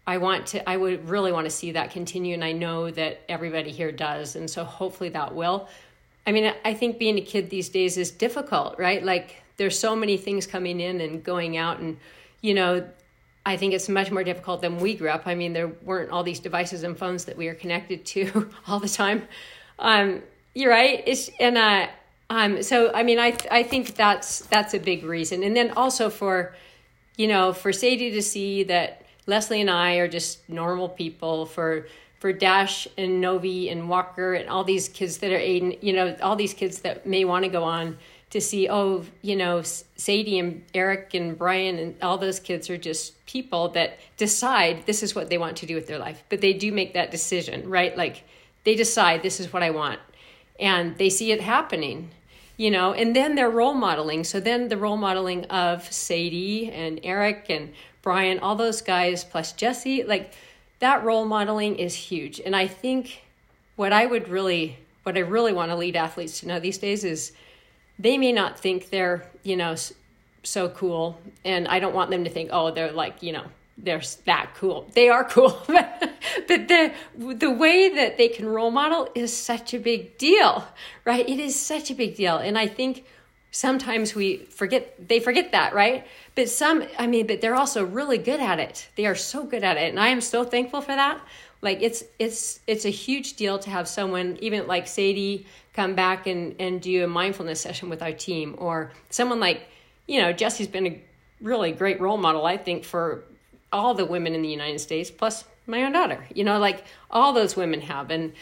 I 0.06 0.18
want 0.18 0.46
to, 0.48 0.68
I 0.68 0.76
would 0.76 1.08
really 1.08 1.32
want 1.32 1.46
to 1.46 1.50
see 1.50 1.72
that 1.72 1.90
continue. 1.90 2.34
And 2.34 2.44
I 2.44 2.52
know 2.52 2.90
that 2.90 3.22
everybody 3.28 3.70
here 3.70 3.92
does. 3.92 4.36
And 4.36 4.48
so 4.48 4.64
hopefully 4.64 5.10
that 5.10 5.34
will. 5.34 5.68
I 6.26 6.32
mean, 6.32 6.52
I 6.64 6.74
think 6.74 6.98
being 6.98 7.18
a 7.18 7.22
kid 7.22 7.50
these 7.50 7.68
days 7.68 7.96
is 7.96 8.10
difficult, 8.10 8.78
right? 8.78 9.02
Like, 9.02 9.42
there's 9.56 9.78
so 9.78 9.96
many 9.96 10.16
things 10.16 10.46
coming 10.46 10.80
in 10.80 11.00
and 11.00 11.24
going 11.24 11.56
out 11.56 11.80
and, 11.80 11.96
you 12.40 12.54
know, 12.54 12.86
I 13.44 13.56
think 13.56 13.72
it's 13.72 13.88
much 13.88 14.10
more 14.10 14.24
difficult 14.24 14.60
than 14.60 14.78
we 14.78 14.94
grew 14.94 15.08
up. 15.08 15.26
I 15.26 15.34
mean, 15.34 15.52
there 15.52 15.68
weren't 15.68 16.10
all 16.10 16.22
these 16.22 16.40
devices 16.40 16.82
and 16.82 16.96
phones 16.96 17.24
that 17.24 17.36
we 17.36 17.48
are 17.48 17.54
connected 17.54 18.04
to 18.06 18.50
all 18.68 18.80
the 18.80 18.88
time. 18.88 19.26
Um, 19.78 20.22
you're 20.54 20.70
right. 20.70 21.02
It's 21.06 21.30
and 21.40 21.56
uh, 21.56 21.86
um, 22.28 22.62
so 22.62 22.92
I 22.92 23.02
mean, 23.02 23.18
I 23.18 23.36
I 23.50 23.62
think 23.62 23.94
that's 23.94 24.40
that's 24.46 24.74
a 24.74 24.78
big 24.78 25.04
reason. 25.04 25.42
And 25.42 25.56
then 25.56 25.70
also 25.72 26.10
for, 26.10 26.54
you 27.16 27.28
know, 27.28 27.52
for 27.52 27.72
Sadie 27.72 28.10
to 28.12 28.22
see 28.22 28.64
that 28.64 29.06
Leslie 29.26 29.60
and 29.60 29.70
I 29.70 29.94
are 29.96 30.08
just 30.08 30.48
normal 30.48 30.88
people. 30.88 31.46
For 31.46 31.86
for 32.18 32.34
Dash 32.34 32.86
and 32.98 33.20
Novi 33.22 33.70
and 33.70 33.88
Walker 33.88 34.34
and 34.34 34.48
all 34.50 34.62
these 34.62 34.90
kids 34.90 35.18
that 35.18 35.32
are 35.32 35.38
Aiden, 35.38 35.78
you 35.82 35.94
know, 35.94 36.14
all 36.22 36.36
these 36.36 36.52
kids 36.52 36.80
that 36.80 37.06
may 37.06 37.24
want 37.24 37.44
to 37.46 37.50
go 37.50 37.64
on 37.64 37.96
to 38.30 38.40
see, 38.40 38.68
oh, 38.68 39.04
you 39.22 39.34
know, 39.34 39.62
Sadie 39.62 40.38
and 40.38 40.64
Erik 40.72 41.14
and 41.14 41.36
Brian 41.36 41.78
and 41.78 41.96
all 42.00 42.16
those 42.16 42.38
kids 42.38 42.70
are 42.70 42.78
just 42.78 43.24
people 43.26 43.68
that 43.70 43.98
decide 44.16 44.86
this 44.86 45.02
is 45.02 45.14
what 45.14 45.28
they 45.28 45.38
want 45.38 45.56
to 45.58 45.66
do 45.66 45.74
with 45.74 45.88
their 45.88 45.98
life. 45.98 46.22
But 46.28 46.40
they 46.40 46.52
do 46.52 46.70
make 46.70 46.94
that 46.94 47.10
decision, 47.10 47.68
right? 47.68 47.96
Like 47.96 48.24
they 48.64 48.76
decide 48.76 49.22
this 49.22 49.40
is 49.40 49.52
what 49.52 49.62
I 49.62 49.70
want. 49.70 49.98
And 50.60 50.96
they 50.96 51.10
see 51.10 51.32
it 51.32 51.40
happening, 51.40 52.10
you 52.56 52.70
know, 52.70 52.92
and 52.92 53.16
then 53.16 53.34
they're 53.34 53.50
role 53.50 53.74
modeling. 53.74 54.22
So 54.22 54.38
then 54.38 54.68
the 54.68 54.76
role 54.76 54.96
modeling 54.96 55.46
of 55.46 55.92
Sadie 55.92 56.70
and 56.70 57.00
Erik 57.02 57.46
and 57.48 57.72
Brian, 58.02 58.38
all 58.38 58.54
those 58.54 58.80
guys, 58.80 59.24
plus 59.24 59.52
Jesse, 59.52 60.04
like 60.04 60.34
that 60.78 61.02
role 61.04 61.24
modeling 61.24 61.76
is 61.76 61.94
huge. 61.94 62.40
And 62.40 62.54
I 62.54 62.68
think 62.68 63.22
what 63.74 63.92
I 63.92 64.06
would 64.06 64.28
really, 64.28 64.78
what 65.02 65.16
I 65.16 65.20
really 65.20 65.52
want 65.52 65.70
to 65.70 65.76
lead 65.76 65.96
athletes 65.96 66.40
to 66.40 66.48
know 66.48 66.60
these 66.60 66.78
days 66.78 67.02
is 67.02 67.32
they 68.00 68.16
may 68.16 68.32
not 68.32 68.58
think 68.58 68.90
they're, 68.90 69.24
you 69.42 69.56
know, 69.56 69.76
so 70.42 70.70
cool. 70.70 71.20
And 71.44 71.68
I 71.68 71.78
don't 71.80 71.94
want 71.94 72.10
them 72.10 72.24
to 72.24 72.30
think, 72.30 72.50
oh, 72.52 72.70
they're 72.70 72.92
like, 72.92 73.22
you 73.22 73.32
know, 73.32 73.44
they're 73.76 74.02
that 74.24 74.52
cool. 74.56 74.86
They 74.94 75.08
are 75.08 75.24
cool. 75.24 75.62
but 75.66 76.12
the 76.46 76.92
the 77.16 77.50
way 77.50 77.90
that 77.94 78.16
they 78.16 78.28
can 78.28 78.46
role 78.46 78.70
model 78.70 79.08
is 79.14 79.36
such 79.36 79.74
a 79.74 79.78
big 79.78 80.18
deal, 80.18 80.66
right? 81.04 81.28
It 81.28 81.38
is 81.38 81.58
such 81.58 81.90
a 81.90 81.94
big 81.94 82.16
deal. 82.16 82.36
And 82.36 82.58
I 82.58 82.66
think 82.66 83.04
sometimes 83.50 84.14
we 84.14 84.38
forget 84.46 85.08
they 85.08 85.20
forget 85.20 85.52
that, 85.52 85.74
right? 85.74 86.06
But 86.34 86.48
some 86.48 86.84
I 86.98 87.06
mean, 87.06 87.26
but 87.26 87.40
they're 87.40 87.56
also 87.56 87.84
really 87.84 88.18
good 88.18 88.40
at 88.40 88.58
it. 88.60 88.88
They 88.96 89.06
are 89.06 89.14
so 89.14 89.44
good 89.44 89.64
at 89.64 89.76
it. 89.76 89.90
And 89.90 90.00
I 90.00 90.08
am 90.08 90.20
so 90.20 90.44
thankful 90.44 90.80
for 90.80 90.94
that. 90.94 91.20
Like 91.62 91.82
it's 91.82 92.04
it's 92.18 92.60
it's 92.66 92.84
a 92.84 92.90
huge 92.90 93.34
deal 93.34 93.58
to 93.58 93.70
have 93.70 93.86
someone 93.86 94.38
even 94.40 94.66
like 94.66 94.86
Sadie 94.86 95.46
come 95.74 95.94
back 95.94 96.26
and, 96.26 96.54
and 96.58 96.80
do 96.80 97.04
a 97.04 97.06
mindfulness 97.06 97.60
session 97.60 97.88
with 97.88 98.02
our 98.02 98.12
team 98.12 98.54
or 98.58 98.92
someone 99.08 99.40
like 99.40 99.62
you 100.06 100.20
know 100.20 100.32
jesse's 100.32 100.66
been 100.66 100.86
a 100.86 101.02
really 101.40 101.70
great 101.70 102.00
role 102.00 102.16
model 102.16 102.44
i 102.44 102.56
think 102.56 102.84
for 102.84 103.22
all 103.72 103.94
the 103.94 104.04
women 104.04 104.34
in 104.34 104.42
the 104.42 104.48
united 104.48 104.80
states 104.80 105.10
plus 105.10 105.44
my 105.66 105.84
own 105.84 105.92
daughter 105.92 106.26
you 106.34 106.42
know 106.42 106.58
like 106.58 106.84
all 107.10 107.32
those 107.32 107.56
women 107.56 107.80
have. 107.80 108.10
And 108.10 108.32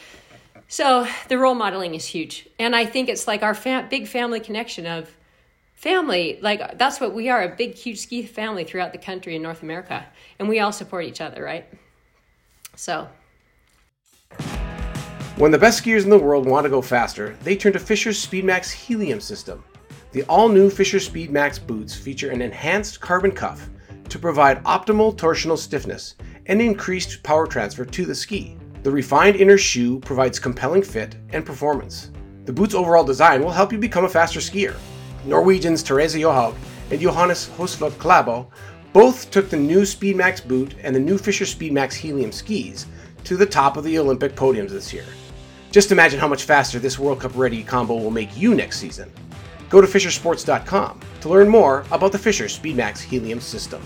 so 0.69 1.07
the 1.29 1.39
role 1.39 1.55
modeling 1.55 1.95
is 1.95 2.05
huge. 2.05 2.49
And 2.59 2.75
i 2.77 2.85
think 2.85 3.09
it's 3.09 3.27
like 3.27 3.43
our 3.43 3.55
fam- 3.55 3.89
big 3.89 4.07
family 4.07 4.41
connection 4.41 4.87
of 4.87 5.15
family 5.75 6.39
like 6.43 6.77
that's 6.77 7.01
what 7.01 7.15
we 7.15 7.29
are 7.29 7.43
a 7.43 7.55
big 7.55 7.75
huge 7.75 7.99
ski 7.99 8.27
family 8.27 8.65
throughout 8.65 8.93
the 8.93 8.99
country 8.99 9.37
in 9.37 9.43
north 9.43 9.63
america. 9.63 10.07
And 10.39 10.49
we 10.49 10.61
all 10.61 10.73
support 10.73 11.05
each 11.05 11.21
other 11.21 11.43
right 11.43 11.67
so 12.79 13.09
when 15.37 15.51
the 15.51 15.59
best 15.59 15.83
skiers 15.83 16.05
in 16.05 16.11
the 16.11 16.19
world 16.19 16.47
want 16.47 16.65
to 16.65 16.71
go 16.71 16.83
faster, 16.83 17.37
they 17.43 17.57
turn 17.57 17.73
to 17.73 17.79
Fischer's 17.79 18.25
Speedmax 18.25 18.73
Helium 18.73 19.21
system. 19.21 19.63
The 20.13 20.25
all 20.25 20.49
new 20.49 20.69
Fischer 20.69 20.99
Speedmax 20.99 21.65
boots 21.65 21.95
feature 21.95 22.31
an 22.31 22.43
enhanced 22.43 23.01
carbon 23.01 23.33
cuff 23.33 23.69
to 24.09 24.19
provide 24.19 24.63
optimal 24.65 25.15
torsional 25.17 25.59
stiffness 25.59 26.15
and 26.47 26.61
increased 26.61 27.23
power 27.23 27.47
transfer 27.47 27.85
to 27.85 28.05
the 28.05 28.15
ski. 28.15 28.57
The 28.83 28.91
refined 28.91 29.37
inner 29.37 29.59
shoe 29.59 30.01
provides 30.01 30.39
compelling 30.39 30.83
fit 30.83 31.17
and 31.31 31.45
performance. 31.45 32.11
The 32.45 32.53
boot's 32.53 32.75
overall 32.75 33.05
design 33.05 33.43
will 33.43 33.51
help 33.51 33.73
you 33.73 33.79
become 33.79 34.07
a 34.07 34.09
faster 34.09 34.41
skier. 34.41 34.77
Norwegians 35.25 35.83
Therese 35.83 36.15
Johaug 36.15 36.57
and 36.91 37.01
Johannes 37.01 37.51
Høsflot 37.57 37.93
Klæbo 37.93 38.47
both 38.99 39.31
took 39.31 39.49
the 39.49 39.57
new 39.57 39.83
Speedmax 39.83 40.45
boot 40.45 40.75
and 40.83 40.93
the 40.93 40.99
new 40.99 41.19
Fischer 41.19 41.45
Speedmax 41.45 41.93
Helium 41.93 42.33
skis 42.33 42.87
to 43.23 43.37
the 43.37 43.47
top 43.47 43.77
of 43.77 43.85
the 43.85 43.97
Olympic 43.97 44.35
podiums 44.35 44.71
this 44.71 44.93
year. 44.93 45.05
Just 45.71 45.93
imagine 45.93 46.19
how 46.19 46.27
much 46.27 46.43
faster 46.43 46.81
this 46.81 46.99
World 46.99 47.21
Cup 47.21 47.31
ready 47.37 47.63
combo 47.63 47.95
will 47.95 48.11
make 48.11 48.37
you 48.37 48.57
next 48.57 48.81
season. 48.81 49.09
Go 49.71 49.81
to 49.81 49.87
FischerSports.com 49.87 50.99
to 51.21 51.29
learn 51.29 51.49
more 51.49 51.85
about 51.93 52.11
the 52.11 52.19
Fischer 52.19 52.47
Speedmax 52.47 52.99
Helium 52.99 53.39
system. 53.39 53.81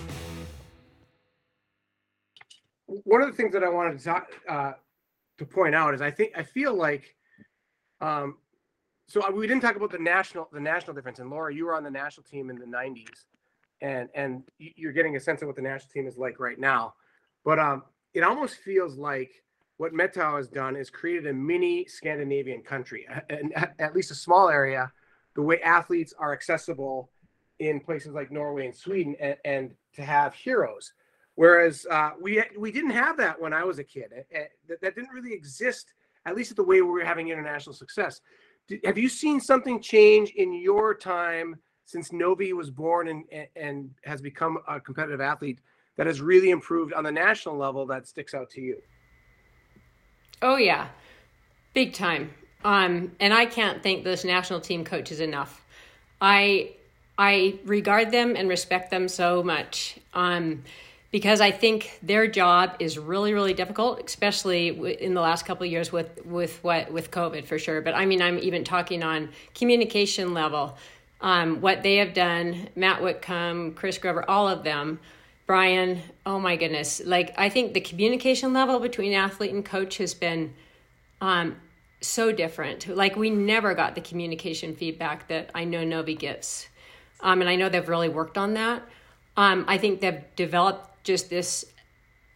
One 2.86 3.20
of 3.20 3.30
the 3.30 3.36
things 3.36 3.52
that 3.52 3.62
I 3.62 3.68
wanted 3.68 3.98
to 3.98 4.24
uh, 4.48 4.72
to 5.36 5.44
point 5.44 5.74
out 5.74 5.92
is 5.92 6.00
I 6.00 6.10
think 6.10 6.32
I 6.38 6.42
feel 6.42 6.72
like, 6.72 7.14
um, 8.00 8.38
so 9.08 9.30
we 9.30 9.46
didn't 9.46 9.60
talk 9.60 9.76
about 9.76 9.92
the 9.92 9.98
national 9.98 10.48
the 10.54 10.60
national 10.60 10.94
difference. 10.94 11.18
And 11.18 11.28
Laura, 11.28 11.54
you 11.54 11.66
were 11.66 11.74
on 11.74 11.84
the 11.84 11.90
national 11.90 12.24
team 12.24 12.48
in 12.48 12.56
the 12.56 12.64
'90s, 12.64 13.26
and 13.82 14.08
and 14.14 14.44
you're 14.58 14.92
getting 14.92 15.16
a 15.16 15.20
sense 15.20 15.42
of 15.42 15.48
what 15.48 15.56
the 15.56 15.62
national 15.62 15.90
team 15.92 16.06
is 16.06 16.16
like 16.16 16.40
right 16.40 16.58
now. 16.58 16.94
But 17.44 17.58
um, 17.58 17.82
it 18.14 18.22
almost 18.22 18.56
feels 18.56 18.96
like 18.96 19.30
what 19.76 19.92
Methow 19.92 20.36
has 20.36 20.48
done 20.48 20.76
is 20.76 20.88
created 20.88 21.26
a 21.26 21.34
mini 21.34 21.84
Scandinavian 21.86 22.62
country, 22.62 23.06
and 23.28 23.52
at 23.78 23.94
least 23.94 24.10
a 24.10 24.14
small 24.14 24.48
area, 24.48 24.90
the 25.34 25.42
way 25.42 25.60
athletes 25.60 26.14
are 26.18 26.32
accessible 26.32 27.10
in 27.58 27.80
places 27.80 28.12
like 28.12 28.30
Norway 28.30 28.66
and 28.66 28.74
Sweden, 28.74 29.16
and, 29.20 29.36
and 29.44 29.70
to 29.94 30.02
have 30.02 30.34
heroes. 30.34 30.92
Whereas 31.34 31.86
uh, 31.90 32.10
we 32.20 32.42
we 32.56 32.70
didn't 32.70 32.90
have 32.90 33.16
that 33.16 33.40
when 33.40 33.52
I 33.52 33.64
was 33.64 33.78
a 33.78 33.84
kid. 33.84 34.12
That, 34.68 34.80
that 34.80 34.94
didn't 34.94 35.10
really 35.10 35.34
exist, 35.34 35.92
at 36.24 36.36
least 36.36 36.52
at 36.52 36.56
the 36.56 36.64
way 36.64 36.80
we 36.80 36.90
were 36.90 37.04
having 37.04 37.28
international 37.28 37.74
success. 37.74 38.20
Have 38.84 38.96
you 38.96 39.08
seen 39.08 39.40
something 39.40 39.82
change 39.82 40.30
in 40.30 40.52
your 40.54 40.94
time 40.94 41.56
since 41.92 42.12
Novi 42.12 42.52
was 42.54 42.70
born 42.70 43.08
and, 43.08 43.24
and 43.54 43.90
has 44.04 44.20
become 44.22 44.58
a 44.66 44.80
competitive 44.80 45.20
athlete 45.20 45.58
that 45.96 46.06
has 46.06 46.20
really 46.20 46.50
improved 46.50 46.92
on 46.94 47.04
the 47.04 47.12
national 47.12 47.56
level 47.56 47.86
that 47.86 48.08
sticks 48.08 48.32
out 48.34 48.50
to 48.50 48.60
you? 48.60 48.82
Oh 50.40 50.56
yeah, 50.56 50.88
big 51.74 51.92
time. 51.92 52.32
Um, 52.64 53.12
and 53.20 53.34
I 53.34 53.46
can't 53.46 53.82
thank 53.82 54.04
those 54.04 54.24
national 54.24 54.60
team 54.60 54.84
coaches 54.84 55.20
enough. 55.20 55.64
I 56.20 56.72
I 57.18 57.58
regard 57.64 58.10
them 58.10 58.34
and 58.36 58.48
respect 58.48 58.90
them 58.90 59.06
so 59.08 59.42
much. 59.42 59.98
Um, 60.14 60.64
because 61.10 61.42
I 61.42 61.50
think 61.50 61.98
their 62.02 62.26
job 62.26 62.74
is 62.78 62.98
really, 62.98 63.34
really 63.34 63.52
difficult, 63.52 64.02
especially 64.02 64.68
in 65.04 65.12
the 65.12 65.20
last 65.20 65.44
couple 65.44 65.66
of 65.66 65.70
years 65.70 65.92
with 65.92 66.24
with 66.24 66.64
what 66.64 66.90
with 66.90 67.10
COVID 67.10 67.44
for 67.44 67.58
sure. 67.58 67.82
But 67.82 67.94
I 67.94 68.06
mean, 68.06 68.22
I'm 68.22 68.38
even 68.38 68.64
talking 68.64 69.02
on 69.04 69.28
communication 69.54 70.32
level. 70.32 70.76
Um, 71.22 71.60
what 71.60 71.82
they 71.82 71.96
have 71.96 72.14
done, 72.14 72.68
Matt 72.74 73.00
Whitcomb, 73.00 73.74
Chris 73.74 73.96
Grover, 73.96 74.28
all 74.28 74.48
of 74.48 74.64
them, 74.64 74.98
Brian, 75.46 76.00
oh 76.26 76.40
my 76.40 76.56
goodness. 76.56 77.00
Like, 77.04 77.32
I 77.38 77.48
think 77.48 77.74
the 77.74 77.80
communication 77.80 78.52
level 78.52 78.80
between 78.80 79.12
athlete 79.12 79.52
and 79.52 79.64
coach 79.64 79.98
has 79.98 80.14
been 80.14 80.52
um, 81.20 81.56
so 82.00 82.32
different. 82.32 82.88
Like, 82.88 83.16
we 83.16 83.30
never 83.30 83.74
got 83.74 83.94
the 83.94 84.00
communication 84.00 84.74
feedback 84.74 85.28
that 85.28 85.50
I 85.54 85.64
know 85.64 85.84
Novi 85.84 86.16
gets. 86.16 86.68
Um, 87.20 87.40
and 87.40 87.48
I 87.48 87.54
know 87.54 87.68
they've 87.68 87.88
really 87.88 88.08
worked 88.08 88.36
on 88.36 88.54
that. 88.54 88.82
Um, 89.36 89.64
I 89.68 89.78
think 89.78 90.00
they've 90.00 90.22
developed 90.34 91.04
just 91.04 91.30
this 91.30 91.64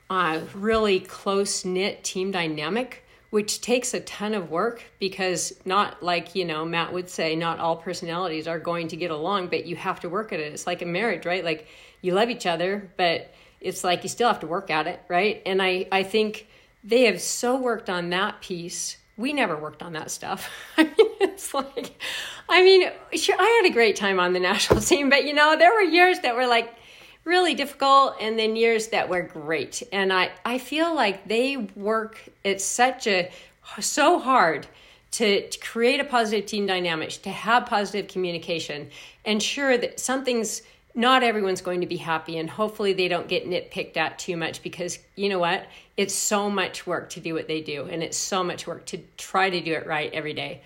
uh, 0.09 0.41
really 0.55 1.01
close 1.01 1.64
knit 1.64 2.05
team 2.05 2.30
dynamic 2.30 3.05
which 3.31 3.61
takes 3.61 3.93
a 3.95 4.01
ton 4.01 4.35
of 4.35 4.51
work 4.51 4.83
because 4.99 5.53
not 5.64 6.03
like 6.03 6.35
you 6.35 6.45
know 6.45 6.64
matt 6.64 6.93
would 6.93 7.09
say 7.09 7.37
not 7.37 7.59
all 7.59 7.77
personalities 7.77 8.47
are 8.47 8.59
going 8.59 8.89
to 8.89 8.97
get 8.97 9.11
along 9.11 9.49
but 9.49 9.66
you 9.66 9.77
have 9.77 10.01
to 10.01 10.09
work 10.09 10.33
at 10.33 10.41
it. 10.41 10.53
It's 10.53 10.66
like 10.66 10.83
a 10.83 10.87
marriage 10.87 11.27
right? 11.27 11.45
Like 11.45 11.66
you 12.03 12.14
love 12.14 12.31
each 12.31 12.47
other 12.47 12.91
but 12.97 13.33
it's 13.61 13.83
like 13.85 14.03
you 14.03 14.09
still 14.09 14.29
have 14.29 14.41
to 14.41 14.47
work 14.47 14.70
at 14.70 14.87
it 14.87 15.01
right? 15.09 15.43
And 15.47 15.62
i 15.62 15.87
i 15.93 16.03
think 16.03 16.49
they 16.85 17.05
have 17.05 17.20
so 17.20 17.57
worked 17.57 17.91
on 17.91 18.11
that 18.11 18.41
piece. 18.41 18.97
We 19.16 19.33
never 19.33 19.57
worked 19.57 19.83
on 19.83 19.95
that 19.95 20.11
stuff. 20.11 20.49
I 20.77 20.85
mean 20.85 21.07
it's 21.37 21.53
like 21.53 22.01
i 22.49 22.62
mean 22.62 22.91
sure 23.12 23.37
i 23.39 23.61
had 23.62 23.70
a 23.70 23.74
great 23.74 23.97
time 23.97 24.18
on 24.18 24.33
the 24.33 24.41
national 24.53 24.81
team 24.81 25.11
but 25.11 25.24
you 25.24 25.35
know 25.35 25.57
there 25.57 25.72
were 25.72 25.83
years 25.83 26.18
that 26.20 26.35
were 26.35 26.47
like 26.47 26.74
really 27.27 27.55
difficult 27.55 28.14
and 28.20 28.39
then 28.39 28.57
years 28.57 28.89
that 28.89 29.09
were 29.09 29.22
great. 29.22 29.83
And 29.93 30.12
i 30.12 30.31
i 30.45 30.59
feel 30.59 30.95
like 30.95 31.29
they 31.29 31.57
work 31.57 32.22
it's 32.45 32.64
such 32.64 33.07
a 33.07 33.31
so 33.81 34.18
hard 34.18 34.66
to, 35.11 35.49
to 35.49 35.59
create 35.59 35.99
a 36.01 36.05
positive 36.05 36.47
team 36.47 36.66
dynamic 36.66 37.11
to 37.11 37.31
have 37.31 37.66
positive 37.66 38.09
communication 38.09 38.89
ensure 39.24 39.77
that 39.77 39.99
something's 39.99 40.62
not 40.95 41.22
everyone's 41.22 41.61
going 41.61 41.81
to 41.81 41.87
be 41.87 41.97
happy 41.97 42.39
and 42.39 42.49
hopefully 42.49 42.93
they 42.93 43.09
don't 43.09 43.29
get 43.29 43.47
nitpicked 43.47 43.97
at 43.97 44.18
too 44.18 44.37
much 44.37 44.62
because 44.62 44.99
you 45.14 45.29
know 45.29 45.39
what? 45.39 45.66
It's 45.97 46.14
so 46.14 46.49
much 46.49 46.87
work 46.87 47.11
to 47.11 47.20
do 47.20 47.35
what 47.35 47.49
they 47.49 47.61
do 47.61 47.87
and 47.87 48.03
it's 48.03 48.16
so 48.16 48.43
much 48.43 48.66
work 48.66 48.87
to 48.87 48.99
try 49.18 49.51
to 49.51 49.61
do 49.61 49.72
it 49.74 49.87
right 49.87 50.12
every 50.12 50.33
day. 50.33 50.62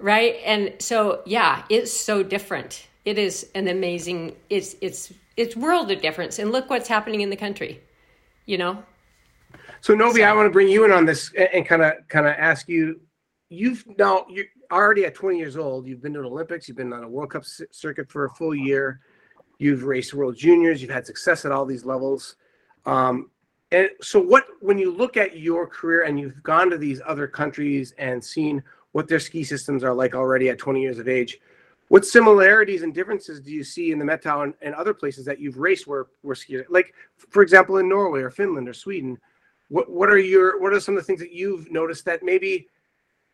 Right? 0.00 0.36
And 0.44 0.74
so 0.80 1.22
yeah 1.24 1.64
it's 1.70 1.92
so 1.92 2.22
different. 2.22 2.86
It 3.04 3.16
is 3.16 3.46
an 3.54 3.68
amazing 3.68 4.34
it's 4.50 4.76
it's 4.80 5.12
it's 5.36 5.56
world 5.56 5.90
of 5.90 6.00
difference 6.00 6.38
and 6.38 6.52
look 6.52 6.70
what's 6.70 6.88
happening 6.88 7.20
in 7.20 7.30
the 7.30 7.36
country 7.36 7.82
you 8.46 8.58
know 8.58 8.82
so 9.80 9.94
novi 9.94 10.20
so. 10.20 10.26
i 10.26 10.32
want 10.32 10.46
to 10.46 10.50
bring 10.50 10.68
you 10.68 10.84
in 10.84 10.92
on 10.92 11.04
this 11.04 11.32
and 11.52 11.66
kind 11.66 11.82
of 11.82 11.94
kind 12.08 12.26
of 12.26 12.34
ask 12.38 12.68
you 12.68 13.00
you've 13.48 13.84
now 13.98 14.24
you're 14.28 14.46
already 14.72 15.04
at 15.04 15.14
20 15.14 15.38
years 15.38 15.56
old 15.56 15.86
you've 15.86 16.02
been 16.02 16.12
to 16.12 16.20
the 16.20 16.26
olympics 16.26 16.68
you've 16.68 16.76
been 16.76 16.92
on 16.92 17.04
a 17.04 17.08
world 17.08 17.30
cup 17.30 17.44
circuit 17.44 18.08
for 18.08 18.24
a 18.24 18.30
full 18.30 18.54
year 18.54 19.00
you've 19.58 19.84
raced 19.84 20.14
world 20.14 20.36
juniors 20.36 20.80
you've 20.80 20.90
had 20.90 21.06
success 21.06 21.44
at 21.44 21.52
all 21.52 21.64
these 21.64 21.84
levels 21.84 22.36
um, 22.86 23.30
and 23.72 23.88
so 24.00 24.20
what 24.20 24.44
when 24.60 24.78
you 24.78 24.94
look 24.94 25.16
at 25.16 25.38
your 25.38 25.66
career 25.66 26.02
and 26.02 26.18
you've 26.18 26.42
gone 26.42 26.70
to 26.70 26.78
these 26.78 27.00
other 27.06 27.26
countries 27.26 27.94
and 27.98 28.22
seen 28.22 28.62
what 28.92 29.08
their 29.08 29.18
ski 29.18 29.42
systems 29.42 29.82
are 29.82 29.94
like 29.94 30.14
already 30.14 30.48
at 30.48 30.58
20 30.58 30.80
years 30.80 30.98
of 30.98 31.08
age 31.08 31.40
what 31.88 32.04
similarities 32.04 32.82
and 32.82 32.94
differences 32.94 33.40
do 33.40 33.50
you 33.50 33.62
see 33.62 33.92
in 33.92 33.98
the 33.98 34.04
Methow 34.04 34.44
and, 34.44 34.54
and 34.62 34.74
other 34.74 34.94
places 34.94 35.24
that 35.26 35.38
you've 35.38 35.58
raced 35.58 35.86
where 35.86 36.06
where 36.22 36.34
skiers 36.34 36.64
like 36.70 36.94
for 37.16 37.42
example 37.42 37.78
in 37.78 37.88
Norway 37.88 38.20
or 38.20 38.30
Finland 38.30 38.68
or 38.68 38.74
Sweden? 38.74 39.18
What 39.68 39.90
what 39.90 40.08
are 40.08 40.18
your 40.18 40.60
what 40.60 40.72
are 40.72 40.80
some 40.80 40.96
of 40.96 41.02
the 41.02 41.06
things 41.06 41.20
that 41.20 41.32
you've 41.32 41.70
noticed 41.70 42.04
that 42.06 42.22
maybe 42.22 42.68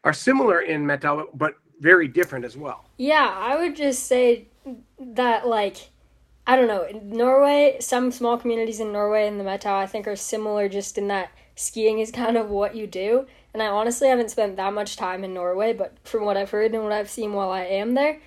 are 0.04 0.12
similar 0.12 0.62
in 0.62 0.84
Methow 0.84 1.26
but 1.34 1.54
very 1.80 2.08
different 2.08 2.44
as 2.44 2.56
well? 2.56 2.84
Yeah 2.96 3.34
I 3.36 3.56
would 3.56 3.76
just 3.76 4.06
say 4.06 4.48
that 4.98 5.46
like 5.46 5.90
I 6.46 6.56
don't 6.56 6.66
know 6.66 6.88
Norway 7.04 7.76
some 7.80 8.10
small 8.10 8.36
communities 8.36 8.80
in 8.80 8.92
Norway 8.92 9.28
and 9.28 9.38
the 9.38 9.44
Methow 9.44 9.74
I 9.74 9.86
think 9.86 10.08
are 10.08 10.16
similar 10.16 10.68
just 10.68 10.98
in 10.98 11.06
that 11.08 11.30
skiing 11.54 12.00
is 12.00 12.10
kind 12.22 12.36
of 12.36 12.50
what 12.50 12.74
you 12.74 12.86
do. 12.86 13.26
And 13.52 13.62
I 13.62 13.66
honestly 13.66 14.06
haven't 14.08 14.30
spent 14.30 14.56
that 14.56 14.72
much 14.72 14.96
time 14.96 15.22
in 15.22 15.34
Norway 15.34 15.72
but 15.72 15.96
from 16.02 16.24
what 16.24 16.36
I've 16.36 16.50
heard 16.50 16.74
and 16.74 16.82
what 16.82 16.92
I've 16.92 17.10
seen 17.10 17.32
while 17.32 17.50
I 17.50 17.62
am 17.62 17.94
there 17.94 18.20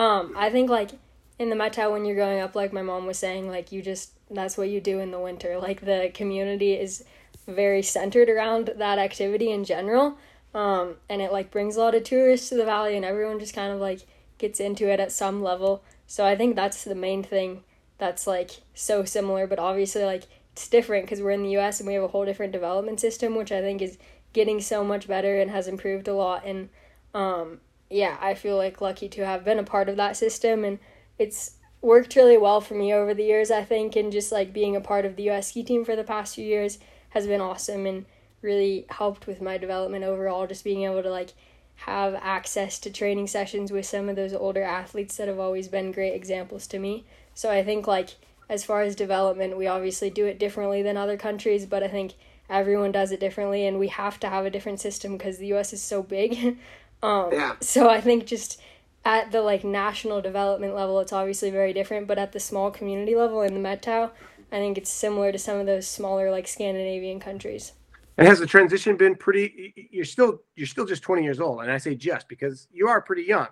um, 0.00 0.32
I 0.34 0.48
think 0.48 0.70
like 0.70 0.92
in 1.38 1.50
the 1.50 1.56
Methow 1.56 1.92
when 1.92 2.06
you're 2.06 2.16
growing 2.16 2.40
up, 2.40 2.54
like 2.54 2.72
my 2.72 2.80
mom 2.80 3.04
was 3.04 3.18
saying, 3.18 3.48
like 3.48 3.70
you 3.70 3.82
just 3.82 4.12
that's 4.30 4.56
what 4.56 4.70
you 4.70 4.80
do 4.80 4.98
in 4.98 5.10
the 5.10 5.20
winter. 5.20 5.58
Like 5.62 5.82
the 5.82 6.10
community 6.14 6.72
is 6.72 7.04
very 7.46 7.82
centered 7.82 8.30
around 8.30 8.70
that 8.78 8.98
activity 8.98 9.50
in 9.50 9.62
general. 9.64 10.16
Um, 10.54 10.96
and 11.10 11.20
it 11.20 11.32
like 11.32 11.50
brings 11.50 11.76
a 11.76 11.80
lot 11.80 11.94
of 11.94 12.04
tourists 12.04 12.48
to 12.48 12.54
the 12.54 12.64
valley 12.64 12.96
and 12.96 13.04
everyone 13.04 13.38
just 13.38 13.54
kind 13.54 13.72
of 13.72 13.78
like 13.78 14.00
gets 14.38 14.58
into 14.58 14.90
it 14.90 15.00
at 15.00 15.12
some 15.12 15.42
level. 15.42 15.84
So 16.06 16.24
I 16.24 16.34
think 16.34 16.56
that's 16.56 16.82
the 16.82 16.94
main 16.94 17.22
thing 17.22 17.62
that's 17.98 18.26
like 18.26 18.62
so 18.72 19.04
similar, 19.04 19.46
but 19.46 19.58
obviously 19.58 20.04
like 20.04 20.24
it's 20.52 20.66
different 20.66 21.04
because 21.04 21.20
we're 21.20 21.30
in 21.32 21.42
the 21.42 21.58
US 21.58 21.78
and 21.78 21.86
we 21.86 21.94
have 21.94 22.04
a 22.04 22.08
whole 22.08 22.24
different 22.24 22.52
development 22.52 23.00
system, 23.00 23.34
which 23.34 23.52
I 23.52 23.60
think 23.60 23.82
is 23.82 23.98
getting 24.32 24.62
so 24.62 24.82
much 24.82 25.06
better 25.06 25.38
and 25.38 25.50
has 25.50 25.68
improved 25.68 26.08
a 26.08 26.14
lot. 26.14 26.46
And 26.46 26.70
um, 27.12 27.60
yeah, 27.90 28.16
I 28.20 28.34
feel 28.34 28.56
like 28.56 28.80
lucky 28.80 29.08
to 29.10 29.26
have 29.26 29.44
been 29.44 29.58
a 29.58 29.64
part 29.64 29.88
of 29.88 29.96
that 29.96 30.16
system 30.16 30.64
and 30.64 30.78
it's 31.18 31.56
worked 31.82 32.14
really 32.14 32.38
well 32.38 32.60
for 32.60 32.74
me 32.74 32.92
over 32.92 33.12
the 33.14 33.24
years, 33.24 33.50
I 33.50 33.64
think, 33.64 33.96
and 33.96 34.12
just 34.12 34.30
like 34.30 34.52
being 34.52 34.76
a 34.76 34.80
part 34.80 35.04
of 35.04 35.16
the 35.16 35.28
US 35.30 35.48
ski 35.48 35.62
team 35.62 35.84
for 35.84 35.96
the 35.96 36.04
past 36.04 36.34
few 36.36 36.46
years 36.46 36.78
has 37.10 37.26
been 37.26 37.40
awesome 37.40 37.86
and 37.86 38.06
really 38.42 38.86
helped 38.88 39.26
with 39.26 39.42
my 39.42 39.58
development 39.58 40.04
overall, 40.04 40.46
just 40.46 40.64
being 40.64 40.84
able 40.84 41.02
to 41.02 41.10
like 41.10 41.30
have 41.76 42.14
access 42.14 42.78
to 42.78 42.90
training 42.90 43.26
sessions 43.26 43.72
with 43.72 43.86
some 43.86 44.08
of 44.08 44.16
those 44.16 44.34
older 44.34 44.62
athletes 44.62 45.16
that 45.16 45.28
have 45.28 45.38
always 45.38 45.66
been 45.68 45.92
great 45.92 46.14
examples 46.14 46.66
to 46.68 46.78
me. 46.78 47.04
So 47.34 47.50
I 47.50 47.64
think 47.64 47.86
like 47.86 48.10
as 48.48 48.64
far 48.64 48.82
as 48.82 48.94
development, 48.94 49.56
we 49.56 49.66
obviously 49.66 50.10
do 50.10 50.26
it 50.26 50.38
differently 50.38 50.82
than 50.82 50.96
other 50.96 51.16
countries, 51.16 51.66
but 51.66 51.82
I 51.82 51.88
think 51.88 52.14
everyone 52.48 52.92
does 52.92 53.12
it 53.12 53.20
differently 53.20 53.66
and 53.66 53.78
we 53.78 53.88
have 53.88 54.20
to 54.20 54.28
have 54.28 54.44
a 54.44 54.50
different 54.50 54.80
system 54.80 55.16
because 55.16 55.38
the 55.38 55.52
US 55.54 55.72
is 55.72 55.82
so 55.82 56.02
big. 56.02 56.58
Um, 57.02 57.30
yeah. 57.32 57.56
So 57.60 57.88
I 57.88 58.00
think 58.00 58.26
just 58.26 58.60
at 59.04 59.32
the 59.32 59.42
like 59.42 59.64
national 59.64 60.20
development 60.20 60.74
level, 60.74 61.00
it's 61.00 61.12
obviously 61.12 61.50
very 61.50 61.72
different, 61.72 62.06
but 62.06 62.18
at 62.18 62.32
the 62.32 62.40
small 62.40 62.70
community 62.70 63.14
level 63.14 63.42
in 63.42 63.54
the 63.54 63.60
Methow, 63.60 64.10
I 64.52 64.56
think 64.56 64.76
it's 64.76 64.90
similar 64.90 65.32
to 65.32 65.38
some 65.38 65.58
of 65.58 65.66
those 65.66 65.86
smaller 65.86 66.30
like 66.30 66.46
Scandinavian 66.46 67.20
countries. 67.20 67.72
And 68.18 68.26
has 68.28 68.38
the 68.38 68.46
transition 68.46 68.96
been 68.96 69.14
pretty? 69.14 69.88
You're 69.90 70.04
still 70.04 70.42
you're 70.56 70.66
still 70.66 70.84
just 70.84 71.02
20 71.02 71.22
years 71.22 71.40
old, 71.40 71.62
and 71.62 71.70
I 71.70 71.78
say 71.78 71.94
just 71.94 72.28
because 72.28 72.68
you 72.72 72.88
are 72.88 73.00
pretty 73.00 73.22
young. 73.22 73.48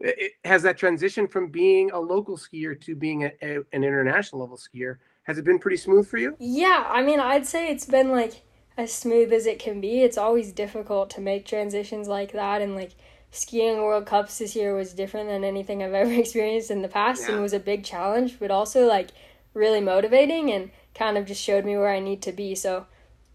It, 0.00 0.32
has 0.44 0.62
that 0.62 0.78
transition 0.78 1.28
from 1.28 1.50
being 1.50 1.90
a 1.90 1.98
local 1.98 2.38
skier 2.38 2.80
to 2.80 2.96
being 2.96 3.24
a, 3.24 3.32
a, 3.42 3.58
an 3.72 3.84
international 3.84 4.40
level 4.40 4.56
skier 4.56 4.96
has 5.24 5.38
it 5.38 5.44
been 5.44 5.58
pretty 5.58 5.76
smooth 5.76 6.08
for 6.08 6.18
you? 6.18 6.34
Yeah, 6.38 6.86
I 6.88 7.02
mean, 7.02 7.20
I'd 7.20 7.46
say 7.46 7.70
it's 7.70 7.84
been 7.84 8.10
like 8.10 8.42
as 8.76 8.92
smooth 8.92 9.32
as 9.32 9.46
it 9.46 9.58
can 9.58 9.80
be. 9.80 10.02
It's 10.02 10.18
always 10.18 10.52
difficult 10.52 11.10
to 11.10 11.20
make 11.20 11.46
transitions 11.46 12.08
like 12.08 12.32
that 12.32 12.62
and 12.62 12.74
like 12.74 12.92
skiing 13.30 13.78
World 13.78 14.06
Cups 14.06 14.38
this 14.38 14.56
year 14.56 14.74
was 14.74 14.92
different 14.92 15.28
than 15.28 15.44
anything 15.44 15.82
I've 15.82 15.94
ever 16.02 16.12
experienced 16.12 16.70
in 16.70 16.82
the 16.82 16.88
past 16.88 17.22
yeah. 17.22 17.34
and 17.34 17.42
was 17.42 17.52
a 17.52 17.60
big 17.60 17.84
challenge, 17.84 18.38
but 18.38 18.50
also 18.50 18.86
like 18.86 19.10
really 19.54 19.80
motivating 19.80 20.50
and 20.50 20.70
kind 20.94 21.18
of 21.18 21.26
just 21.26 21.42
showed 21.42 21.64
me 21.64 21.76
where 21.76 21.90
I 21.90 22.00
need 22.00 22.22
to 22.22 22.32
be. 22.32 22.54
So 22.54 22.86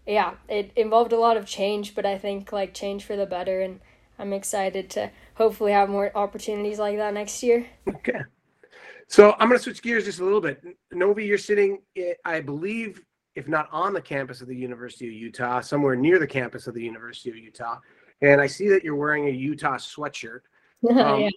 yeah, 0.06 0.34
it 0.48 0.70
involved 0.76 1.12
a 1.12 1.18
lot 1.18 1.36
of 1.36 1.46
change, 1.46 1.94
but 1.94 2.06
I 2.06 2.18
think 2.18 2.52
like 2.52 2.74
change 2.74 3.04
for 3.04 3.16
the 3.16 3.26
better 3.26 3.60
and 3.60 3.80
I'm 4.18 4.32
excited 4.32 4.88
to 4.90 5.10
hopefully 5.34 5.72
have 5.72 5.88
more 5.88 6.10
opportunities 6.16 6.78
like 6.78 6.96
that 6.96 7.14
next 7.14 7.42
year. 7.42 7.66
Okay. 7.88 8.20
So 9.08 9.32
I'm 9.38 9.48
going 9.48 9.58
to 9.58 9.62
switch 9.62 9.82
gears 9.82 10.04
just 10.04 10.20
a 10.20 10.24
little 10.24 10.40
bit. 10.40 10.62
Novi, 10.90 11.24
you're 11.24 11.38
sitting, 11.38 11.78
eh, 11.96 12.14
I 12.24 12.40
believe, 12.40 13.04
if 13.36 13.48
not 13.48 13.68
on 13.70 13.92
the 13.92 14.00
campus 14.00 14.40
of 14.40 14.48
the 14.48 14.56
University 14.56 15.06
of 15.06 15.12
Utah, 15.12 15.60
somewhere 15.60 15.94
near 15.94 16.18
the 16.18 16.26
campus 16.26 16.66
of 16.66 16.74
the 16.74 16.82
University 16.82 17.28
of 17.28 17.36
Utah. 17.36 17.78
And 18.22 18.40
I 18.40 18.46
see 18.46 18.66
that 18.68 18.82
you're 18.82 18.96
wearing 18.96 19.28
a 19.28 19.30
Utah 19.30 19.76
sweatshirt. 19.76 20.40
Um, 20.90 21.22
yeah. 21.22 21.30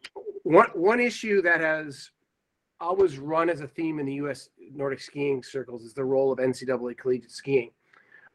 One 0.43 0.68
one 0.74 1.00
issue 1.00 1.41
that 1.43 1.62
has 1.62 2.12
always 2.80 3.18
run 3.18 3.50
as 3.50 3.62
a 3.62 3.68
theme 3.68 3.97
in 3.97 4.06
the 4.06 4.16
U.S. 4.16 4.50
Nordic 4.74 5.00
skiing 5.00 5.41
circles 5.41 5.84
is 5.84 5.93
the 5.93 6.04
role 6.04 6.32
of 6.32 6.39
NCAA 6.39 6.97
collegiate 6.97 7.32
skiing. 7.32 7.72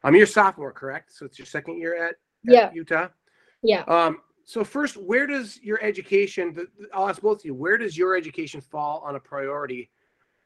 Um, 0.03 0.15
you're 0.15 0.25
a 0.25 0.27
sophomore, 0.27 0.71
correct? 0.71 1.13
So 1.13 1.25
it's 1.25 1.37
your 1.37 1.45
second 1.45 1.77
year 1.77 1.95
at, 1.95 2.09
at 2.11 2.17
yeah. 2.43 2.71
Utah. 2.73 3.07
Yeah. 3.61 3.83
Um, 3.83 4.21
so 4.45 4.63
first, 4.63 4.97
where 4.97 5.25
does 5.27 5.59
your 5.61 5.81
education? 5.81 6.67
I'll 6.93 7.07
ask 7.07 7.21
both 7.21 7.39
of 7.39 7.45
you. 7.45 7.53
Where 7.53 7.77
does 7.77 7.95
your 7.95 8.15
education 8.15 8.59
fall 8.59 9.03
on 9.05 9.15
a 9.15 9.19
priority 9.19 9.89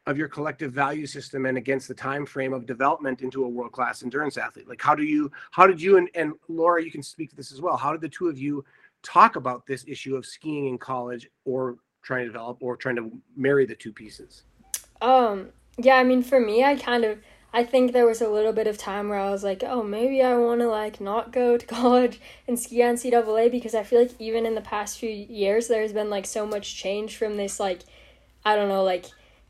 of 0.10 0.18
your 0.18 0.28
collective 0.28 0.72
value 0.72 1.06
system 1.06 1.46
and 1.46 1.58
against 1.58 1.88
the 1.88 1.94
time 1.94 2.26
frame 2.26 2.52
of 2.52 2.66
development 2.66 3.22
into 3.22 3.46
a 3.46 3.48
world 3.48 3.72
class 3.72 4.04
endurance 4.04 4.38
athlete? 4.38 4.68
Like 4.68 4.82
how 4.82 4.96
do 4.96 5.04
you 5.04 5.32
how 5.52 5.68
did 5.68 5.82
you 5.82 5.98
and, 5.98 6.10
and 6.16 6.34
laura 6.48 6.84
you 6.84 6.92
can 6.92 7.04
speak 7.04 7.30
to 7.30 7.36
this 7.36 7.52
as 7.52 7.62
well. 7.62 7.78
How 7.78 7.92
did 7.92 8.02
the 8.02 8.10
two 8.10 8.28
of 8.28 8.38
you 8.38 8.66
talk 9.04 9.36
about 9.36 9.66
this 9.66 9.86
issue 9.88 10.16
of 10.16 10.26
skiing 10.26 10.68
in 10.68 10.78
college 10.78 11.30
or 11.46 11.78
trying 12.02 12.26
to 12.26 12.32
develop 12.32 12.58
or 12.60 12.76
trying 12.76 12.96
to 12.96 13.12
marry 13.36 13.66
the 13.66 13.76
two 13.76 13.94
pieces? 13.94 14.44
Um 15.02 15.50
yeah 15.78 15.96
i 15.96 16.04
mean 16.04 16.22
for 16.24 16.42
me 16.42 16.64
i 16.64 16.76
kind 16.76 17.06
of 17.06 17.20
I 17.52 17.64
think 17.64 17.94
there 17.94 18.06
was 18.06 18.22
a 18.22 18.30
little 18.30 18.54
bit 18.54 18.68
of 18.68 18.78
time 18.78 19.10
where 19.10 19.18
I 19.18 19.32
was 19.32 19.44
like, 19.44 19.64
oh, 19.66 19.82
maybe 19.82 20.22
I 20.22 20.38
want 20.38 20.62
to 20.62 20.68
like 20.68 21.02
not 21.02 21.32
go 21.32 21.58
to 21.58 21.66
college 21.80 22.20
and 22.48 22.60
ski 22.60 22.84
on 22.84 22.96
NCAA 22.96 23.52
because 23.52 23.74
I 23.74 23.84
feel 23.84 24.02
like 24.02 24.12
even 24.20 24.46
in 24.46 24.56
the 24.56 24.62
past 24.62 25.00
few 25.00 25.10
years, 25.10 25.68
there's 25.68 25.94
been 25.94 26.10
like 26.10 26.28
so 26.28 26.46
much 26.46 26.76
change 26.76 27.18
from 27.18 27.38
this 27.38 27.60
like, 27.60 27.82
I 28.46 28.56
don't 28.56 28.70
know, 28.70 28.84
like 28.84 29.06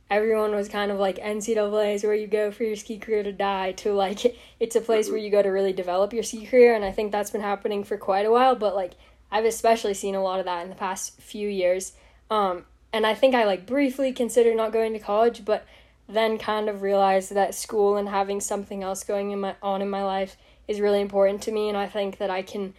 everyone 0.09 0.55
was 0.55 0.67
kind 0.67 0.91
of 0.91 0.97
like 0.97 1.17
NCAA 1.17 1.95
is 1.95 2.03
where 2.03 2.15
you 2.15 2.27
go 2.27 2.51
for 2.51 2.63
your 2.63 2.75
ski 2.75 2.97
career 2.97 3.23
to 3.23 3.31
die 3.31 3.71
to 3.73 3.93
like 3.93 4.37
it's 4.59 4.75
a 4.75 4.81
place 4.81 5.09
where 5.09 5.17
you 5.17 5.29
go 5.29 5.41
to 5.41 5.49
really 5.49 5.73
develop 5.73 6.13
your 6.13 6.23
ski 6.23 6.45
career 6.45 6.75
and 6.75 6.83
I 6.83 6.91
think 6.91 7.11
that's 7.11 7.31
been 7.31 7.41
happening 7.41 7.83
for 7.83 7.97
quite 7.97 8.25
a 8.25 8.31
while 8.31 8.55
but 8.55 8.75
like 8.75 8.93
I've 9.31 9.45
especially 9.45 9.93
seen 9.93 10.15
a 10.15 10.23
lot 10.23 10.39
of 10.39 10.45
that 10.45 10.63
in 10.63 10.69
the 10.69 10.75
past 10.75 11.21
few 11.21 11.47
years. 11.47 11.93
Um 12.29 12.65
and 12.91 13.05
I 13.05 13.13
think 13.13 13.35
I 13.35 13.45
like 13.45 13.65
briefly 13.65 14.11
considered 14.11 14.57
not 14.57 14.73
going 14.73 14.93
to 14.93 14.99
college 14.99 15.45
but 15.45 15.65
then 16.07 16.39
kind 16.39 16.69
of 16.69 16.81
realized 16.81 17.33
that 17.35 17.53
school 17.53 17.95
and 17.95 18.09
having 18.09 18.41
something 18.41 18.83
else 18.83 19.03
going 19.03 19.31
in 19.31 19.41
my 19.41 19.55
on 19.61 19.81
in 19.81 19.89
my 19.89 20.03
life 20.03 20.37
is 20.67 20.79
really 20.79 21.01
important 21.01 21.41
to 21.43 21.51
me 21.51 21.69
and 21.69 21.77
I 21.77 21.87
think 21.87 22.17
that 22.17 22.31
I 22.31 22.41
can 22.41 22.73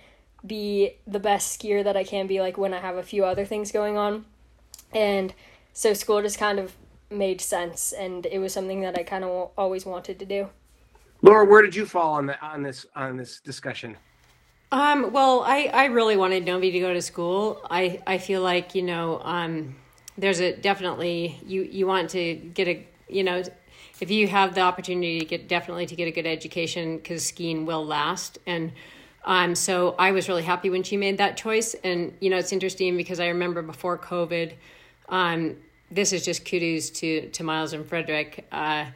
be 0.45 0.93
the 1.07 1.20
best 1.20 1.61
skier 1.61 1.85
that 1.85 1.97
I 1.97 2.05
can 2.05 2.26
be 2.26 2.41
like 2.41 2.57
when 2.57 2.74
I 2.74 2.81
have 2.81 2.97
a 2.97 3.03
few 3.03 3.24
other 3.24 3.45
things 3.45 3.72
going 3.72 3.97
on. 3.97 4.24
And 4.93 5.35
so 5.72 5.93
school 5.93 6.22
just 6.22 6.39
kind 6.39 6.59
of 6.59 6.74
made 7.11 7.40
sense 7.40 7.92
and 7.92 8.26
it 8.26 8.38
was 8.38 8.52
something 8.52 8.80
that 8.80 8.98
I 8.98 9.02
kind 9.02 9.24
of 9.24 9.50
always 9.58 9.84
wanted 9.84 10.18
to 10.18 10.24
do. 10.24 10.48
Laura, 11.22 11.44
where 11.44 11.62
did 11.62 11.74
you 11.74 11.84
fall 11.84 12.14
on 12.14 12.26
the 12.26 12.40
on 12.40 12.62
this 12.62 12.86
on 12.96 13.16
this 13.16 13.40
discussion? 13.40 13.96
Um, 14.72 15.12
well, 15.12 15.42
I, 15.44 15.68
I 15.72 15.84
really 15.86 16.16
wanted 16.16 16.44
Novi 16.44 16.70
to 16.70 16.78
go 16.78 16.94
to 16.94 17.02
school. 17.02 17.61
I, 17.68 18.00
I 18.06 18.18
feel 18.18 18.40
like, 18.40 18.76
you 18.76 18.82
know, 18.82 19.20
um, 19.24 19.74
there's 20.16 20.40
a 20.40 20.56
definitely, 20.56 21.40
you, 21.44 21.62
you 21.62 21.88
want 21.88 22.11
to 22.11 22.36
get 22.36 22.68
a, 22.68 22.86
you 23.08 23.24
know, 23.24 23.42
if 23.98 24.11
you 24.12 24.28
have 24.28 24.54
the 24.54 24.61
opportunity 24.61 25.18
to 25.18 25.24
get 25.24 25.48
definitely 25.48 25.86
to 25.86 25.96
get 25.96 26.06
a 26.06 26.12
good 26.12 26.26
education 26.26 26.98
because 26.98 27.26
skiing 27.26 27.66
will 27.66 27.84
last. 27.84 28.38
And 28.46 28.70
um, 29.24 29.56
so 29.56 29.96
I 29.98 30.12
was 30.12 30.28
really 30.28 30.44
happy 30.44 30.70
when 30.70 30.84
she 30.84 30.96
made 30.96 31.18
that 31.18 31.36
choice. 31.36 31.74
And, 31.82 32.14
you 32.20 32.30
know, 32.30 32.36
it's 32.36 32.52
interesting 32.52 32.96
because 32.96 33.18
I 33.18 33.26
remember 33.26 33.62
before 33.62 33.98
COVID, 33.98 34.52
um, 35.08 35.56
this 35.91 36.12
is 36.12 36.24
just 36.24 36.45
kudos 36.45 36.91
to 36.91 37.28
to 37.30 37.45
Miles 37.45 37.72
and 37.72 37.86
Frederick. 37.86 38.47
Uh, 38.53 38.86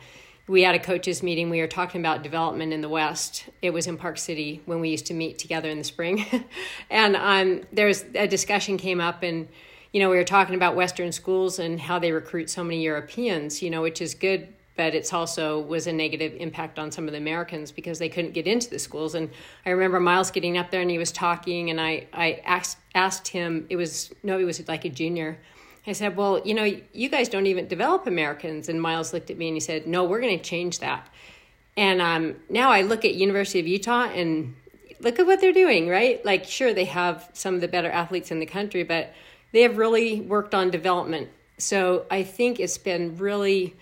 we 0.46 0.62
had 0.62 0.74
a 0.74 0.78
coaches 0.78 1.22
meeting. 1.22 1.48
We 1.48 1.60
were 1.60 1.66
talking 1.66 2.00
about 2.00 2.22
development 2.22 2.72
in 2.72 2.82
the 2.82 2.88
West. 2.88 3.48
It 3.62 3.70
was 3.70 3.86
in 3.86 3.96
Park 3.96 4.18
City 4.18 4.60
when 4.66 4.80
we 4.80 4.90
used 4.90 5.06
to 5.06 5.14
meet 5.14 5.38
together 5.38 5.70
in 5.70 5.78
the 5.78 5.84
spring, 5.84 6.24
and 6.90 7.16
um, 7.16 7.62
there's 7.72 8.04
a 8.14 8.28
discussion 8.28 8.76
came 8.76 9.00
up, 9.00 9.22
and 9.22 9.48
you 9.92 10.00
know 10.00 10.10
we 10.10 10.16
were 10.16 10.24
talking 10.24 10.54
about 10.54 10.76
Western 10.76 11.12
schools 11.12 11.58
and 11.58 11.80
how 11.80 11.98
they 11.98 12.12
recruit 12.12 12.50
so 12.50 12.62
many 12.62 12.82
Europeans. 12.82 13.62
You 13.62 13.70
know, 13.70 13.82
which 13.82 14.00
is 14.00 14.14
good, 14.14 14.48
but 14.76 14.94
it's 14.94 15.12
also 15.12 15.60
was 15.60 15.86
a 15.86 15.92
negative 15.92 16.34
impact 16.38 16.78
on 16.78 16.92
some 16.92 17.06
of 17.06 17.12
the 17.12 17.18
Americans 17.18 17.72
because 17.72 17.98
they 17.98 18.08
couldn't 18.08 18.32
get 18.32 18.46
into 18.46 18.70
the 18.70 18.78
schools. 18.78 19.14
And 19.14 19.30
I 19.64 19.70
remember 19.70 19.98
Miles 19.98 20.30
getting 20.30 20.58
up 20.58 20.70
there 20.70 20.82
and 20.82 20.90
he 20.90 20.98
was 20.98 21.10
talking, 21.10 21.70
and 21.70 21.80
I 21.80 22.06
I 22.12 22.42
asked 22.44 22.78
asked 22.94 23.28
him. 23.28 23.66
It 23.70 23.76
was 23.76 24.12
no, 24.22 24.38
he 24.38 24.44
was 24.44 24.66
like 24.68 24.84
a 24.84 24.90
junior. 24.90 25.38
I 25.86 25.92
said, 25.92 26.16
Well, 26.16 26.40
you 26.44 26.54
know, 26.54 26.64
you 26.92 27.08
guys 27.08 27.28
don't 27.28 27.46
even 27.46 27.68
develop 27.68 28.06
Americans. 28.06 28.68
And 28.68 28.80
Miles 28.80 29.12
looked 29.12 29.30
at 29.30 29.38
me 29.38 29.48
and 29.48 29.56
he 29.56 29.60
said, 29.60 29.86
No, 29.86 30.04
we're 30.04 30.20
going 30.20 30.38
to 30.38 30.44
change 30.44 30.78
that. 30.80 31.08
And 31.76 32.00
um, 32.00 32.36
now 32.48 32.70
I 32.70 32.82
look 32.82 33.04
at 33.04 33.14
University 33.14 33.60
of 33.60 33.66
Utah 33.66 34.04
and 34.04 34.54
look 35.00 35.18
at 35.18 35.26
what 35.26 35.40
they're 35.40 35.52
doing, 35.52 35.88
right? 35.88 36.24
Like, 36.24 36.44
sure, 36.44 36.72
they 36.72 36.84
have 36.86 37.28
some 37.32 37.54
of 37.54 37.60
the 37.60 37.68
better 37.68 37.90
athletes 37.90 38.30
in 38.30 38.38
the 38.38 38.46
country, 38.46 38.84
but 38.84 39.12
they 39.52 39.62
have 39.62 39.76
really 39.76 40.20
worked 40.20 40.54
on 40.54 40.70
development. 40.70 41.28
So 41.58 42.06
I 42.10 42.22
think 42.22 42.58
it's 42.58 42.78
been 42.78 43.16
really 43.16 43.76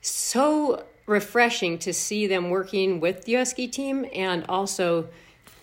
so 0.00 0.84
refreshing 1.06 1.78
to 1.78 1.92
see 1.92 2.26
them 2.26 2.50
working 2.50 3.00
with 3.00 3.24
the 3.24 3.36
US 3.36 3.50
ski 3.50 3.66
team 3.66 4.06
and 4.14 4.44
also 4.48 5.08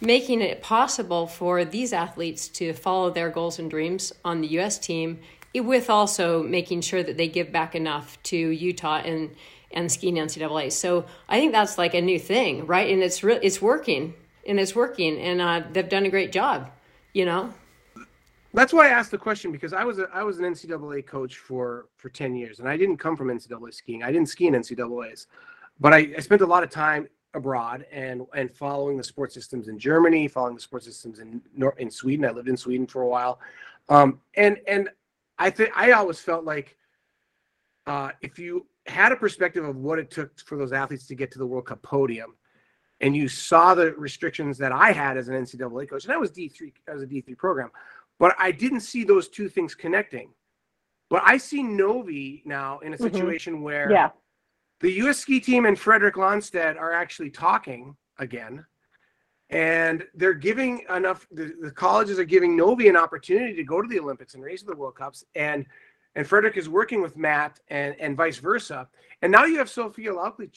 making 0.01 0.41
it 0.41 0.61
possible 0.61 1.27
for 1.27 1.63
these 1.63 1.93
athletes 1.93 2.47
to 2.49 2.73
follow 2.73 3.09
their 3.09 3.29
goals 3.29 3.59
and 3.59 3.69
dreams 3.69 4.11
on 4.25 4.41
the 4.41 4.47
US 4.59 4.77
team 4.77 5.19
with 5.63 5.89
also 5.89 6.43
making 6.43 6.81
sure 6.81 7.03
that 7.03 7.17
they 7.17 7.27
give 7.27 7.51
back 7.51 7.75
enough 7.75 8.21
to 8.23 8.37
Utah 8.37 8.97
and 8.97 9.35
and 9.71 9.91
skiing 9.91 10.15
NCAA. 10.15 10.71
So 10.71 11.05
I 11.27 11.39
think 11.39 11.51
that's 11.51 11.77
like 11.77 11.93
a 11.93 12.01
new 12.01 12.17
thing, 12.17 12.65
right? 12.65 12.89
And 12.89 13.03
it's 13.03 13.23
re- 13.23 13.39
it's 13.41 13.61
working, 13.61 14.13
and 14.47 14.59
it's 14.59 14.75
working, 14.75 15.19
and 15.19 15.41
uh, 15.41 15.63
they've 15.71 15.89
done 15.89 16.05
a 16.05 16.09
great 16.09 16.31
job. 16.31 16.71
You 17.13 17.25
know. 17.25 17.53
That's 18.53 18.71
why 18.71 18.87
I 18.87 18.91
asked 18.91 19.11
the 19.11 19.17
question 19.17 19.51
because 19.51 19.73
I 19.73 19.83
was 19.83 19.99
a, 19.99 20.07
I 20.13 20.23
was 20.23 20.39
an 20.39 20.45
NCAA 20.45 21.05
coach 21.05 21.37
for 21.37 21.87
for 21.97 22.09
ten 22.09 22.35
years, 22.35 22.59
and 22.59 22.69
I 22.69 22.77
didn't 22.77 22.97
come 22.97 23.17
from 23.17 23.27
NCAA 23.27 23.73
skiing. 23.73 24.03
I 24.03 24.11
didn't 24.11 24.29
ski 24.29 24.47
in 24.47 24.53
NCAA's, 24.53 25.27
but 25.79 25.93
I, 25.93 26.13
I 26.17 26.21
spent 26.21 26.41
a 26.41 26.45
lot 26.45 26.63
of 26.63 26.69
time 26.69 27.07
abroad 27.33 27.85
and 27.91 28.21
and 28.33 28.49
following 28.55 28.97
the 28.97 29.03
sports 29.03 29.33
systems 29.33 29.67
in 29.67 29.77
Germany, 29.77 30.27
following 30.29 30.55
the 30.55 30.61
sports 30.61 30.85
systems 30.85 31.19
in 31.19 31.41
in 31.77 31.91
Sweden. 31.91 32.25
I 32.25 32.31
lived 32.31 32.47
in 32.47 32.57
Sweden 32.57 32.87
for 32.87 33.01
a 33.01 33.07
while, 33.07 33.39
um, 33.89 34.21
and 34.35 34.57
and 34.67 34.89
I 35.37 35.49
think 35.49 35.71
I 35.75 35.91
always 35.91 36.19
felt 36.19 36.45
like 36.45 36.77
uh, 37.87 38.11
if 38.21 38.39
you 38.39 38.67
had 38.85 39.11
a 39.11 39.15
perspective 39.15 39.65
of 39.65 39.77
what 39.77 39.99
it 39.99 40.11
took 40.11 40.39
for 40.39 40.57
those 40.57 40.73
athletes 40.73 41.07
to 41.07 41.15
get 41.15 41.31
to 41.31 41.39
the 41.39 41.45
World 41.45 41.65
Cup 41.65 41.81
podium, 41.81 42.35
and 43.01 43.15
you 43.15 43.27
saw 43.27 43.75
the 43.75 43.93
restrictions 43.93 44.57
that 44.57 44.71
I 44.71 44.91
had 44.91 45.17
as 45.17 45.27
an 45.27 45.35
NCAA 45.35 45.89
coach, 45.89 46.05
and 46.05 46.13
I 46.13 46.17
was 46.17 46.31
D 46.31 46.47
three, 46.47 46.73
as 46.87 47.01
a 47.01 47.05
D 47.05 47.21
three 47.21 47.35
program, 47.35 47.71
but 48.19 48.35
I 48.39 48.51
didn't 48.51 48.81
see 48.81 49.03
those 49.03 49.27
two 49.27 49.49
things 49.49 49.75
connecting. 49.75 50.29
But 51.09 51.21
I 51.25 51.37
see 51.37 51.61
Novi 51.61 52.41
now 52.45 52.79
in 52.79 52.93
a 52.93 52.95
mm-hmm. 52.95 53.03
situation 53.03 53.55
mm-hmm. 53.55 53.63
where 53.63 53.91
yeah. 53.91 54.09
the 54.79 54.91
U.S. 54.93 55.19
ski 55.19 55.39
team 55.39 55.65
and 55.65 55.77
Fredrik 55.77 56.15
Landstedt 56.15 56.77
are 56.77 56.93
actually 56.93 57.29
talking 57.29 57.95
again 58.17 58.65
and 59.49 60.05
they're 60.15 60.33
giving 60.33 60.85
enough 60.95 61.27
the, 61.31 61.53
the, 61.61 61.71
colleges 61.71 62.17
are 62.17 62.25
giving 62.25 62.55
novi 62.55 62.87
an 62.87 62.97
opportunity 62.97 63.53
to 63.53 63.63
go 63.63 63.81
to 63.81 63.87
the 63.87 63.99
olympics 63.99 64.33
and 64.33 64.43
race 64.43 64.63
the 64.63 64.75
world 64.75 64.95
cups. 64.95 65.23
And 65.35 65.65
and 66.15 66.25
frederick 66.25 66.57
is 66.57 66.67
working 66.69 67.01
with 67.01 67.15
matt 67.17 67.59
and 67.67 67.95
and 67.99 68.17
vice 68.17 68.37
versa. 68.37 68.87
And 69.21 69.31
now 69.31 69.45
you 69.45 69.57
have 69.57 69.69
sophia 69.69 70.11
Laukli 70.11 70.49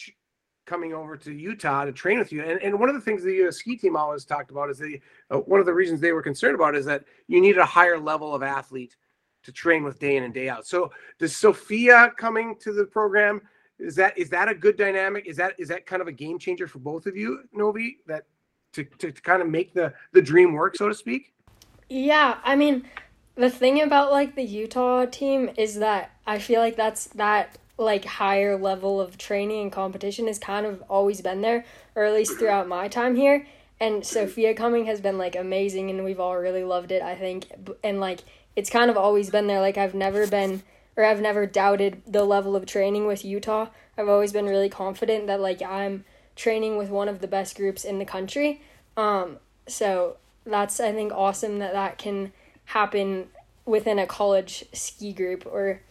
coming 0.67 0.93
over 0.93 1.17
to 1.17 1.33
utah 1.33 1.85
to 1.85 1.93
train 1.93 2.19
with 2.19 2.31
you. 2.31 2.43
And, 2.43 2.61
and 2.63 2.79
one 2.79 2.91
of 2.91 2.95
the 2.95 3.01
things 3.01 3.23
the 3.23 3.47
us 3.47 3.57
ski 3.57 3.77
team 3.77 3.97
always 3.97 4.25
talked 4.25 4.51
about 4.51 4.71
is 4.71 4.79
the 4.79 5.01
uh, 5.31 5.39
one 5.39 5.61
of 5.61 5.67
the 5.67 5.75
reasons 5.75 6.01
they 6.01 6.13
were 6.13 6.23
concerned 6.23 6.55
about 6.55 6.77
is 6.77 6.85
that 6.87 7.05
you 7.27 7.41
need 7.41 7.59
a 7.59 7.65
higher 7.65 7.99
level 7.99 8.35
of 8.35 8.43
athlete 8.43 8.97
to 9.43 9.53
train 9.53 9.83
with 9.83 9.99
day 9.99 10.17
in 10.17 10.25
and 10.25 10.35
day 10.35 10.49
out. 10.49 10.67
So 10.67 10.93
does 11.19 11.37
sophia 11.37 12.13
coming 12.17 12.57
to 12.61 12.73
the 12.73 12.85
program 12.85 13.41
is 13.79 13.95
that 13.97 14.17
is 14.19 14.29
that 14.31 14.49
a 14.49 14.55
good 14.55 14.77
dynamic? 14.77 15.27
Is 15.27 15.37
that 15.37 15.55
is 15.59 15.69
that 15.69 15.87
kind 15.87 16.03
of 16.03 16.09
a 16.09 16.13
game 16.13 16.39
changer 16.39 16.67
for 16.67 16.79
both 16.81 17.07
of 17.07 17.17
you 17.17 17.45
novi 17.53 17.99
that 18.07 18.25
to, 18.79 18.85
to, 18.99 19.13
to 19.13 19.23
kind 19.23 19.43
of 19.43 19.49
make 19.49 19.75
the 19.75 19.93
the 20.13 20.23
dream 20.23 20.53
work, 20.53 20.77
so 20.77 20.89
to 20.89 20.95
speak? 20.95 21.33
Yeah, 21.89 22.39
I 22.45 22.57
mean, 22.57 22.85
the 23.35 23.51
thing 23.51 23.81
about 23.81 24.11
like 24.11 24.35
the 24.35 24.43
Utah 24.43 25.07
team 25.07 25.51
is 25.57 25.77
that 25.77 26.11
I 26.27 26.39
feel 26.39 26.61
like 26.61 26.77
that's 26.77 27.07
that 27.09 27.59
like 27.77 28.05
higher 28.05 28.57
level 28.59 29.01
of 29.01 29.17
training 29.17 29.63
and 29.63 29.73
competition 29.73 30.27
has 30.27 30.39
kind 30.39 30.67
of 30.67 30.83
always 30.89 31.21
been 31.21 31.41
there, 31.41 31.65
or 31.95 32.05
at 32.05 32.15
least 32.15 32.39
throughout 32.39 32.69
my 32.69 32.89
time 32.89 33.17
here. 33.17 33.47
And 33.81 34.05
Sophia 34.05 34.55
coming 34.55 34.87
has 34.87 35.01
been 35.01 35.19
like 35.19 35.37
amazing, 35.37 35.91
and 35.91 36.05
we've 36.05 36.21
all 36.21 36.37
really 36.37 36.65
loved 36.65 36.93
it. 36.93 37.03
I 37.03 37.15
think, 37.15 37.47
and 37.83 38.01
like 38.01 38.21
it's 38.57 38.71
kind 38.71 38.91
of 38.91 38.97
always 38.97 39.31
been 39.31 39.47
there. 39.47 39.61
Like 39.61 39.79
I've 39.79 39.95
never 39.95 40.27
been, 40.27 40.63
or 40.97 41.05
I've 41.05 41.21
never 41.21 41.47
doubted 41.47 42.03
the 42.07 42.25
level 42.25 42.57
of 42.57 42.67
training 42.67 43.07
with 43.07 43.25
Utah. 43.25 43.69
I've 43.97 44.09
always 44.09 44.33
been 44.33 44.47
really 44.47 44.69
confident 44.69 45.27
that 45.29 45.41
like 45.41 45.63
I'm 45.63 46.05
training 46.39 46.79
with 46.79 46.89
one 46.89 47.09
of 47.09 47.21
the 47.21 47.27
best 47.27 47.57
groups 47.57 47.85
in 47.85 47.99
the 47.99 48.05
country. 48.05 48.63
Um, 48.97 49.39
so 49.67 50.17
that's 50.47 50.81
I 50.81 50.93
think 50.93 51.13
awesome 51.13 51.59
that 51.59 51.73
that 51.73 51.99
can 51.99 52.33
happen 52.65 53.27
within 53.67 53.99
a 53.99 54.07
college 54.07 54.65
ski 54.73 55.13
group 55.13 55.45
or 55.45 55.83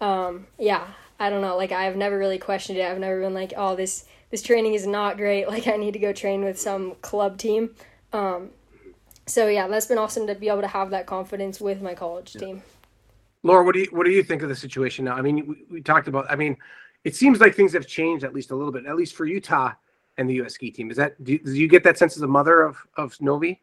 um, 0.00 0.46
yeah 0.58 0.86
I 1.18 1.30
don't 1.30 1.40
know. 1.40 1.56
Like 1.56 1.72
I've 1.72 1.96
never 1.96 2.18
really 2.18 2.38
questioned 2.38 2.78
it. 2.78 2.82
I've 2.82 3.00
never 3.00 3.20
been 3.20 3.34
like 3.34 3.54
oh 3.56 3.74
this 3.74 4.04
this 4.30 4.42
training 4.42 4.74
is 4.74 4.86
not 4.86 5.16
great. 5.16 5.48
Like 5.48 5.66
I 5.66 5.76
need 5.76 5.94
to 5.94 5.98
go 5.98 6.12
train 6.12 6.44
with 6.44 6.60
some 6.60 6.94
club 6.96 7.38
team. 7.38 7.70
Um, 8.12 8.50
so 9.26 9.48
yeah 9.48 9.66
that's 9.66 9.86
been 9.86 9.98
awesome 9.98 10.26
to 10.26 10.34
be 10.34 10.48
able 10.48 10.60
to 10.60 10.68
have 10.68 10.90
that 10.90 11.06
confidence 11.06 11.60
with 11.60 11.80
my 11.82 11.94
college 11.94 12.34
yeah. 12.34 12.40
team. 12.40 12.62
Laura 13.42 13.64
what 13.64 13.72
do 13.72 13.80
you 13.80 13.88
what 13.90 14.04
do 14.04 14.12
you 14.12 14.22
think 14.22 14.42
of 14.42 14.50
the 14.50 14.56
situation 14.56 15.06
now? 15.06 15.14
I 15.14 15.22
mean 15.22 15.46
we, 15.46 15.64
we 15.70 15.80
talked 15.80 16.06
about 16.06 16.30
I 16.30 16.36
mean 16.36 16.56
it 17.04 17.14
seems 17.16 17.40
like 17.40 17.54
things 17.54 17.72
have 17.72 17.86
changed 17.86 18.24
at 18.24 18.34
least 18.34 18.50
a 18.50 18.54
little 18.54 18.72
bit 18.72 18.84
at 18.84 18.94
least 18.94 19.14
for 19.14 19.24
Utah 19.24 19.72
and 20.18 20.28
the 20.28 20.34
U.S. 20.34 20.54
ski 20.54 20.70
team. 20.70 20.90
Is 20.90 20.96
that 20.96 21.22
do 21.22 21.32
you, 21.32 21.38
do 21.38 21.52
you 21.52 21.68
get 21.68 21.84
that 21.84 21.98
sense 21.98 22.16
as 22.16 22.22
a 22.22 22.28
mother 22.28 22.62
of 22.62 22.76
of 22.96 23.20
Novi? 23.20 23.60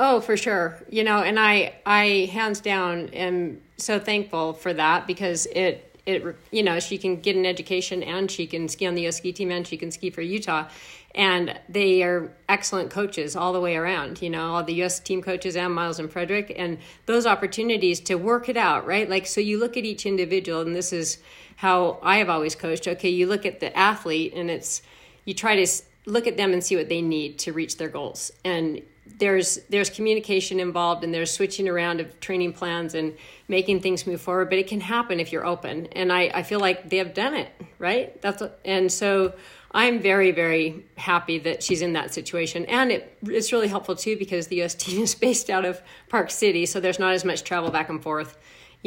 Oh, 0.00 0.20
for 0.20 0.36
sure. 0.36 0.78
You 0.88 1.04
know, 1.04 1.18
and 1.22 1.38
I 1.38 1.74
I 1.84 2.30
hands 2.32 2.60
down 2.60 3.08
am 3.08 3.60
so 3.76 3.98
thankful 3.98 4.52
for 4.52 4.72
that 4.74 5.06
because 5.06 5.46
it 5.46 5.84
it 6.08 6.36
you 6.50 6.62
know 6.62 6.80
she 6.80 6.96
can 6.96 7.20
get 7.20 7.36
an 7.36 7.44
education 7.44 8.02
and 8.02 8.30
she 8.30 8.46
can 8.46 8.66
ski 8.68 8.86
on 8.86 8.94
the 8.94 9.06
US 9.06 9.18
ski 9.18 9.32
team 9.32 9.50
and 9.50 9.66
she 9.66 9.76
can 9.76 9.90
ski 9.90 10.08
for 10.08 10.22
Utah 10.22 10.66
and 11.14 11.58
they 11.68 12.02
are 12.02 12.32
excellent 12.48 12.90
coaches 12.90 13.36
all 13.36 13.52
the 13.52 13.60
way 13.60 13.76
around 13.76 14.22
you 14.22 14.30
know 14.30 14.54
all 14.54 14.64
the 14.64 14.82
US 14.84 15.00
team 15.00 15.20
coaches 15.20 15.54
and 15.54 15.74
Miles 15.74 15.98
and 15.98 16.10
Frederick 16.10 16.52
and 16.56 16.78
those 17.04 17.26
opportunities 17.26 18.00
to 18.00 18.14
work 18.14 18.48
it 18.48 18.56
out 18.56 18.86
right 18.86 19.10
like 19.10 19.26
so 19.26 19.40
you 19.40 19.60
look 19.60 19.76
at 19.76 19.84
each 19.84 20.06
individual 20.06 20.62
and 20.62 20.74
this 20.74 20.94
is 20.94 21.18
how 21.56 21.98
I 22.02 22.16
have 22.16 22.30
always 22.30 22.54
coached 22.54 22.88
okay 22.88 23.10
you 23.10 23.26
look 23.26 23.44
at 23.44 23.60
the 23.60 23.76
athlete 23.76 24.32
and 24.34 24.50
it's 24.50 24.80
you 25.28 25.34
try 25.34 25.62
to 25.62 25.66
look 26.06 26.26
at 26.26 26.38
them 26.38 26.54
and 26.54 26.64
see 26.64 26.74
what 26.74 26.88
they 26.88 27.02
need 27.02 27.38
to 27.38 27.52
reach 27.52 27.76
their 27.76 27.90
goals. 27.90 28.32
And 28.46 28.80
there's 29.18 29.58
there's 29.68 29.90
communication 29.90 30.58
involved 30.58 31.04
and 31.04 31.12
there's 31.12 31.30
switching 31.30 31.68
around 31.68 32.00
of 32.00 32.18
training 32.20 32.54
plans 32.54 32.94
and 32.94 33.14
making 33.46 33.80
things 33.80 34.06
move 34.06 34.20
forward 34.20 34.48
but 34.48 34.58
it 34.58 34.66
can 34.66 34.80
happen 34.80 35.20
if 35.20 35.30
you're 35.30 35.44
open. 35.44 35.86
And 35.92 36.10
i, 36.12 36.30
I 36.34 36.42
feel 36.42 36.60
like 36.60 36.88
they 36.88 36.96
have 36.96 37.12
done 37.12 37.34
it 37.34 37.52
right? 37.78 38.20
That's 38.22 38.42
and 38.64 38.90
so 38.90 39.34
i'm 39.72 40.00
very 40.00 40.30
very 40.30 40.86
happy 40.96 41.38
that 41.40 41.62
she's 41.62 41.82
in 41.82 41.92
that 41.92 42.14
situation. 42.14 42.64
And 42.66 42.90
it, 42.90 43.18
it's 43.24 43.52
really 43.52 43.68
helpful 43.68 43.96
too 43.96 44.16
because 44.16 44.46
the 44.46 44.62
us 44.62 44.74
team 44.84 45.02
is 45.02 45.14
based 45.14 45.50
out 45.50 45.64
of 45.66 45.82
park 46.08 46.30
city 46.30 46.64
so 46.64 46.80
there's 46.80 46.98
not 46.98 47.12
as 47.12 47.24
much 47.24 47.44
travel 47.44 47.70
back 47.70 47.90
and 47.90 48.02
forth 48.02 48.38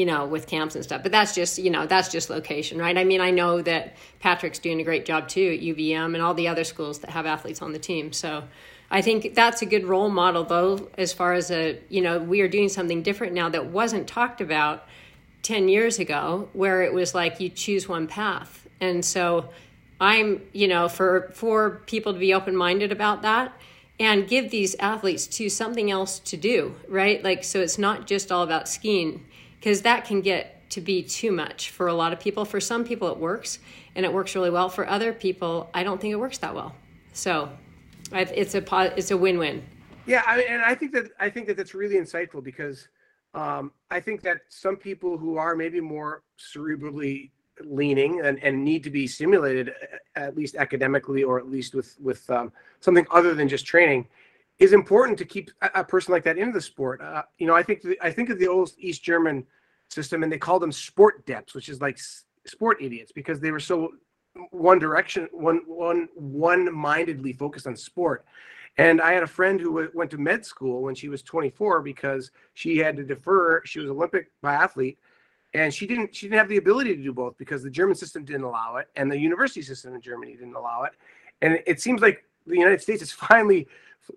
you 0.02 0.08
know 0.08 0.26
with 0.26 0.47
camps 0.47 0.74
and 0.74 0.84
stuff 0.84 1.04
but 1.04 1.12
that's 1.12 1.36
just 1.36 1.60
you 1.60 1.70
know 1.70 1.86
that's 1.86 2.10
just 2.10 2.32
location 2.32 2.80
right 2.80 2.97
i 2.97 3.04
mean 3.04 3.22
i 3.22 3.30
know 3.30 3.62
that 3.62 3.95
patrick's 4.20 4.58
doing 4.58 4.82
a 4.82 4.84
great 4.84 5.06
job 5.06 5.28
too 5.28 5.56
at 5.56 5.64
uvm 5.64 6.14
and 6.16 6.24
all 6.24 6.34
the 6.34 6.47
other 6.47 6.64
schools 6.64 6.99
that 7.02 7.12
have 7.12 7.28
athletes 7.28 7.62
on 7.62 7.72
the 7.72 7.80
team 7.80 8.12
so 8.12 8.43
I 8.93 9.02
think 9.02 9.36
that's 9.36 9.62
a 9.62 9.66
good 9.66 9.86
role 9.86 10.10
model, 10.10 10.43
though, 10.43 10.89
as 10.97 11.14
far 11.14 11.32
as 11.34 11.49
a, 11.49 11.80
you 11.88 12.02
know, 12.02 12.20
we 12.20 12.41
are 12.41 12.49
doing 12.49 12.68
something 12.68 13.04
different 13.04 13.34
now 13.34 13.47
that 13.47 13.68
wasn't 13.68 14.06
talked 14.06 14.41
about 14.41 14.86
10 15.43 15.70
years 15.70 15.97
ago, 15.97 16.49
where 16.52 16.84
it 16.84 16.93
was 16.93 17.16
like 17.16 17.39
you 17.39 17.47
choose 17.47 17.88
one 17.88 18.06
path. 18.06 18.68
And 18.82 19.06
so 19.06 19.49
I'm, 20.02 20.41
you 20.52 20.68
know, 20.68 20.89
for, 20.89 21.32
for 21.34 21.82
people 21.86 22.12
to 22.12 22.20
be 22.20 22.34
open 22.34 22.54
minded 22.54 22.91
about 22.91 23.22
that 23.22 23.54
and 23.97 24.28
give 24.28 24.52
these 24.52 24.76
athletes 24.76 25.26
to 25.28 25.47
something 25.47 25.89
else 25.89 26.20
to 26.20 26.36
do, 26.36 26.76
right? 26.89 27.24
Like, 27.24 27.45
so 27.45 27.62
it's 27.62 27.78
not 27.78 28.08
just 28.08 28.30
all 28.30 28.43
about 28.43 28.68
skiing, 28.68 29.26
because 29.62 29.84
that 29.84 30.05
can 30.05 30.22
get 30.22 30.68
to 30.72 30.82
be 30.82 31.03
too 31.03 31.32
much 31.32 31.70
for 31.70 31.88
a 31.88 31.93
lot 31.93 32.12
of 32.12 32.20
people. 32.20 32.45
For 32.45 32.59
some 32.59 32.84
people, 32.84 33.09
it 33.09 33.18
works 33.18 33.59
and 33.95 34.03
it 34.03 34.12
works 34.12 34.34
really 34.34 34.49
well. 34.49 34.70
For 34.70 34.88
other 34.88 35.14
people, 35.14 35.70
I 35.74 35.84
don't 35.84 36.01
think 36.01 36.12
it 36.12 36.16
works 36.16 36.39
that 36.39 36.55
well. 36.55 36.76
So 37.14 37.49
it's 38.12 38.55
a 38.55 38.97
it's 38.97 39.12
a 39.12 39.18
win-win. 39.18 39.64
Yeah, 40.07 40.24
I, 40.26 40.41
and 40.41 40.64
I 40.64 40.74
think 40.74 40.93
that 40.93 41.12
I 41.20 41.30
think 41.30 41.45
that 41.47 41.57
that's 41.57 41.76
really 41.76 41.95
insightful 41.95 42.43
because 42.43 42.88
um, 43.36 43.72
I 43.91 43.99
think 43.99 44.22
that 44.24 44.39
some 44.49 44.76
people 44.78 45.16
who 45.16 45.38
are 45.38 45.55
maybe 45.55 45.80
more 45.80 46.24
cerebrally 46.39 47.30
leaning 47.64 48.22
and, 48.22 48.39
and 48.43 48.66
need 48.66 48.84
to 48.84 48.89
be 48.89 49.05
stimulated 49.05 49.74
at 50.16 50.36
least 50.36 50.55
academically 50.55 51.24
or 51.24 51.38
at 51.38 51.47
least 51.47 51.76
with 51.76 51.95
with 52.01 52.28
um, 52.32 52.51
something 52.80 53.05
other 53.12 53.36
than 53.36 53.47
just 53.47 53.68
training 53.68 54.07
is 54.62 54.74
important 54.74 55.18
to 55.18 55.26
keep 55.26 55.49
a, 55.62 55.84
person 55.84 56.14
like 56.14 56.24
that 56.24 56.38
in 56.38 56.51
the 56.51 56.62
sport. 56.62 57.01
Uh, 57.01 57.24
you 57.39 57.47
know, 57.47 57.55
I 57.55 57.64
think 57.64 57.82
the, 57.82 57.97
I 57.99 58.12
think 58.12 58.30
of 58.30 58.38
the 58.38 58.47
old 58.47 58.72
East 58.78 59.03
German 59.03 59.43
system 59.89 60.22
and 60.22 60.32
they 60.32 60.38
called 60.38 60.62
them 60.62 60.72
sport 60.72 61.26
depths, 61.26 61.55
which 61.55 61.68
is 61.68 61.82
like 61.82 61.99
sport 62.45 62.78
idiots 62.80 63.12
because 63.12 63.39
they 63.39 63.49
were 63.49 63.59
so 63.59 63.89
one 64.51 64.78
direction, 64.78 65.28
one 65.32 65.62
one 65.66 66.07
one 66.14 66.74
mindedly 66.74 67.34
focused 67.34 67.66
on 67.66 67.76
sport. 67.76 68.24
And 68.78 69.01
I 69.01 69.14
had 69.14 69.24
a 69.24 69.28
friend 69.28 69.59
who 69.59 69.89
went 69.95 70.12
to 70.12 70.20
med 70.20 70.45
school 70.45 70.84
when 70.84 70.93
she 70.93 71.09
was 71.09 71.24
24 71.24 71.82
because 71.82 72.32
she 72.53 72.78
had 72.78 72.95
to 72.97 73.03
defer. 73.03 73.66
She 73.66 73.80
was 73.80 73.89
Olympic 73.89 74.32
biathlete, 74.43 74.97
and 75.55 75.74
she 75.74 75.88
didn't 75.88 76.16
she 76.16 76.28
didn't 76.28 76.38
have 76.38 76.49
the 76.49 76.57
ability 76.57 76.95
to 76.95 77.01
do 77.01 77.12
both 77.12 77.36
because 77.39 77.64
the 77.64 77.70
German 77.72 77.95
system 77.95 78.24
didn't 78.24 78.43
allow 78.43 78.76
it, 78.76 78.89
and 78.95 79.12
the 79.12 79.18
university 79.18 79.64
system 79.64 79.95
in 79.95 80.01
Germany 80.01 80.34
didn't 80.34 80.55
allow 80.55 80.84
it. 80.84 80.93
And 81.41 81.59
it 81.66 81.82
seems 81.82 82.01
like 82.01 82.24
the 82.45 82.57
United 82.57 82.82
States 82.82 83.01
is 83.01 83.12
finally 83.30 83.68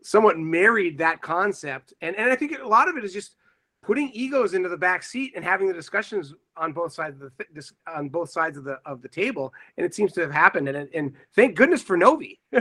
somewhat 0.03 0.39
married 0.39 0.99
that 0.99 1.22
concept. 1.22 1.95
And 2.01 2.16
and 2.16 2.30
I 2.30 2.37
think 2.37 2.59
a 2.59 2.66
lot 2.66 2.89
of 2.89 2.97
it 2.97 3.05
is 3.05 3.12
just 3.12 3.37
putting 3.82 4.11
egos 4.12 4.55
into 4.55 4.68
the 4.68 4.76
back 4.76 5.03
seat 5.03 5.32
and 5.37 5.45
having 5.45 5.68
the 5.68 5.74
discussions 5.74 6.35
on 6.57 6.72
both 6.72 6.93
sides 6.93 7.20
of 7.20 7.32
the 7.37 7.45
this, 7.53 7.72
on 7.87 8.09
both 8.09 8.30
sides 8.30 8.57
of 8.57 8.64
the 8.64 8.78
of 8.87 9.03
the 9.03 9.09
table. 9.09 9.53
And 9.76 9.85
it 9.85 9.95
seems 9.95 10.12
to 10.14 10.20
have 10.20 10.32
happened. 10.32 10.68
And 10.68 10.89
and 10.95 11.12
thank 11.35 11.57
goodness 11.57 11.82
for 11.82 11.97
novi. 11.97 12.41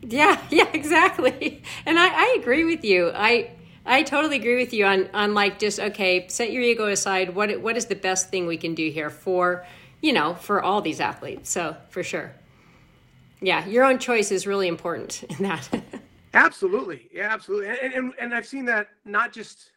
Yeah 0.00 0.40
yeah 0.50 0.68
exactly. 0.72 1.62
And 1.84 1.98
I, 1.98 2.08
I 2.08 2.36
agree 2.40 2.64
with 2.64 2.84
you. 2.84 3.10
I 3.14 3.50
i 3.86 4.02
totally 4.02 4.36
agree 4.36 4.56
with 4.56 4.72
you 4.72 4.84
on 4.84 5.08
on 5.14 5.34
like 5.34 5.58
just 5.58 5.80
okay 5.80 6.26
set 6.28 6.52
your 6.52 6.62
ego 6.62 6.86
aside. 6.86 7.34
What 7.34 7.60
what 7.60 7.76
is 7.76 7.86
the 7.86 7.96
best 7.96 8.30
thing 8.30 8.46
we 8.46 8.56
can 8.56 8.74
do 8.74 8.90
here 8.90 9.10
for 9.10 9.66
you 10.00 10.12
know 10.12 10.34
for 10.34 10.62
all 10.62 10.80
these 10.80 11.00
athletes? 11.00 11.50
So 11.50 11.76
for 11.90 12.02
sure. 12.02 12.32
Yeah 13.40 13.66
your 13.66 13.84
own 13.84 13.98
choice 13.98 14.30
is 14.30 14.46
really 14.46 14.68
important 14.68 15.24
in 15.24 15.44
that 15.44 15.68
absolutely 16.34 17.08
yeah 17.12 17.32
absolutely 17.32 17.68
and, 17.68 17.94
and 17.94 18.12
and 18.18 18.34
i've 18.34 18.46
seen 18.46 18.64
that 18.64 18.88
not 19.04 19.32
just 19.32 19.72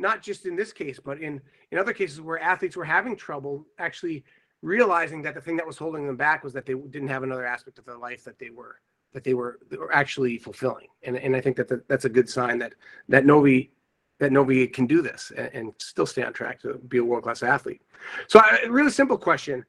not 0.00 0.22
just 0.22 0.46
in 0.46 0.56
this 0.56 0.72
case, 0.72 0.98
but 0.98 1.20
in 1.20 1.40
in 1.70 1.78
other 1.78 1.92
cases 1.92 2.20
where 2.20 2.38
athletes 2.40 2.76
were 2.76 2.84
having 2.84 3.14
trouble 3.14 3.66
actually 3.78 4.24
realizing 4.62 5.22
that 5.22 5.34
the 5.34 5.40
thing 5.40 5.56
that 5.56 5.66
was 5.66 5.78
holding 5.78 6.06
them 6.06 6.16
back 6.16 6.42
was 6.42 6.52
that 6.52 6.66
they 6.66 6.74
didn't 6.74 7.08
have 7.08 7.22
another 7.22 7.46
aspect 7.46 7.78
of 7.78 7.84
their 7.84 7.96
life 7.96 8.24
that 8.24 8.38
they 8.38 8.50
were 8.50 8.76
that 9.12 9.24
they 9.24 9.34
were, 9.34 9.58
were 9.76 9.92
actually 9.92 10.38
fulfilling. 10.38 10.88
And 11.02 11.16
and 11.16 11.36
I 11.36 11.40
think 11.40 11.56
that 11.56 11.68
the, 11.68 11.82
that's 11.88 12.06
a 12.06 12.08
good 12.08 12.28
sign 12.28 12.58
that 12.58 12.74
that 13.08 13.24
Novi 13.24 13.70
that 14.18 14.32
Novi 14.32 14.66
can 14.66 14.86
do 14.86 15.02
this 15.02 15.32
and, 15.36 15.50
and 15.52 15.72
still 15.78 16.06
stay 16.06 16.22
on 16.22 16.32
track 16.32 16.60
to 16.60 16.74
be 16.88 16.98
a 16.98 17.04
world 17.04 17.22
class 17.22 17.42
athlete. 17.42 17.82
So 18.26 18.40
a 18.40 18.70
really 18.70 18.90
simple 18.90 19.18
question. 19.18 19.64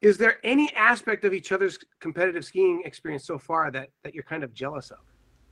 Is 0.00 0.18
there 0.18 0.38
any 0.42 0.72
aspect 0.74 1.24
of 1.24 1.32
each 1.32 1.52
other's 1.52 1.78
competitive 2.00 2.44
skiing 2.44 2.82
experience 2.84 3.24
so 3.24 3.38
far 3.38 3.70
that 3.70 3.88
that 4.02 4.14
you're 4.14 4.24
kind 4.24 4.44
of 4.44 4.52
jealous 4.52 4.90
of? 4.90 4.98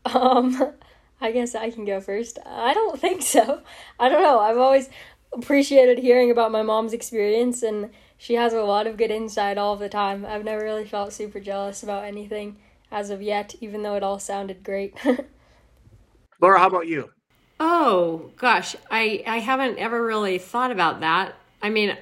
Um 0.05 0.74
I 1.20 1.32
guess 1.32 1.55
I 1.55 1.70
can 1.70 1.84
go 1.84 2.01
first. 2.01 2.38
I 2.46 2.72
don't 2.72 2.98
think 2.98 3.22
so. 3.22 3.61
I 3.98 4.09
don't 4.09 4.22
know. 4.22 4.40
I've 4.40 4.57
always 4.57 4.88
appreciated 5.32 5.98
hearing 5.98 6.30
about 6.30 6.51
my 6.51 6.62
mom's 6.62 6.94
experience, 6.94 7.62
and 7.62 7.90
she 8.16 8.34
has 8.34 8.55
a 8.55 8.62
lot 8.62 8.86
of 8.86 8.96
good 8.96 9.11
insight 9.11 9.59
all 9.59 9.76
the 9.76 9.88
time. 9.88 10.24
I've 10.24 10.44
never 10.44 10.62
really 10.62 10.86
felt 10.86 11.12
super 11.12 11.38
jealous 11.38 11.82
about 11.82 12.05
anything 12.05 12.57
as 12.90 13.11
of 13.11 13.22
yet, 13.22 13.55
even 13.61 13.82
though 13.82 13.96
it 13.96 14.03
all 14.03 14.18
sounded 14.18 14.64
great. 14.64 14.96
Laura, 16.40 16.59
how 16.59 16.68
about 16.68 16.86
you? 16.86 17.11
Oh 17.59 18.30
gosh, 18.36 18.74
I 18.90 19.22
I 19.26 19.38
haven't 19.38 19.78
ever 19.78 20.03
really 20.03 20.38
thought 20.38 20.70
about 20.70 21.01
that. 21.01 21.34
I 21.62 21.68
mean, 21.68 21.96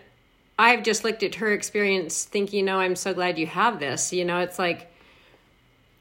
I've 0.59 0.85
just 0.85 1.03
looked 1.03 1.25
at 1.25 1.37
her 1.37 1.53
experience, 1.53 2.25
thinking, 2.25 2.69
"Oh, 2.69 2.79
I'm 2.79 2.95
so 2.95 3.13
glad 3.13 3.39
you 3.39 3.47
have 3.47 3.81
this." 3.81 4.13
You 4.13 4.25
know, 4.25 4.39
it's 4.39 4.59
like 4.59 4.93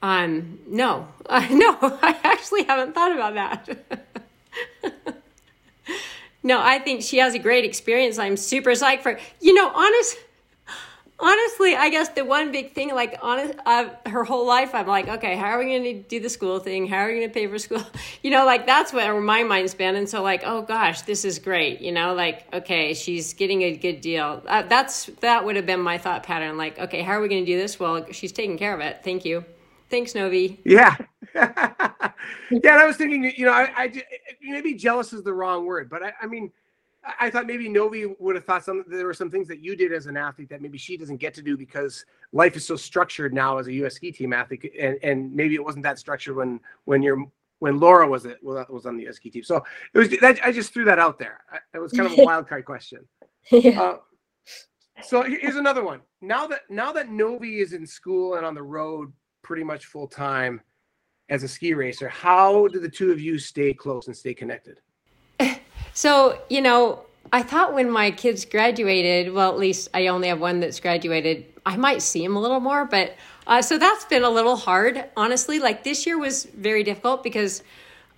um, 0.02 0.60
no, 0.68 1.08
uh, 1.26 1.48
no, 1.52 1.78
I 2.02 2.18
actually 2.24 2.64
haven't 2.64 2.94
thought 2.94 3.12
about 3.12 3.34
that. 3.34 4.04
no, 6.44 6.62
I 6.62 6.80
think 6.80 7.02
she 7.02 7.18
has 7.18 7.34
a 7.34 7.40
great 7.40 7.66
experience. 7.66 8.20
I'm 8.20 8.38
super 8.38 8.72
psyched 8.72 9.02
for. 9.02 9.20
You 9.42 9.54
know, 9.54 9.70
honest, 9.74 10.18
honestly, 11.20 11.76
I 11.76 11.90
guess 11.90 12.10
the 12.10 12.24
one 12.24 12.52
big 12.52 12.74
thing, 12.74 12.94
like, 12.94 13.18
honest, 13.22 13.58
uh, 13.66 13.90
her 14.06 14.24
whole 14.24 14.46
life, 14.46 14.76
I'm 14.76 14.88
like, 14.88 15.08
okay, 15.08 15.36
how 15.36 15.48
are 15.48 15.60
we 15.60 15.66
going 15.66 15.84
to 15.84 15.94
do 15.94 16.20
the 16.20 16.30
school 16.30 16.60
thing? 16.60 16.88
How 16.88 16.98
are 16.98 17.08
we 17.08 17.16
going 17.16 17.28
to 17.28 17.34
pay 17.34 17.48
for 17.48 17.58
school? 17.60 17.84
You 18.24 18.32
know, 18.32 18.46
like 18.46 18.66
that's 18.66 18.92
where 18.92 19.20
my 19.22 19.44
mind's 19.44 19.74
been. 19.74 19.96
And 19.96 20.10
so, 20.10 20.22
like, 20.22 20.44
oh 20.46 20.62
gosh, 20.62 21.04
this 21.04 21.24
is 21.24 21.40
great. 21.40 21.82
You 21.82 21.92
know, 21.92 22.14
like, 22.14 22.46
okay, 22.54 22.94
she's 22.94 23.34
getting 23.34 23.62
a 23.62 23.76
good 23.78 24.02
deal. 24.02 24.44
Uh, 24.46 24.64
that's 24.64 25.06
that 25.22 25.46
would 25.46 25.56
have 25.56 25.66
been 25.66 25.80
my 25.80 25.98
thought 25.98 26.24
pattern. 26.24 26.58
Like, 26.58 26.78
okay, 26.78 27.04
how 27.04 27.14
are 27.14 27.22
we 27.22 27.30
going 27.30 27.46
to 27.46 27.52
do 27.52 27.58
this? 27.58 27.80
Well, 27.80 28.06
she's 28.12 28.32
taking 28.32 28.58
care 28.58 28.74
of 28.74 28.82
it. 28.82 29.02
Thank 29.04 29.24
you. 29.24 29.46
Thanks, 29.90 30.16
Novi. 30.16 30.60
Yeah. 30.66 30.96
yeah. 31.36 32.12
And 32.52 32.66
I 32.66 32.86
was 32.86 32.98
thinking, 32.98 33.32
you 33.36 33.46
know, 33.46 33.54
I, 33.54 33.72
I, 33.76 34.04
maybe 34.42 34.74
jealous 34.74 35.14
is 35.14 35.24
the 35.24 35.34
wrong 35.34 35.66
word, 35.66 35.90
but 35.90 36.04
I, 36.04 36.14
I 36.22 36.28
mean, 36.28 36.52
I 37.20 37.30
thought 37.30 37.48
maybe 37.48 37.70
Novi 37.70 38.06
would 38.20 38.36
have 38.36 38.44
thought 38.46 38.66
some 38.66 38.84
there 38.88 39.06
were 39.06 39.14
some 39.14 39.32
things 39.32 39.48
that 39.48 39.60
you 39.60 39.76
did 39.76 39.94
as 39.94 40.08
an 40.08 40.18
athlete 40.18 40.50
that 40.50 40.62
maybe 40.62 40.78
she 40.78 40.98
doesn't 40.98 41.18
get 41.18 41.34
to 41.36 41.42
do 41.42 41.56
because 41.56 42.06
life 42.34 42.58
is 42.58 42.66
so 42.66 42.76
structured 42.76 43.34
now 43.34 43.60
as 43.60 43.68
a 43.68 43.74
US 43.74 43.96
ski 43.96 44.12
team 44.12 44.34
athlete, 44.34 44.74
and, 44.78 44.98
and 45.04 45.34
maybe 45.34 45.56
it 45.56 45.64
wasn't 45.64 45.84
that 45.84 46.00
structured 46.00 46.36
when 46.36 46.60
when 46.86 47.02
you're 47.02 47.24
when 47.60 47.80
Laura 47.80 48.08
was 48.08 48.26
it 48.26 48.44
was 48.44 48.86
on 48.86 48.98
the 48.98 49.08
US 49.08 49.16
ski 49.16 49.30
team. 49.30 49.44
So 49.44 49.64
it 49.94 49.98
was 49.98 50.10
that, 50.20 50.40
I 50.44 50.52
just 50.52 50.74
threw 50.74 50.86
that 50.86 51.00
out 51.00 51.18
there. 51.18 51.42
It 51.74 51.80
was 51.80 51.94
kind 51.94 52.12
of 52.12 52.18
a 52.18 52.24
wild 52.26 52.48
card 52.48 52.66
question. 52.66 53.06
Yeah. 53.50 53.82
Uh, 53.82 53.98
so 55.04 55.24
here's 55.24 55.56
another 55.56 55.82
one. 55.82 56.02
Now 56.20 56.48
that 56.48 56.62
now 56.70 56.92
that 56.92 57.10
Novi 57.10 57.60
is 57.60 57.72
in 57.72 57.88
school 57.88 58.36
and 58.36 58.46
on 58.46 58.54
the 58.54 58.64
road 58.64 59.14
pretty 59.42 59.64
much 59.64 59.86
full 59.86 60.08
time 60.08 60.62
as 61.30 61.44
a 61.44 61.48
ski 61.48 61.74
racer. 61.74 62.08
How 62.08 62.68
do 62.68 62.80
the 62.80 62.90
two 62.90 63.12
of 63.12 63.20
you 63.20 63.38
stay 63.38 63.74
close 63.74 64.08
and 64.08 64.16
stay 64.16 64.34
connected? 64.34 64.80
So, 65.94 66.40
you 66.48 66.62
know, 66.62 67.02
I 67.34 67.42
thought 67.42 67.74
when 67.74 67.90
my 67.90 68.12
kids 68.12 68.46
graduated, 68.46 69.34
well, 69.34 69.50
at 69.52 69.58
least 69.58 69.90
I 69.96 70.10
only 70.10 70.28
have 70.28 70.40
one 70.40 70.60
that's 70.60 70.80
graduated, 70.80 71.46
I 71.66 71.76
might 71.76 72.04
see 72.04 72.24
him 72.24 72.36
a 72.36 72.40
little 72.40 72.60
more, 72.60 72.86
but 72.86 73.16
uh, 73.48 73.64
so 73.64 73.80
that's 73.80 74.06
been 74.06 74.24
a 74.24 74.30
little 74.30 74.56
hard, 74.56 75.06
honestly. 75.18 75.58
Like 75.58 75.84
this 75.84 76.06
year 76.06 76.20
was 76.20 76.46
very 76.46 76.84
difficult 76.84 77.24
because 77.24 77.64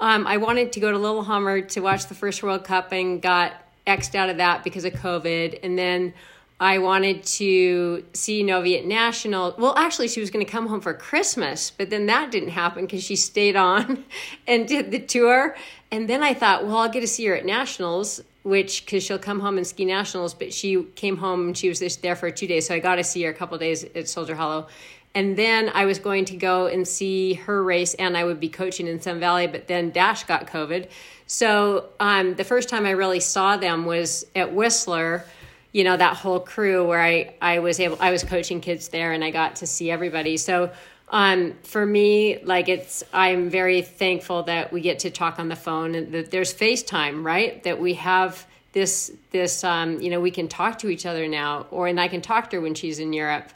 um, 0.01 0.27
I 0.27 0.35
wanted 0.35 0.73
to 0.73 0.81
go 0.81 0.91
to 0.91 0.97
Lillehammer 0.97 1.61
to 1.61 1.79
watch 1.79 2.07
the 2.07 2.15
first 2.15 2.43
World 2.43 2.65
Cup 2.65 2.91
and 2.91 3.21
got 3.21 3.53
X'd 3.87 4.15
out 4.15 4.29
of 4.29 4.35
that 4.37 4.63
because 4.63 4.83
of 4.83 4.91
COVID. 4.93 5.59
And 5.63 5.77
then 5.77 6.13
I 6.61 6.79
wanted 6.79 7.23
to 7.23 8.03
see 8.13 8.43
Novi 8.43 8.77
at 8.77 8.85
National. 8.85 9.55
Well, 9.57 9.73
actually, 9.77 10.09
she 10.09 10.19
was 10.19 10.29
going 10.29 10.45
to 10.45 10.51
come 10.51 10.67
home 10.67 10.81
for 10.81 10.93
Christmas, 10.93 11.71
but 11.71 11.89
then 11.89 12.07
that 12.07 12.31
didn't 12.31 12.49
happen 12.49 12.85
because 12.85 13.01
she 13.01 13.15
stayed 13.15 13.55
on 13.55 14.03
and 14.47 14.67
did 14.67 14.91
the 14.91 14.99
tour. 14.99 15.55
And 15.89 16.09
then 16.09 16.21
I 16.21 16.33
thought, 16.33 16.65
well, 16.65 16.77
I'll 16.77 16.89
get 16.89 16.99
to 16.99 17.07
see 17.07 17.25
her 17.27 17.35
at 17.35 17.45
Nationals, 17.45 18.21
which 18.43 18.85
because 18.85 19.03
she'll 19.03 19.17
come 19.17 19.39
home 19.39 19.57
and 19.57 19.65
ski 19.65 19.85
Nationals. 19.85 20.33
But 20.33 20.53
she 20.53 20.83
came 20.95 21.17
home 21.17 21.47
and 21.47 21.57
she 21.57 21.69
was 21.69 21.79
just 21.79 22.01
there 22.01 22.15
for 22.17 22.29
two 22.29 22.47
days, 22.47 22.67
so 22.67 22.75
I 22.75 22.79
got 22.79 22.95
to 22.95 23.05
see 23.05 23.23
her 23.23 23.31
a 23.31 23.33
couple 23.33 23.57
days 23.57 23.85
at 23.95 24.09
Soldier 24.09 24.35
Hollow. 24.35 24.67
And 25.15 25.37
then 25.37 25.71
I 25.73 25.85
was 25.85 25.97
going 25.97 26.25
to 26.25 26.35
go 26.35 26.67
and 26.67 26.87
see 26.87 27.33
her 27.35 27.63
race, 27.63 27.93
and 27.93 28.17
I 28.17 28.25
would 28.25 28.39
be 28.39 28.49
coaching 28.49 28.85
in 28.85 28.99
Sun 28.99 29.19
Valley. 29.21 29.47
But 29.47 29.67
then 29.67 29.91
Dash 29.91 30.25
got 30.25 30.45
COVID, 30.45 30.89
so 31.25 31.85
um, 31.99 32.33
the 32.35 32.43
first 32.43 32.69
time 32.69 32.85
I 32.85 32.91
really 32.91 33.19
saw 33.19 33.55
them 33.55 33.85
was 33.85 34.25
at 34.35 34.53
Whistler 34.53 35.25
you 35.71 35.83
know 35.83 35.95
that 35.95 36.17
whole 36.17 36.39
crew 36.39 36.85
where 36.85 37.01
I 37.01 37.33
I 37.41 37.59
was 37.59 37.79
able 37.79 37.97
I 37.99 38.11
was 38.11 38.23
coaching 38.23 38.61
kids 38.61 38.89
there 38.89 39.11
and 39.11 39.23
I 39.23 39.31
got 39.31 39.57
to 39.57 39.67
see 39.67 39.91
everybody. 39.91 40.37
So 40.37 40.71
um, 41.11 41.55
for 41.63 41.85
me, 41.85 42.39
like 42.43 42.69
it's 42.69 43.03
I'm 43.13 43.49
very 43.49 43.81
thankful 43.81 44.43
that 44.43 44.71
we 44.71 44.81
get 44.81 44.99
to 44.99 45.09
talk 45.09 45.39
on 45.39 45.49
the 45.49 45.55
phone 45.55 45.95
and 45.95 46.11
that 46.11 46.31
there's 46.31 46.53
FaceTime, 46.53 47.23
right? 47.23 47.63
That 47.63 47.79
we 47.79 47.95
have 47.95 48.45
this 48.73 49.11
this 49.31 49.63
um, 49.63 49.99
you 50.01 50.09
know 50.09 50.19
we 50.19 50.31
can 50.31 50.47
talk 50.47 50.79
to 50.79 50.89
each 50.89 51.05
other 51.05 51.27
now, 51.27 51.67
or 51.71 51.87
and 51.87 51.99
I 51.99 52.07
can 52.07 52.21
talk 52.21 52.49
to 52.51 52.57
her 52.57 52.61
when 52.61 52.75
she's 52.75 52.99
in 52.99 53.13
Europe. 53.13 53.49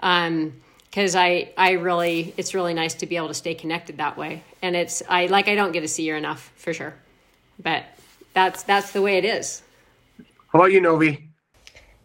Um, 0.00 0.54
because 0.90 1.14
I 1.14 1.50
I 1.56 1.72
really 1.72 2.32
it's 2.36 2.54
really 2.54 2.74
nice 2.74 2.94
to 2.94 3.06
be 3.06 3.16
able 3.16 3.28
to 3.28 3.34
stay 3.34 3.54
connected 3.54 3.98
that 3.98 4.16
way, 4.16 4.42
and 4.62 4.74
it's 4.74 5.02
I 5.08 5.26
like 5.26 5.48
I 5.48 5.54
don't 5.54 5.72
get 5.72 5.80
to 5.80 5.88
see 5.88 6.08
her 6.08 6.16
enough 6.16 6.50
for 6.56 6.72
sure, 6.72 6.94
but 7.62 7.84
that's 8.32 8.62
that's 8.62 8.92
the 8.92 9.02
way 9.02 9.18
it 9.18 9.24
is. 9.24 9.62
How 10.48 10.60
about 10.60 10.72
you, 10.72 10.80
Novi? 10.80 11.27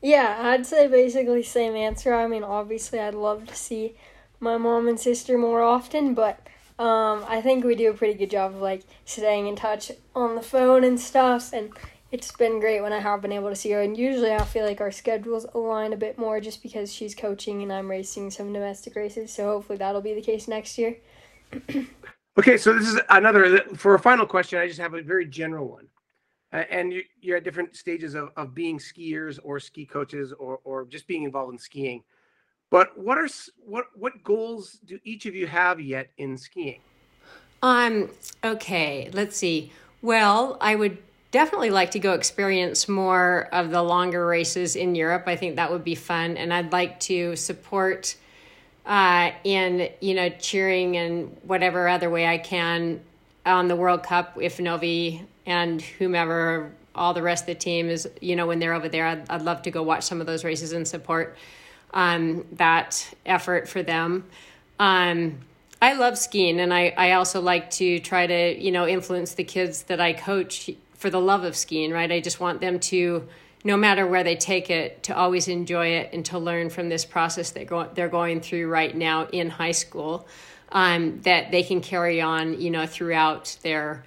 Yeah, 0.04 0.38
I'd 0.42 0.66
say 0.66 0.88
basically 0.88 1.44
same 1.44 1.76
answer. 1.76 2.14
I 2.14 2.28
mean, 2.28 2.44
obviously, 2.44 3.00
I'd 3.00 3.16
love 3.16 3.48
to 3.48 3.56
see 3.56 3.96
my 4.42 4.58
mom 4.58 4.90
and 4.90 5.00
sister 5.00 5.38
more 5.38 5.62
often, 5.62 6.14
but 6.14 6.46
um, 6.78 7.24
I 7.26 7.42
think 7.42 7.64
we 7.64 7.74
do 7.74 7.90
a 7.90 7.94
pretty 7.94 8.16
good 8.16 8.30
job 8.30 8.54
of 8.54 8.62
like 8.62 8.84
staying 9.06 9.48
in 9.48 9.56
touch 9.56 9.94
on 10.14 10.36
the 10.36 10.42
phone 10.42 10.84
and 10.84 11.00
stuff. 11.00 11.54
And 11.54 11.70
it's 12.12 12.34
been 12.34 12.60
great 12.60 12.82
when 12.82 12.92
I 12.92 13.00
have 13.00 13.22
been 13.22 13.32
able 13.32 13.48
to 13.48 13.56
see 13.56 13.72
her. 13.72 13.82
And 13.82 13.98
usually, 13.98 14.34
I 14.34 14.44
feel 14.44 14.66
like 14.66 14.82
our 14.82 14.92
schedules 14.92 15.46
align 15.54 15.94
a 15.94 15.98
bit 15.98 16.18
more 16.18 16.42
just 16.42 16.62
because 16.62 16.94
she's 16.94 17.16
coaching 17.16 17.64
and 17.64 17.72
I'm 17.72 17.90
racing 17.90 18.32
some 18.32 18.52
domestic 18.52 18.98
races. 18.98 19.32
So 19.32 19.46
hopefully, 19.46 19.78
that'll 19.78 20.02
be 20.02 20.14
the 20.14 20.22
case 20.22 20.50
next 20.50 20.78
year. 20.78 20.98
okay, 22.38 22.58
so 22.58 22.74
this 22.78 22.90
is 22.90 23.00
another 23.08 23.60
for 23.78 23.96
a 23.96 24.00
final 24.00 24.26
question. 24.26 24.60
I 24.60 24.68
just 24.68 24.82
have 24.82 24.96
a 24.96 25.02
very 25.02 25.26
general 25.26 25.70
one 25.70 25.88
and 26.54 26.94
you, 26.94 27.04
you're 27.22 27.38
at 27.38 27.44
different 27.44 27.76
stages 27.76 28.14
of, 28.14 28.30
of 28.38 28.54
being 28.54 28.78
skiers 28.78 29.40
or 29.44 29.60
ski 29.60 29.86
coaches 29.86 30.34
or, 30.34 30.60
or 30.64 30.86
just 30.86 31.08
being 31.08 31.24
involved 31.24 31.52
in 31.52 31.58
skiing. 31.58 32.04
But 32.70 32.98
what 32.98 33.18
are 33.18 33.28
what 33.66 33.86
what 33.96 34.24
goals 34.24 34.80
do 34.86 35.00
each 35.04 35.26
of 35.26 35.36
you 35.36 35.48
have 35.48 35.80
yet 35.80 36.10
in 36.18 36.38
skiing? 36.38 36.82
Um 37.62 38.10
okay 38.44 39.10
let's 39.14 39.38
see. 39.38 39.72
Well 40.02 40.58
i 40.62 40.76
would 40.76 40.98
definitely 41.32 41.72
like 41.72 41.92
to 41.92 42.00
go 42.00 42.14
experience 42.14 42.88
more 42.88 43.50
of 43.52 43.72
the 43.72 43.82
longer 43.82 44.26
races 44.26 44.76
in 44.76 44.96
europe. 44.96 45.24
I 45.28 45.36
think 45.36 45.56
that 45.56 45.72
would 45.72 45.84
be 45.84 45.96
fun 45.96 46.38
and 46.38 46.54
i'd 46.54 46.72
like 46.72 47.00
to 47.02 47.36
support 47.36 48.16
uh, 48.86 49.32
in 49.44 49.90
you 50.02 50.14
know 50.14 50.30
cheering 50.30 50.98
and 50.98 51.38
whatever 51.44 51.88
other 51.88 52.10
way 52.10 52.28
i 52.28 52.38
can 52.38 53.00
on 53.46 53.68
the 53.68 53.76
world 53.76 54.04
cup 54.04 54.38
if 54.42 54.60
novi 54.60 55.26
and 55.46 55.82
whomever 55.82 56.72
all 56.96 57.14
the 57.14 57.22
rest 57.22 57.44
of 57.44 57.48
the 57.48 57.56
team 57.56 57.90
is 57.90 58.08
you 58.22 58.36
know 58.36 58.48
when 58.48 58.60
they're 58.60 58.74
over 58.74 58.90
there 58.90 59.06
i'd, 59.08 59.30
I'd 59.30 59.42
love 59.42 59.62
to 59.64 59.72
go 59.72 59.84
watch 59.84 60.04
some 60.04 60.22
of 60.22 60.28
those 60.28 60.44
races 60.44 60.74
and 60.74 60.88
support 60.88 61.38
um, 61.96 62.46
that 62.54 63.14
effort 63.24 63.70
for 63.70 63.84
them. 63.84 64.26
Um, 64.80 65.40
i 65.82 65.94
love 65.94 66.18
skiing 66.18 66.60
and 66.60 66.74
I, 66.74 66.94
I 66.98 67.12
also 67.12 67.42
like 67.42 67.70
to 67.72 68.00
try 68.00 68.26
to 68.26 68.60
you 68.60 68.72
know 68.72 68.88
influence 68.88 69.34
the 69.34 69.44
kids 69.44 69.84
that 69.84 70.00
i 70.00 70.14
coach 70.14 70.72
for 71.04 71.10
the 71.10 71.20
love 71.20 71.44
of 71.44 71.58
skiing 71.58 71.92
right? 71.92 72.10
I 72.10 72.22
just 72.22 72.40
want 72.40 72.62
them 72.62 72.80
to 72.80 73.28
no 73.66 73.76
matter 73.76 74.08
where 74.08 74.24
they 74.24 74.38
take 74.38 74.70
it 74.70 75.04
to 75.04 75.16
always 75.16 75.50
enjoy 75.50 75.88
it 75.88 76.12
and 76.14 76.26
to 76.26 76.40
learn 76.40 76.70
from 76.70 76.90
this 76.90 77.06
process 77.06 77.52
that 77.52 77.68
go, 77.68 77.90
they're 77.94 78.10
going 78.10 78.40
through 78.42 78.68
right 78.68 78.96
now 78.96 79.26
in 79.28 79.50
high 79.50 79.72
school 79.72 80.26
um, 80.74 81.22
that 81.22 81.52
they 81.52 81.64
can 81.64 81.80
carry 81.80 82.20
on 82.20 82.60
you 82.60 82.70
know 82.70 82.86
throughout 82.86 83.58
their 83.64 84.04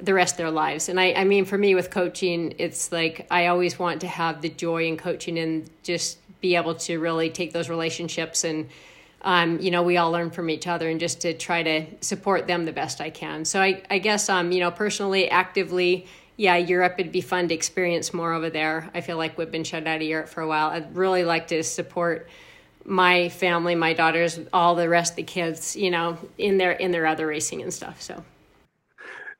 the 0.00 0.14
rest 0.14 0.34
of 0.34 0.38
their 0.38 0.50
lives. 0.50 0.88
And 0.88 0.98
I, 0.98 1.12
I 1.12 1.24
mean, 1.24 1.44
for 1.44 1.58
me 1.58 1.74
with 1.74 1.90
coaching, 1.90 2.54
it's 2.58 2.90
like 2.92 3.26
I 3.30 3.46
always 3.46 3.78
want 3.78 4.00
to 4.02 4.06
have 4.06 4.42
the 4.42 4.48
joy 4.48 4.86
in 4.86 4.96
coaching 4.96 5.38
and 5.38 5.68
just 5.82 6.18
be 6.40 6.56
able 6.56 6.74
to 6.74 6.98
really 6.98 7.30
take 7.30 7.52
those 7.52 7.68
relationships 7.68 8.44
and, 8.44 8.68
um, 9.22 9.58
you 9.60 9.70
know, 9.70 9.82
we 9.82 9.96
all 9.96 10.10
learn 10.10 10.30
from 10.30 10.50
each 10.50 10.66
other 10.66 10.90
and 10.90 11.00
just 11.00 11.20
to 11.22 11.32
try 11.32 11.62
to 11.62 11.86
support 12.02 12.46
them 12.46 12.66
the 12.66 12.72
best 12.72 13.00
I 13.00 13.08
can. 13.08 13.44
So 13.44 13.60
I, 13.60 13.82
I 13.88 13.98
guess, 13.98 14.28
um, 14.28 14.52
you 14.52 14.60
know, 14.60 14.70
personally, 14.70 15.30
actively, 15.30 16.06
yeah, 16.36 16.56
Europe, 16.56 16.96
it'd 16.98 17.12
be 17.12 17.22
fun 17.22 17.48
to 17.48 17.54
experience 17.54 18.12
more 18.12 18.34
over 18.34 18.50
there. 18.50 18.90
I 18.92 19.00
feel 19.00 19.16
like 19.16 19.38
we've 19.38 19.50
been 19.50 19.64
shut 19.64 19.86
out 19.86 19.96
of 19.96 20.02
Europe 20.02 20.28
for 20.28 20.42
a 20.42 20.46
while. 20.46 20.68
I'd 20.68 20.94
really 20.94 21.24
like 21.24 21.46
to 21.48 21.62
support 21.62 22.28
my 22.84 23.28
family, 23.30 23.74
my 23.74 23.92
daughters, 23.92 24.40
all 24.52 24.74
the 24.74 24.88
rest 24.88 25.12
of 25.12 25.16
the 25.16 25.22
kids, 25.22 25.74
you 25.76 25.90
know, 25.90 26.18
in 26.38 26.58
their 26.58 26.72
in 26.72 26.90
their 26.90 27.06
other 27.06 27.26
racing 27.26 27.62
and 27.62 27.72
stuff. 27.72 28.00
So 28.00 28.22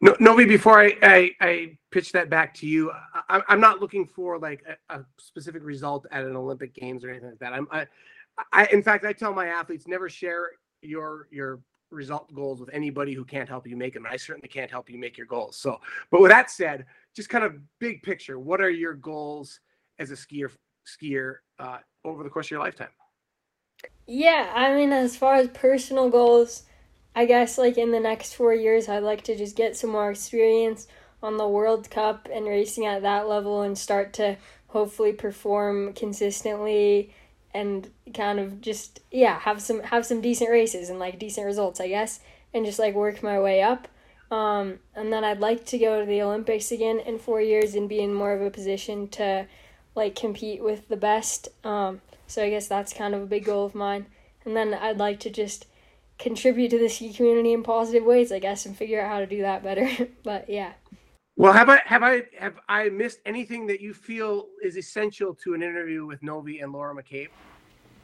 no, 0.01 0.15
Novi, 0.21 0.45
before 0.45 0.81
I, 0.81 0.97
I, 1.03 1.31
I 1.41 1.79
pitch 1.91 2.13
that 2.13 2.29
back 2.29 2.53
to 2.57 2.67
you, 2.67 2.93
I, 3.29 3.43
am 3.49 3.61
not 3.61 3.81
looking 3.81 4.07
for 4.07 4.39
like 4.39 4.63
a, 4.91 4.99
a, 4.99 5.05
specific 5.19 5.65
result 5.65 6.07
at 6.11 6.25
an 6.25 6.37
Olympic 6.37 6.75
Games 6.75 7.05
or 7.05 7.11
anything 7.11 7.31
like 7.31 7.39
that. 7.39 7.55
I'm, 7.55 7.67
I, 7.71 7.87
I, 8.53 8.67
in 8.67 8.83
fact, 8.83 9.07
I 9.07 9.15
tell 9.15 9.33
my 9.33 9.47
athletes 9.47 9.87
never 9.87 10.09
share 10.09 10.51
your 10.83 11.29
your 11.31 11.61
result 11.91 12.35
goals 12.35 12.61
with 12.61 12.69
anybody 12.73 13.15
who 13.15 13.25
can't 13.25 13.49
help 13.49 13.67
you 13.67 13.77
make 13.77 13.95
them. 13.95 14.05
I 14.07 14.17
certainly 14.17 14.49
can't 14.49 14.71
help 14.71 14.91
you 14.91 14.99
make 14.99 15.17
your 15.17 15.27
goals. 15.27 15.57
So, 15.57 15.81
but 16.11 16.21
with 16.21 16.31
that 16.31 16.51
said, 16.51 16.85
just 17.15 17.29
kind 17.29 17.45
of 17.45 17.55
big 17.79 18.03
picture, 18.03 18.39
what 18.39 18.61
are 18.61 18.71
your 18.71 18.95
goals 18.95 19.61
as 19.99 20.11
a 20.11 20.15
skier 20.15 20.51
skier 20.87 21.37
uh, 21.59 21.79
over 22.05 22.23
the 22.25 22.29
course 22.29 22.49
of 22.49 22.51
your 22.51 22.61
lifetime? 22.61 22.89
Yeah, 24.07 24.53
I 24.55 24.75
mean, 24.75 24.93
as 24.93 25.17
far 25.17 25.35
as 25.37 25.49
personal 25.49 26.11
goals 26.11 26.65
I 27.15 27.27
guess 27.27 27.59
like 27.59 27.79
in 27.79 27.93
the 27.93 28.01
next 28.01 28.35
four 28.35 28.53
years, 28.53 28.89
I'd 28.89 29.03
like 29.03 29.23
to 29.25 29.37
just 29.37 29.57
get 29.57 29.77
some 29.77 29.91
more 29.91 30.11
experience 30.11 30.89
on 31.23 31.37
the 31.37 31.47
World 31.49 31.89
Cup 31.91 32.29
and 32.33 32.47
racing 32.47 32.87
at 32.87 33.03
that 33.03 33.29
level 33.29 33.63
and 33.63 33.79
start 33.79 34.13
to 34.15 34.37
hopefully 34.69 35.13
perform 35.13 35.93
consistently 35.93 37.15
and 37.53 37.89
kind 38.13 38.41
of 38.41 38.61
just 38.61 38.99
yeah 39.13 39.39
have 39.39 39.63
some 39.63 39.81
have 39.85 40.05
some 40.05 40.21
decent 40.21 40.51
races 40.51 40.91
and 40.91 40.99
like 40.99 41.21
decent 41.21 41.47
results 41.47 41.81
I 41.81 41.87
guess 41.87 42.19
and 42.53 42.67
just 42.67 42.81
like 42.81 42.95
work 42.95 43.23
my 43.23 43.39
way 43.39 43.63
up. 43.63 43.87
Um, 44.31 44.81
and 44.97 45.13
then 45.13 45.23
I'd 45.23 45.39
like 45.39 45.65
to 45.67 45.79
go 45.79 46.01
to 46.01 46.07
the 46.07 46.23
Olympics 46.23 46.73
again 46.73 46.99
in 46.99 47.19
four 47.19 47.41
years 47.41 47.77
and 47.77 47.89
be 47.89 48.01
in 48.01 48.13
more 48.13 48.33
of 48.33 48.43
a 48.43 48.51
position 48.51 49.07
to 49.11 49.47
like 49.95 50.17
compete 50.17 50.63
with 50.65 50.89
the 50.89 50.97
best. 50.97 51.49
Um, 51.63 52.01
so 52.27 52.43
I 52.43 52.51
guess 52.51 52.67
that's 52.67 52.93
kind 52.93 53.15
of 53.15 53.23
a 53.23 53.27
big 53.27 53.45
goal 53.45 53.67
of 53.67 53.75
mine. 53.75 54.07
And 54.45 54.57
then 54.57 54.75
I'd 54.75 54.99
like 54.99 55.21
to 55.21 55.31
just 55.31 55.67
contribute 56.19 56.71
to 56.71 56.79
the 56.79 56.89
ski 56.89 57.13
community 57.13 57.53
in 57.53 57.63
positive 57.63 58.05
ways, 58.05 58.31
I 58.31 58.39
guess, 58.39 58.67
and 58.67 58.77
figure 58.77 59.01
out 59.01 59.09
how 59.09 59.19
to 59.21 59.27
do 59.27 59.43
that 59.43 59.63
better. 59.63 59.89
but 60.23 60.49
yeah. 60.49 60.73
Well, 61.37 61.53
have 61.53 61.69
I 61.69 61.81
have 61.85 62.03
I 62.03 62.23
have 62.39 62.55
I 62.69 62.89
missed 62.91 63.19
anything 63.27 63.67
that 63.67 63.81
you 63.81 63.93
feel 63.93 64.47
is 64.63 64.77
essential 64.77 65.35
to 65.43 65.55
an 65.55 65.63
interview 65.63 66.07
with 66.07 66.23
Novi 66.23 66.61
and 66.61 66.73
Laura 66.73 66.95
McCabe? 66.95 67.29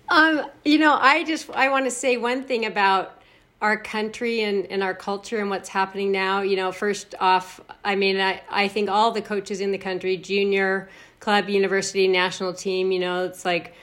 Um, 0.09 0.47
you 0.64 0.79
know, 0.79 0.99
I 1.01 1.23
just 1.23 1.49
I 1.51 1.68
want 1.68 1.85
to 1.85 1.93
say 1.93 2.16
one 2.16 2.43
thing 2.43 2.66
about 2.66 3.21
our 3.62 3.77
country 3.77 4.43
and, 4.43 4.66
and 4.66 4.83
our 4.83 4.95
culture 4.95 5.39
and 5.39 5.51
what's 5.51 5.68
happening 5.68 6.11
now. 6.11 6.41
You 6.41 6.57
know, 6.57 6.73
first 6.73 7.14
off, 7.21 7.61
I 7.85 7.95
mean, 7.95 8.18
I, 8.18 8.41
I 8.51 8.68
think 8.68 8.89
all 8.89 9.12
the 9.12 9.23
coaches 9.23 9.61
in 9.61 9.71
the 9.71 9.79
country, 9.79 10.16
junior, 10.16 10.89
club, 11.21 11.49
university, 11.49 12.09
national 12.09 12.55
team, 12.55 12.91
you 12.91 12.99
know, 12.99 13.25
it's 13.25 13.45
like 13.45 13.75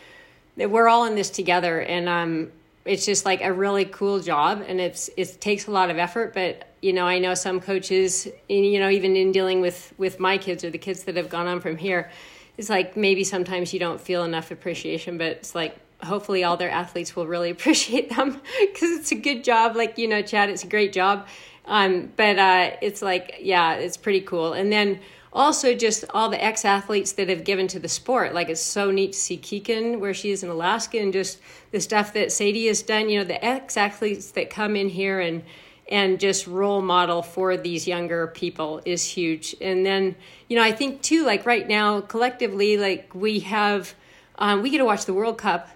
we're 0.58 0.88
all 0.88 1.06
in 1.06 1.16
this 1.16 1.30
together. 1.30 1.80
And 1.80 2.10
um, 2.10 2.52
it's 2.88 3.06
just 3.06 3.26
like 3.26 3.44
a 3.44 3.52
really 3.52 3.86
cool 3.86 4.20
job 4.20 4.64
and 4.66 4.80
it's 4.80 5.10
it 5.18 5.40
takes 5.42 5.68
a 5.68 5.72
lot 5.72 5.90
of 5.90 5.98
effort 5.98 6.34
but 6.34 6.68
you 6.82 6.94
know 6.94 7.06
i 7.06 7.20
know 7.20 7.34
some 7.34 7.60
coaches 7.60 8.28
you 8.48 8.80
know 8.80 8.90
even 8.90 9.16
in 9.16 9.32
dealing 9.32 9.62
with 9.62 9.94
with 9.98 10.20
my 10.20 10.38
kids 10.38 10.64
or 10.64 10.70
the 10.70 10.78
kids 10.78 11.04
that 11.04 11.18
have 11.18 11.30
gone 11.30 11.48
on 11.48 11.60
from 11.60 11.78
here 11.78 12.10
it's 12.58 12.70
like 12.70 12.98
maybe 12.98 13.24
sometimes 13.24 13.74
you 13.74 13.80
don't 13.80 14.02
feel 14.02 14.24
enough 14.24 14.52
appreciation 14.52 15.18
but 15.18 15.28
it's 15.28 15.54
like 15.54 15.78
hopefully 16.04 16.44
all 16.44 16.58
their 16.58 16.70
athletes 16.70 17.16
will 17.16 17.28
really 17.28 17.50
appreciate 17.58 18.10
them 18.10 18.32
because 18.62 18.92
it's 18.92 19.12
a 19.12 19.16
good 19.16 19.44
job 19.44 19.76
like 19.76 19.98
you 19.98 20.08
know 20.08 20.22
chad 20.22 20.50
it's 20.50 20.64
a 20.64 20.68
great 20.68 20.94
job 20.94 21.28
um, 21.70 22.10
but 22.16 22.40
uh, 22.40 22.72
it's 22.82 23.02
like 23.02 23.40
yeah 23.42 23.74
it's 23.74 23.98
pretty 23.98 24.22
cool 24.22 24.54
and 24.54 24.72
then 24.72 25.00
also 25.38 25.76
just 25.76 26.04
all 26.14 26.30
the 26.30 26.44
ex 26.44 26.66
athletes 26.66 27.14
that 27.14 27.30
have 27.30 27.44
given 27.44 27.68
to 27.68 27.80
the 27.80 27.88
sport. 27.88 28.34
Like 28.34 28.50
it's 28.50 28.62
so 28.62 28.92
neat 28.92 29.14
to 29.14 29.20
see 29.20 29.38
Kikkan 29.38 30.00
where 30.00 30.14
she 30.14 30.32
is 30.32 30.44
in 30.44 30.50
Alaska 30.50 31.00
and 31.00 31.14
just 31.14 31.40
the 31.72 31.80
stuff 31.80 32.14
that 32.14 32.32
Sadie 32.32 32.68
has 32.68 32.82
done. 32.82 33.08
You 33.08 33.20
know, 33.20 33.26
the 33.26 33.44
ex 33.44 33.78
athletes 33.78 34.32
that 34.32 34.50
come 34.50 34.76
in 34.76 34.90
here 34.90 35.20
and 35.20 35.44
and 35.90 36.20
just 36.20 36.48
role 36.48 36.82
model 36.82 37.22
for 37.22 37.56
these 37.56 37.88
younger 37.88 38.28
people 38.28 38.82
is 38.84 39.06
huge. 39.06 39.56
And 39.62 39.86
then, 39.86 40.16
you 40.50 40.58
know, 40.58 40.64
I 40.64 40.74
think 40.74 41.02
too, 41.02 41.24
like 41.26 41.46
right 41.46 41.66
now, 41.66 42.02
collectively, 42.02 42.78
like 42.78 43.14
we 43.16 43.40
have 43.42 43.94
um, 44.40 44.62
we 44.62 44.70
get 44.70 44.80
to 44.80 44.86
watch 44.86 45.06
the 45.06 45.14
World 45.14 45.38
Cup. 45.38 45.70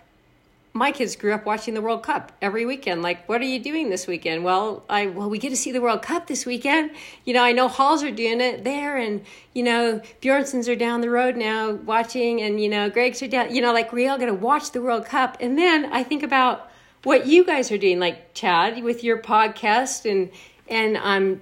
My 0.74 0.92
kids 0.92 1.18
grew 1.18 1.34
up 1.34 1.46
watching 1.46 1.74
the 1.74 1.82
World 1.82 2.04
Cup 2.04 2.32
every 2.42 2.66
weekend. 2.66 3.02
Like, 3.02 3.28
what 3.28 3.42
are 3.42 3.46
you 3.46 3.60
doing 3.60 3.90
this 3.90 4.08
weekend? 4.08 4.46
Well, 4.46 4.84
I 4.90 5.08
well, 5.08 5.30
we 5.30 5.38
get 5.38 5.50
to 5.50 5.58
see 5.58 5.72
the 5.72 5.82
World 5.82 6.02
Cup 6.02 6.28
this 6.28 6.46
weekend. 6.46 6.92
You 7.26 7.34
know, 7.34 7.44
I 7.44 7.52
know 7.52 7.68
Halls 7.68 8.04
are 8.04 8.12
doing 8.12 8.40
it 8.40 8.64
there, 8.64 8.98
and 8.98 9.26
you 9.54 9.64
know, 9.64 10.02
Bjornsens 10.22 10.72
are 10.72 10.76
down 10.76 11.02
the 11.02 11.10
road 11.10 11.36
now 11.36 11.72
watching, 11.72 12.42
and 12.42 12.62
you 12.62 12.70
know, 12.70 12.90
Gregg's 12.90 13.22
are 13.22 13.28
down. 13.28 13.54
You 13.54 13.62
know, 13.62 13.74
like 13.74 13.92
we 13.92 14.08
all 14.08 14.18
got 14.18 14.28
to 14.28 14.34
watch 14.34 14.72
the 14.72 14.82
World 14.82 15.06
Cup, 15.06 15.38
and 15.42 15.58
then 15.58 15.92
I 15.92 16.04
think 16.04 16.24
about 16.24 16.72
what 17.04 17.26
you 17.26 17.44
guys 17.44 17.72
are 17.72 17.78
doing, 17.78 18.00
like 18.00 18.34
Chad 18.34 18.82
with 18.84 19.04
your 19.04 19.18
podcast, 19.18 20.10
and 20.10 20.32
and 20.70 20.96
um, 20.98 21.42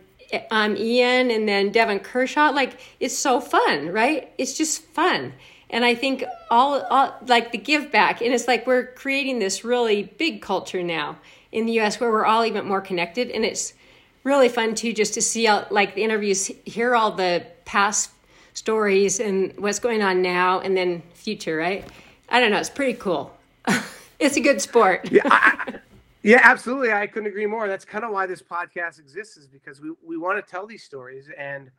I'm 0.52 0.72
um, 0.72 0.78
Ian 0.78 1.32
and 1.32 1.48
then 1.48 1.72
Devon 1.72 2.00
Kershaw. 2.00 2.52
Like 2.52 2.80
it's 3.00 3.18
so 3.18 3.40
fun, 3.40 3.90
right? 3.90 4.32
It's 4.38 4.58
just 4.58 4.82
fun. 4.82 5.34
And 5.70 5.86
I 5.86 5.94
think 5.96 6.24
all, 6.50 6.82
all 6.82 7.16
like 7.28 7.52
the 7.52 7.58
give 7.58 7.92
back, 7.92 8.22
and 8.22 8.34
it's 8.34 8.48
like 8.48 8.66
we're 8.66 8.88
creating 8.94 9.40
this 9.40 9.64
really 9.64 10.04
big 10.04 10.42
culture 10.42 10.82
now 10.82 11.18
in 11.52 11.66
the 11.66 11.74
U.S. 11.74 12.00
where 12.00 12.10
we're 12.12 12.26
all 12.26 12.46
even 12.46 12.66
more 12.66 12.82
connected, 12.82 13.30
and 13.30 13.46
it's 13.46 13.74
really 14.24 14.50
fun 14.50 14.76
too 14.76 14.94
just 14.94 15.14
to 15.14 15.22
see 15.22 15.48
all, 15.48 15.66
like 15.70 15.96
the 15.96 16.04
interviews, 16.04 16.48
hear 16.66 16.96
all 16.96 17.12
the 17.12 17.46
past 17.66 18.12
stories 18.54 19.20
and 19.20 19.54
what's 19.58 19.80
going 19.80 20.02
on 20.02 20.22
now, 20.22 20.60
and 20.60 20.76
then 20.76 21.04
future. 21.14 21.58
Right? 21.58 21.86
I 22.30 22.40
don't 22.40 22.52
know. 22.52 22.60
It's 22.60 22.70
pretty 22.70 22.96
cool. 22.96 23.36
it's 24.20 24.38
a 24.38 24.42
good 24.42 24.62
sport. 24.62 25.12
yeah, 25.12 25.22
I, 25.26 25.76
yeah, 26.24 26.42
absolutely. 26.44 26.92
I 26.92 27.08
couldn't 27.08 27.30
agree 27.30 27.46
more. 27.46 27.68
That's 27.68 27.86
kind 27.86 28.04
of 28.04 28.12
why 28.12 28.26
this 28.26 28.42
podcast 28.42 29.00
exists, 29.00 29.38
is 29.38 29.48
because 29.48 29.82
we, 29.82 29.92
we 30.04 30.18
want 30.18 30.44
to 30.44 30.52
tell 30.52 30.66
these 30.66 30.84
stories, 30.84 31.30
and 31.38 31.70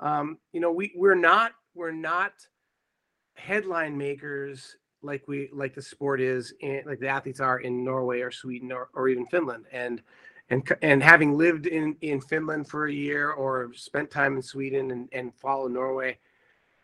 um, 0.00 0.38
you 0.52 0.60
know, 0.60 0.72
we 0.72 0.92
we're 0.96 1.14
not 1.14 1.52
we're 1.74 1.92
not 1.92 2.32
headline 3.36 3.96
makers 3.96 4.76
like 5.02 5.26
we 5.28 5.48
like 5.52 5.74
the 5.74 5.82
sport 5.82 6.20
is, 6.20 6.52
in, 6.60 6.82
like 6.86 6.98
the 6.98 7.08
athletes 7.08 7.40
are 7.40 7.60
in 7.60 7.84
Norway 7.84 8.20
or 8.20 8.30
Sweden 8.30 8.72
or, 8.72 8.88
or 8.94 9.08
even 9.08 9.26
Finland, 9.26 9.66
and 9.72 10.02
and 10.50 10.62
and 10.82 11.02
having 11.02 11.36
lived 11.36 11.66
in 11.66 11.96
in 12.00 12.20
Finland 12.20 12.68
for 12.68 12.86
a 12.86 12.92
year 12.92 13.30
or 13.30 13.72
spent 13.74 14.10
time 14.10 14.36
in 14.36 14.42
Sweden 14.42 14.90
and 14.90 15.08
and 15.12 15.34
follow 15.34 15.68
Norway, 15.68 16.18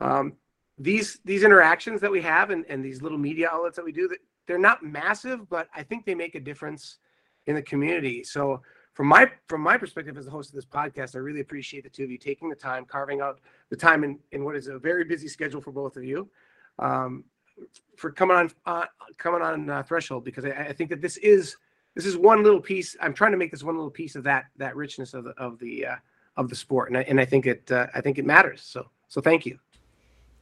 um, 0.01 0.35
these 0.79 1.19
these 1.25 1.43
interactions 1.43 2.01
that 2.01 2.11
we 2.11 2.23
have 2.23 2.51
and 2.51 2.65
and 2.69 2.85
these 2.85 3.03
little 3.03 3.19
media 3.19 3.49
outlets 3.51 3.77
that 3.77 3.85
we 3.85 3.93
do 3.93 4.09
they're 4.47 4.59
not 4.59 4.83
massive, 4.83 5.49
but 5.49 5.69
I 5.75 5.83
think 5.83 6.05
they 6.05 6.15
make 6.15 6.35
a 6.35 6.41
difference 6.41 6.99
in 7.47 7.55
the 7.55 7.63
community. 7.63 8.25
So 8.25 8.61
from 8.93 9.07
my 9.07 9.31
from 9.49 9.63
my 9.63 9.77
perspective 9.79 10.17
as 10.19 10.27
the 10.27 10.31
host 10.31 10.51
of 10.51 10.55
this 10.55 10.67
podcast, 10.67 11.15
I 11.15 11.19
really 11.19 11.41
appreciate 11.41 11.85
the 11.85 11.91
two 11.91 12.05
of 12.05 12.11
you 12.11 12.19
taking 12.19 12.49
the 12.49 12.57
time, 12.57 12.85
carving 12.85 13.21
out 13.21 13.41
the 13.71 13.77
time 13.77 14.05
in, 14.05 14.19
in 14.33 14.45
what 14.45 14.55
is 14.55 14.67
a 14.67 14.79
very 14.79 15.05
busy 15.05 15.29
schedule 15.29 15.61
for 15.61 15.73
both 15.73 15.97
of 15.97 16.05
you, 16.05 16.29
um, 16.79 17.25
for 17.97 18.11
coming 18.11 18.37
on 18.37 18.51
uh, 18.67 18.85
coming 19.17 19.41
on 19.41 19.71
uh, 19.71 19.83
Threshold 19.83 20.25
because 20.25 20.45
I, 20.45 20.51
I, 20.51 20.73
think 20.73 20.91
that 20.91 21.01
this 21.01 21.17
is 21.19 21.57
this 21.95 22.05
is 22.05 22.19
one 22.19 22.43
little 22.43 22.61
piece. 22.61 22.95
I'm 23.01 23.15
trying 23.15 23.33
to 23.33 23.39
make 23.39 23.51
this 23.51 23.63
one 23.63 23.77
little 23.77 23.91
piece 23.91 24.15
of 24.15 24.25
that 24.25 24.47
that 24.59 24.77
richness 24.77 25.15
of 25.15 25.25
the 25.25 25.31
of 25.31 25.59
the 25.59 25.87
uh, 25.87 25.97
of 26.37 26.51
the 26.51 26.57
sport, 26.57 26.91
and 26.91 26.99
I, 26.99 27.03
and 27.03 27.19
I 27.19 27.25
think 27.25 27.47
it 27.47 27.71
uh, 27.73 27.87
I 27.95 28.03
think 28.03 28.19
it 28.19 28.27
matters. 28.27 28.63
So 28.63 28.89
so 29.09 29.23
thank 29.23 29.47
you. 29.47 29.59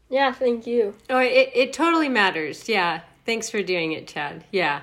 Yeah, 0.09 0.33
thank 0.33 0.67
you. 0.67 0.97
Oh, 1.09 1.19
it 1.19 1.51
it 1.55 1.73
totally 1.73 2.09
matters. 2.09 2.69
Yeah, 2.69 3.03
thanks 3.27 3.49
for 3.49 3.63
doing 3.63 3.93
it, 3.93 4.09
Chad. 4.09 4.45
Yeah. 4.51 4.83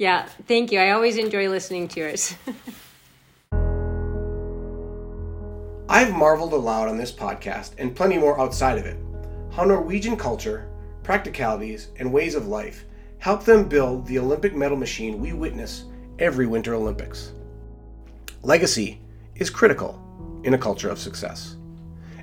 Yeah, 0.00 0.26
thank 0.48 0.72
you. 0.72 0.80
I 0.80 0.92
always 0.92 1.18
enjoy 1.18 1.50
listening 1.50 1.86
to 1.88 2.00
yours. 2.00 2.34
I've 5.90 6.14
marveled 6.14 6.54
aloud 6.54 6.88
on 6.88 6.96
this 6.96 7.12
podcast 7.12 7.72
and 7.76 7.94
plenty 7.94 8.16
more 8.16 8.40
outside 8.40 8.78
of 8.78 8.86
it 8.86 8.96
how 9.52 9.64
Norwegian 9.64 10.16
culture, 10.16 10.66
practicalities, 11.02 11.88
and 11.98 12.10
ways 12.10 12.34
of 12.34 12.46
life 12.46 12.86
help 13.18 13.44
them 13.44 13.68
build 13.68 14.06
the 14.06 14.18
Olympic 14.18 14.54
medal 14.54 14.78
machine 14.78 15.20
we 15.20 15.34
witness 15.34 15.84
every 16.18 16.46
Winter 16.46 16.72
Olympics. 16.72 17.32
Legacy 18.42 19.02
is 19.34 19.50
critical 19.50 20.00
in 20.44 20.54
a 20.54 20.58
culture 20.58 20.88
of 20.88 20.98
success, 20.98 21.56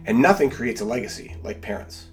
and 0.07 0.19
nothing 0.19 0.49
creates 0.49 0.81
a 0.81 0.85
legacy 0.85 1.35
like 1.43 1.61
parents. 1.61 2.07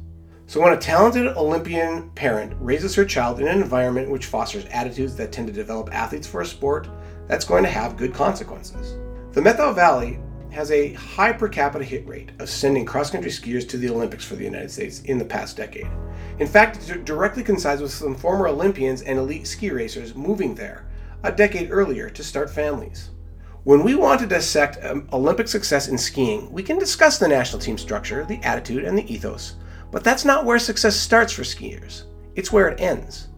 So, 0.47 0.61
when 0.61 0.75
a 0.75 0.77
talented 0.77 1.27
Olympian 1.27 2.11
parent 2.11 2.53
raises 2.61 2.95
her 2.95 3.05
child 3.05 3.41
in 3.41 3.49
an 3.49 3.63
environment 3.63 4.11
which 4.11 4.27
fosters 4.27 4.67
attitudes 4.67 5.17
that 5.17 5.33
tend 5.33 5.47
to 5.47 5.53
develop 5.55 5.93
athletes 5.93 6.27
for 6.27 6.43
a 6.43 6.47
sport, 6.47 6.87
that's 7.27 7.47
going 7.47 7.65
to 7.65 7.71
have 7.71 7.97
good 7.97 8.13
consequences. 8.13 8.99
The 9.33 9.41
Methow 9.41 9.75
Valley 9.75 10.19
has 10.51 10.71
a 10.71 10.93
high 10.93 11.33
per 11.33 11.49
capita 11.49 11.85
hit 11.85 12.07
rate 12.07 12.31
of 12.39 12.49
sending 12.49 12.85
cross 12.85 13.11
country 13.11 13.31
skiers 13.31 13.69
to 13.71 13.79
the 13.79 13.89
Olympics 13.89 14.25
for 14.25 14.37
the 14.37 14.45
United 14.45 14.71
States 14.71 15.01
in 15.03 15.19
the 15.19 15.25
past 15.25 15.57
decade. 15.57 15.89
In 16.39 16.47
fact, 16.47 16.89
it 16.89 17.05
directly 17.05 17.43
coincides 17.43 17.81
with 17.81 17.93
some 17.93 18.15
former 18.15 18.47
Olympians 18.47 19.03
and 19.03 19.19
elite 19.19 19.47
ski 19.47 19.71
racers 19.71 20.15
moving 20.15 20.55
there 20.55 20.87
a 21.25 21.33
decade 21.33 21.71
earlier 21.71 22.11
to 22.11 22.23
start 22.23 22.51
families. 22.51 23.11
When 23.65 23.83
we 23.83 23.95
want 23.95 24.21
to 24.21 24.27
dissect 24.27 24.85
um, 24.85 25.09
Olympic 25.11 25.49
success 25.49 25.89
in 25.89 25.97
skiing, 25.97 26.53
we 26.53 26.63
can 26.63 26.79
discuss 26.79 27.19
the 27.19 27.27
national 27.27 27.63
team 27.63 27.79
structure, 27.79 28.27
the 28.27 28.43
attitude, 28.43 28.85
and 28.85 28.97
the 28.97 29.11
ethos. 29.13 29.55
But 29.95 30.03
that's 30.03 30.25
not 30.25 30.45
where 30.45 30.59
success 30.59 30.97
starts 30.97 31.33
for 31.33 31.45
skiers, 31.45 32.03
it's 32.35 32.51
where 32.51 32.67
it 32.67 32.81
ends. 32.81 33.29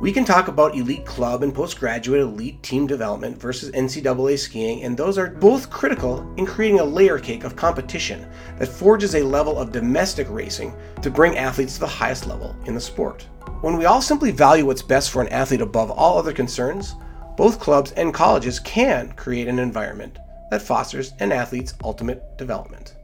We 0.00 0.10
can 0.10 0.24
talk 0.24 0.48
about 0.48 0.74
elite 0.74 1.04
club 1.04 1.42
and 1.42 1.54
postgraduate 1.54 2.22
elite 2.22 2.62
team 2.62 2.86
development 2.86 3.38
versus 3.38 3.70
NCAA 3.72 4.38
skiing, 4.38 4.84
and 4.84 4.96
those 4.96 5.18
are 5.18 5.28
both 5.28 5.68
critical 5.68 6.26
in 6.38 6.46
creating 6.46 6.80
a 6.80 6.84
layer 6.84 7.18
cake 7.18 7.44
of 7.44 7.56
competition 7.56 8.26
that 8.58 8.68
forges 8.68 9.16
a 9.16 9.22
level 9.22 9.58
of 9.58 9.70
domestic 9.70 10.26
racing 10.30 10.74
to 11.02 11.10
bring 11.10 11.36
athletes 11.36 11.74
to 11.74 11.80
the 11.80 11.86
highest 11.86 12.26
level 12.26 12.56
in 12.64 12.74
the 12.74 12.80
sport. 12.80 13.28
When 13.60 13.76
we 13.76 13.84
all 13.84 14.00
simply 14.00 14.30
value 14.30 14.64
what's 14.64 14.80
best 14.80 15.10
for 15.10 15.20
an 15.20 15.28
athlete 15.28 15.60
above 15.60 15.90
all 15.90 16.16
other 16.16 16.32
concerns, 16.32 16.94
both 17.36 17.60
clubs 17.60 17.92
and 17.92 18.14
colleges 18.14 18.58
can 18.60 19.12
create 19.12 19.46
an 19.46 19.58
environment 19.58 20.18
that 20.50 20.62
fosters 20.62 21.12
an 21.18 21.32
athlete's 21.32 21.74
ultimate 21.84 22.38
development. 22.38 22.96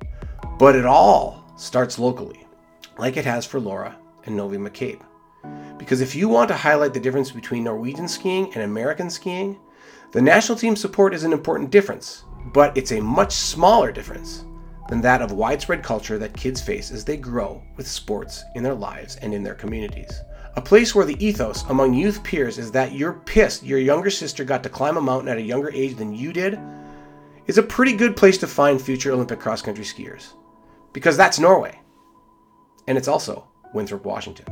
But 0.58 0.74
it 0.74 0.86
all 0.86 1.44
starts 1.58 1.98
locally 1.98 2.46
like 2.98 3.16
it 3.16 3.24
has 3.24 3.46
for 3.46 3.60
Laura 3.60 3.96
and 4.24 4.36
Novi 4.36 4.58
McCabe. 4.58 5.00
Because 5.78 6.00
if 6.00 6.14
you 6.14 6.28
want 6.28 6.48
to 6.48 6.56
highlight 6.56 6.92
the 6.92 7.00
difference 7.00 7.30
between 7.30 7.64
Norwegian 7.64 8.08
skiing 8.08 8.52
and 8.54 8.64
American 8.64 9.08
skiing, 9.08 9.58
the 10.12 10.20
national 10.20 10.58
team 10.58 10.74
support 10.74 11.14
is 11.14 11.22
an 11.22 11.32
important 11.32 11.70
difference, 11.70 12.24
but 12.52 12.76
it's 12.76 12.92
a 12.92 13.00
much 13.00 13.32
smaller 13.32 13.92
difference 13.92 14.44
than 14.88 15.00
that 15.02 15.22
of 15.22 15.32
widespread 15.32 15.82
culture 15.82 16.18
that 16.18 16.36
kids 16.36 16.60
face 16.60 16.90
as 16.90 17.04
they 17.04 17.16
grow 17.16 17.62
with 17.76 17.86
sports 17.86 18.42
in 18.54 18.62
their 18.62 18.74
lives 18.74 19.16
and 19.16 19.32
in 19.32 19.42
their 19.42 19.54
communities. 19.54 20.20
A 20.56 20.62
place 20.62 20.94
where 20.94 21.04
the 21.04 21.24
ethos 21.24 21.62
among 21.68 21.94
youth 21.94 22.24
peers 22.24 22.58
is 22.58 22.72
that 22.72 22.92
you're 22.92 23.12
pissed 23.12 23.62
your 23.62 23.78
younger 23.78 24.10
sister 24.10 24.44
got 24.44 24.62
to 24.64 24.68
climb 24.68 24.96
a 24.96 25.00
mountain 25.00 25.28
at 25.28 25.36
a 25.36 25.42
younger 25.42 25.70
age 25.70 25.96
than 25.96 26.14
you 26.14 26.32
did 26.32 26.58
is 27.46 27.58
a 27.58 27.62
pretty 27.62 27.92
good 27.92 28.16
place 28.16 28.38
to 28.38 28.46
find 28.46 28.80
future 28.80 29.12
Olympic 29.12 29.38
cross 29.38 29.62
country 29.62 29.84
skiers. 29.84 30.32
Because 30.92 31.16
that's 31.16 31.38
Norway 31.38 31.77
and 32.88 32.96
it's 32.96 33.06
also 33.06 33.44
Winthrop, 33.74 34.04
Washington. 34.06 34.46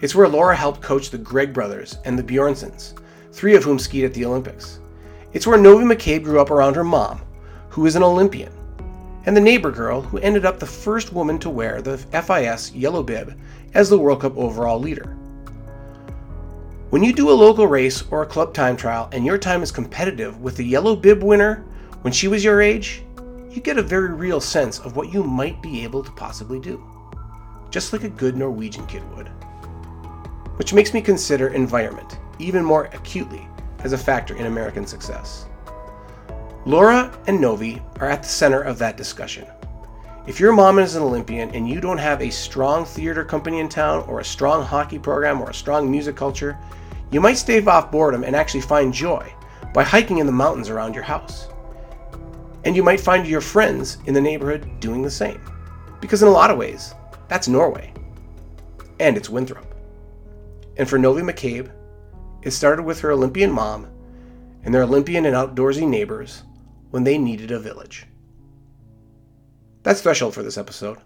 It's 0.00 0.14
where 0.14 0.26
Laura 0.26 0.56
helped 0.56 0.80
coach 0.80 1.10
the 1.10 1.18
Gregg 1.18 1.52
brothers 1.52 1.98
and 2.06 2.18
the 2.18 2.22
Bjornsens, 2.22 2.98
three 3.30 3.54
of 3.54 3.62
whom 3.62 3.78
skied 3.78 4.04
at 4.04 4.14
the 4.14 4.24
Olympics. 4.24 4.80
It's 5.34 5.46
where 5.46 5.58
Novi 5.58 5.84
McCabe 5.84 6.24
grew 6.24 6.40
up 6.40 6.50
around 6.50 6.74
her 6.76 6.82
mom, 6.82 7.20
who 7.68 7.84
is 7.84 7.94
an 7.94 8.02
Olympian, 8.02 8.50
and 9.26 9.36
the 9.36 9.40
neighbor 9.40 9.70
girl 9.70 10.00
who 10.00 10.16
ended 10.18 10.46
up 10.46 10.58
the 10.58 10.66
first 10.66 11.12
woman 11.12 11.38
to 11.40 11.50
wear 11.50 11.82
the 11.82 11.98
FIS 11.98 12.72
yellow 12.72 13.02
bib 13.02 13.38
as 13.74 13.90
the 13.90 13.98
World 13.98 14.22
Cup 14.22 14.36
overall 14.38 14.80
leader. 14.80 15.14
When 16.88 17.04
you 17.04 17.12
do 17.12 17.30
a 17.30 17.32
local 17.32 17.66
race 17.66 18.02
or 18.10 18.22
a 18.22 18.26
club 18.26 18.54
time 18.54 18.78
trial 18.78 19.10
and 19.12 19.26
your 19.26 19.36
time 19.36 19.62
is 19.62 19.70
competitive 19.70 20.40
with 20.40 20.56
the 20.56 20.64
yellow 20.64 20.96
bib 20.96 21.22
winner 21.22 21.66
when 22.00 22.14
she 22.14 22.28
was 22.28 22.42
your 22.42 22.62
age, 22.62 23.02
you 23.50 23.60
get 23.60 23.76
a 23.76 23.82
very 23.82 24.14
real 24.14 24.40
sense 24.40 24.78
of 24.78 24.96
what 24.96 25.12
you 25.12 25.22
might 25.22 25.60
be 25.60 25.84
able 25.84 26.02
to 26.02 26.10
possibly 26.12 26.58
do 26.58 26.82
just 27.70 27.92
like 27.92 28.04
a 28.04 28.08
good 28.08 28.36
Norwegian 28.36 28.86
kid 28.86 29.02
would. 29.14 29.28
Which 30.56 30.74
makes 30.74 30.92
me 30.92 31.00
consider 31.00 31.48
environment 31.48 32.18
even 32.38 32.64
more 32.64 32.86
acutely 32.92 33.46
as 33.84 33.92
a 33.92 33.98
factor 33.98 34.34
in 34.36 34.46
American 34.46 34.86
success. 34.86 35.46
Laura 36.66 37.16
and 37.26 37.40
Novi 37.40 37.80
are 38.00 38.08
at 38.08 38.22
the 38.22 38.28
center 38.28 38.60
of 38.60 38.78
that 38.78 38.96
discussion. 38.96 39.46
If 40.26 40.38
your 40.38 40.52
mom 40.52 40.78
is 40.78 40.94
an 40.94 41.02
Olympian 41.02 41.50
and 41.54 41.68
you 41.68 41.80
don't 41.80 41.98
have 41.98 42.20
a 42.20 42.30
strong 42.30 42.84
theater 42.84 43.24
company 43.24 43.60
in 43.60 43.68
town, 43.68 44.04
or 44.06 44.20
a 44.20 44.24
strong 44.24 44.62
hockey 44.62 44.98
program, 44.98 45.40
or 45.40 45.50
a 45.50 45.54
strong 45.54 45.90
music 45.90 46.16
culture, 46.16 46.58
you 47.10 47.20
might 47.20 47.38
stave 47.38 47.66
off 47.66 47.90
boredom 47.90 48.24
and 48.24 48.36
actually 48.36 48.60
find 48.60 48.92
joy 48.92 49.32
by 49.72 49.82
hiking 49.82 50.18
in 50.18 50.26
the 50.26 50.32
mountains 50.32 50.68
around 50.68 50.94
your 50.94 51.04
house. 51.04 51.48
And 52.64 52.76
you 52.76 52.82
might 52.82 53.00
find 53.00 53.26
your 53.26 53.40
friends 53.40 53.98
in 54.04 54.12
the 54.12 54.20
neighborhood 54.20 54.68
doing 54.80 55.00
the 55.00 55.10
same. 55.10 55.40
Because 56.00 56.22
in 56.22 56.28
a 56.28 56.32
lot 56.32 56.50
of 56.50 56.58
ways, 56.58 56.94
that's 57.30 57.46
Norway. 57.46 57.94
And 58.98 59.16
it's 59.16 59.30
Winthrop. 59.30 59.72
And 60.76 60.88
for 60.88 60.98
Novi 60.98 61.22
McCabe, 61.22 61.70
it 62.42 62.50
started 62.50 62.82
with 62.82 62.98
her 63.00 63.12
Olympian 63.12 63.52
mom 63.52 63.86
and 64.64 64.74
their 64.74 64.82
Olympian 64.82 65.24
and 65.26 65.36
outdoorsy 65.36 65.86
neighbors 65.88 66.42
when 66.90 67.04
they 67.04 67.18
needed 67.18 67.52
a 67.52 67.60
village. 67.60 68.06
That's 69.84 70.02
Threshold 70.02 70.34
for 70.34 70.42
this 70.42 70.58
episode. 70.58 70.98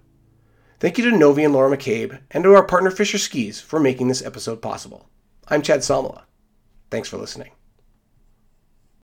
Thank 0.80 0.96
you 0.96 1.10
to 1.10 1.16
Novi 1.16 1.44
and 1.44 1.52
Laura 1.52 1.76
McCabe 1.76 2.18
and 2.30 2.42
to 2.42 2.54
our 2.54 2.64
partner 2.64 2.90
Fischer 2.90 3.18
Skis 3.18 3.60
for 3.60 3.78
making 3.78 4.08
this 4.08 4.24
episode 4.24 4.62
possible. 4.62 5.10
I'm 5.48 5.60
Chad 5.60 5.80
Salmela. 5.80 6.22
Thanks 6.90 7.10
for 7.10 7.18
listening. 7.18 7.50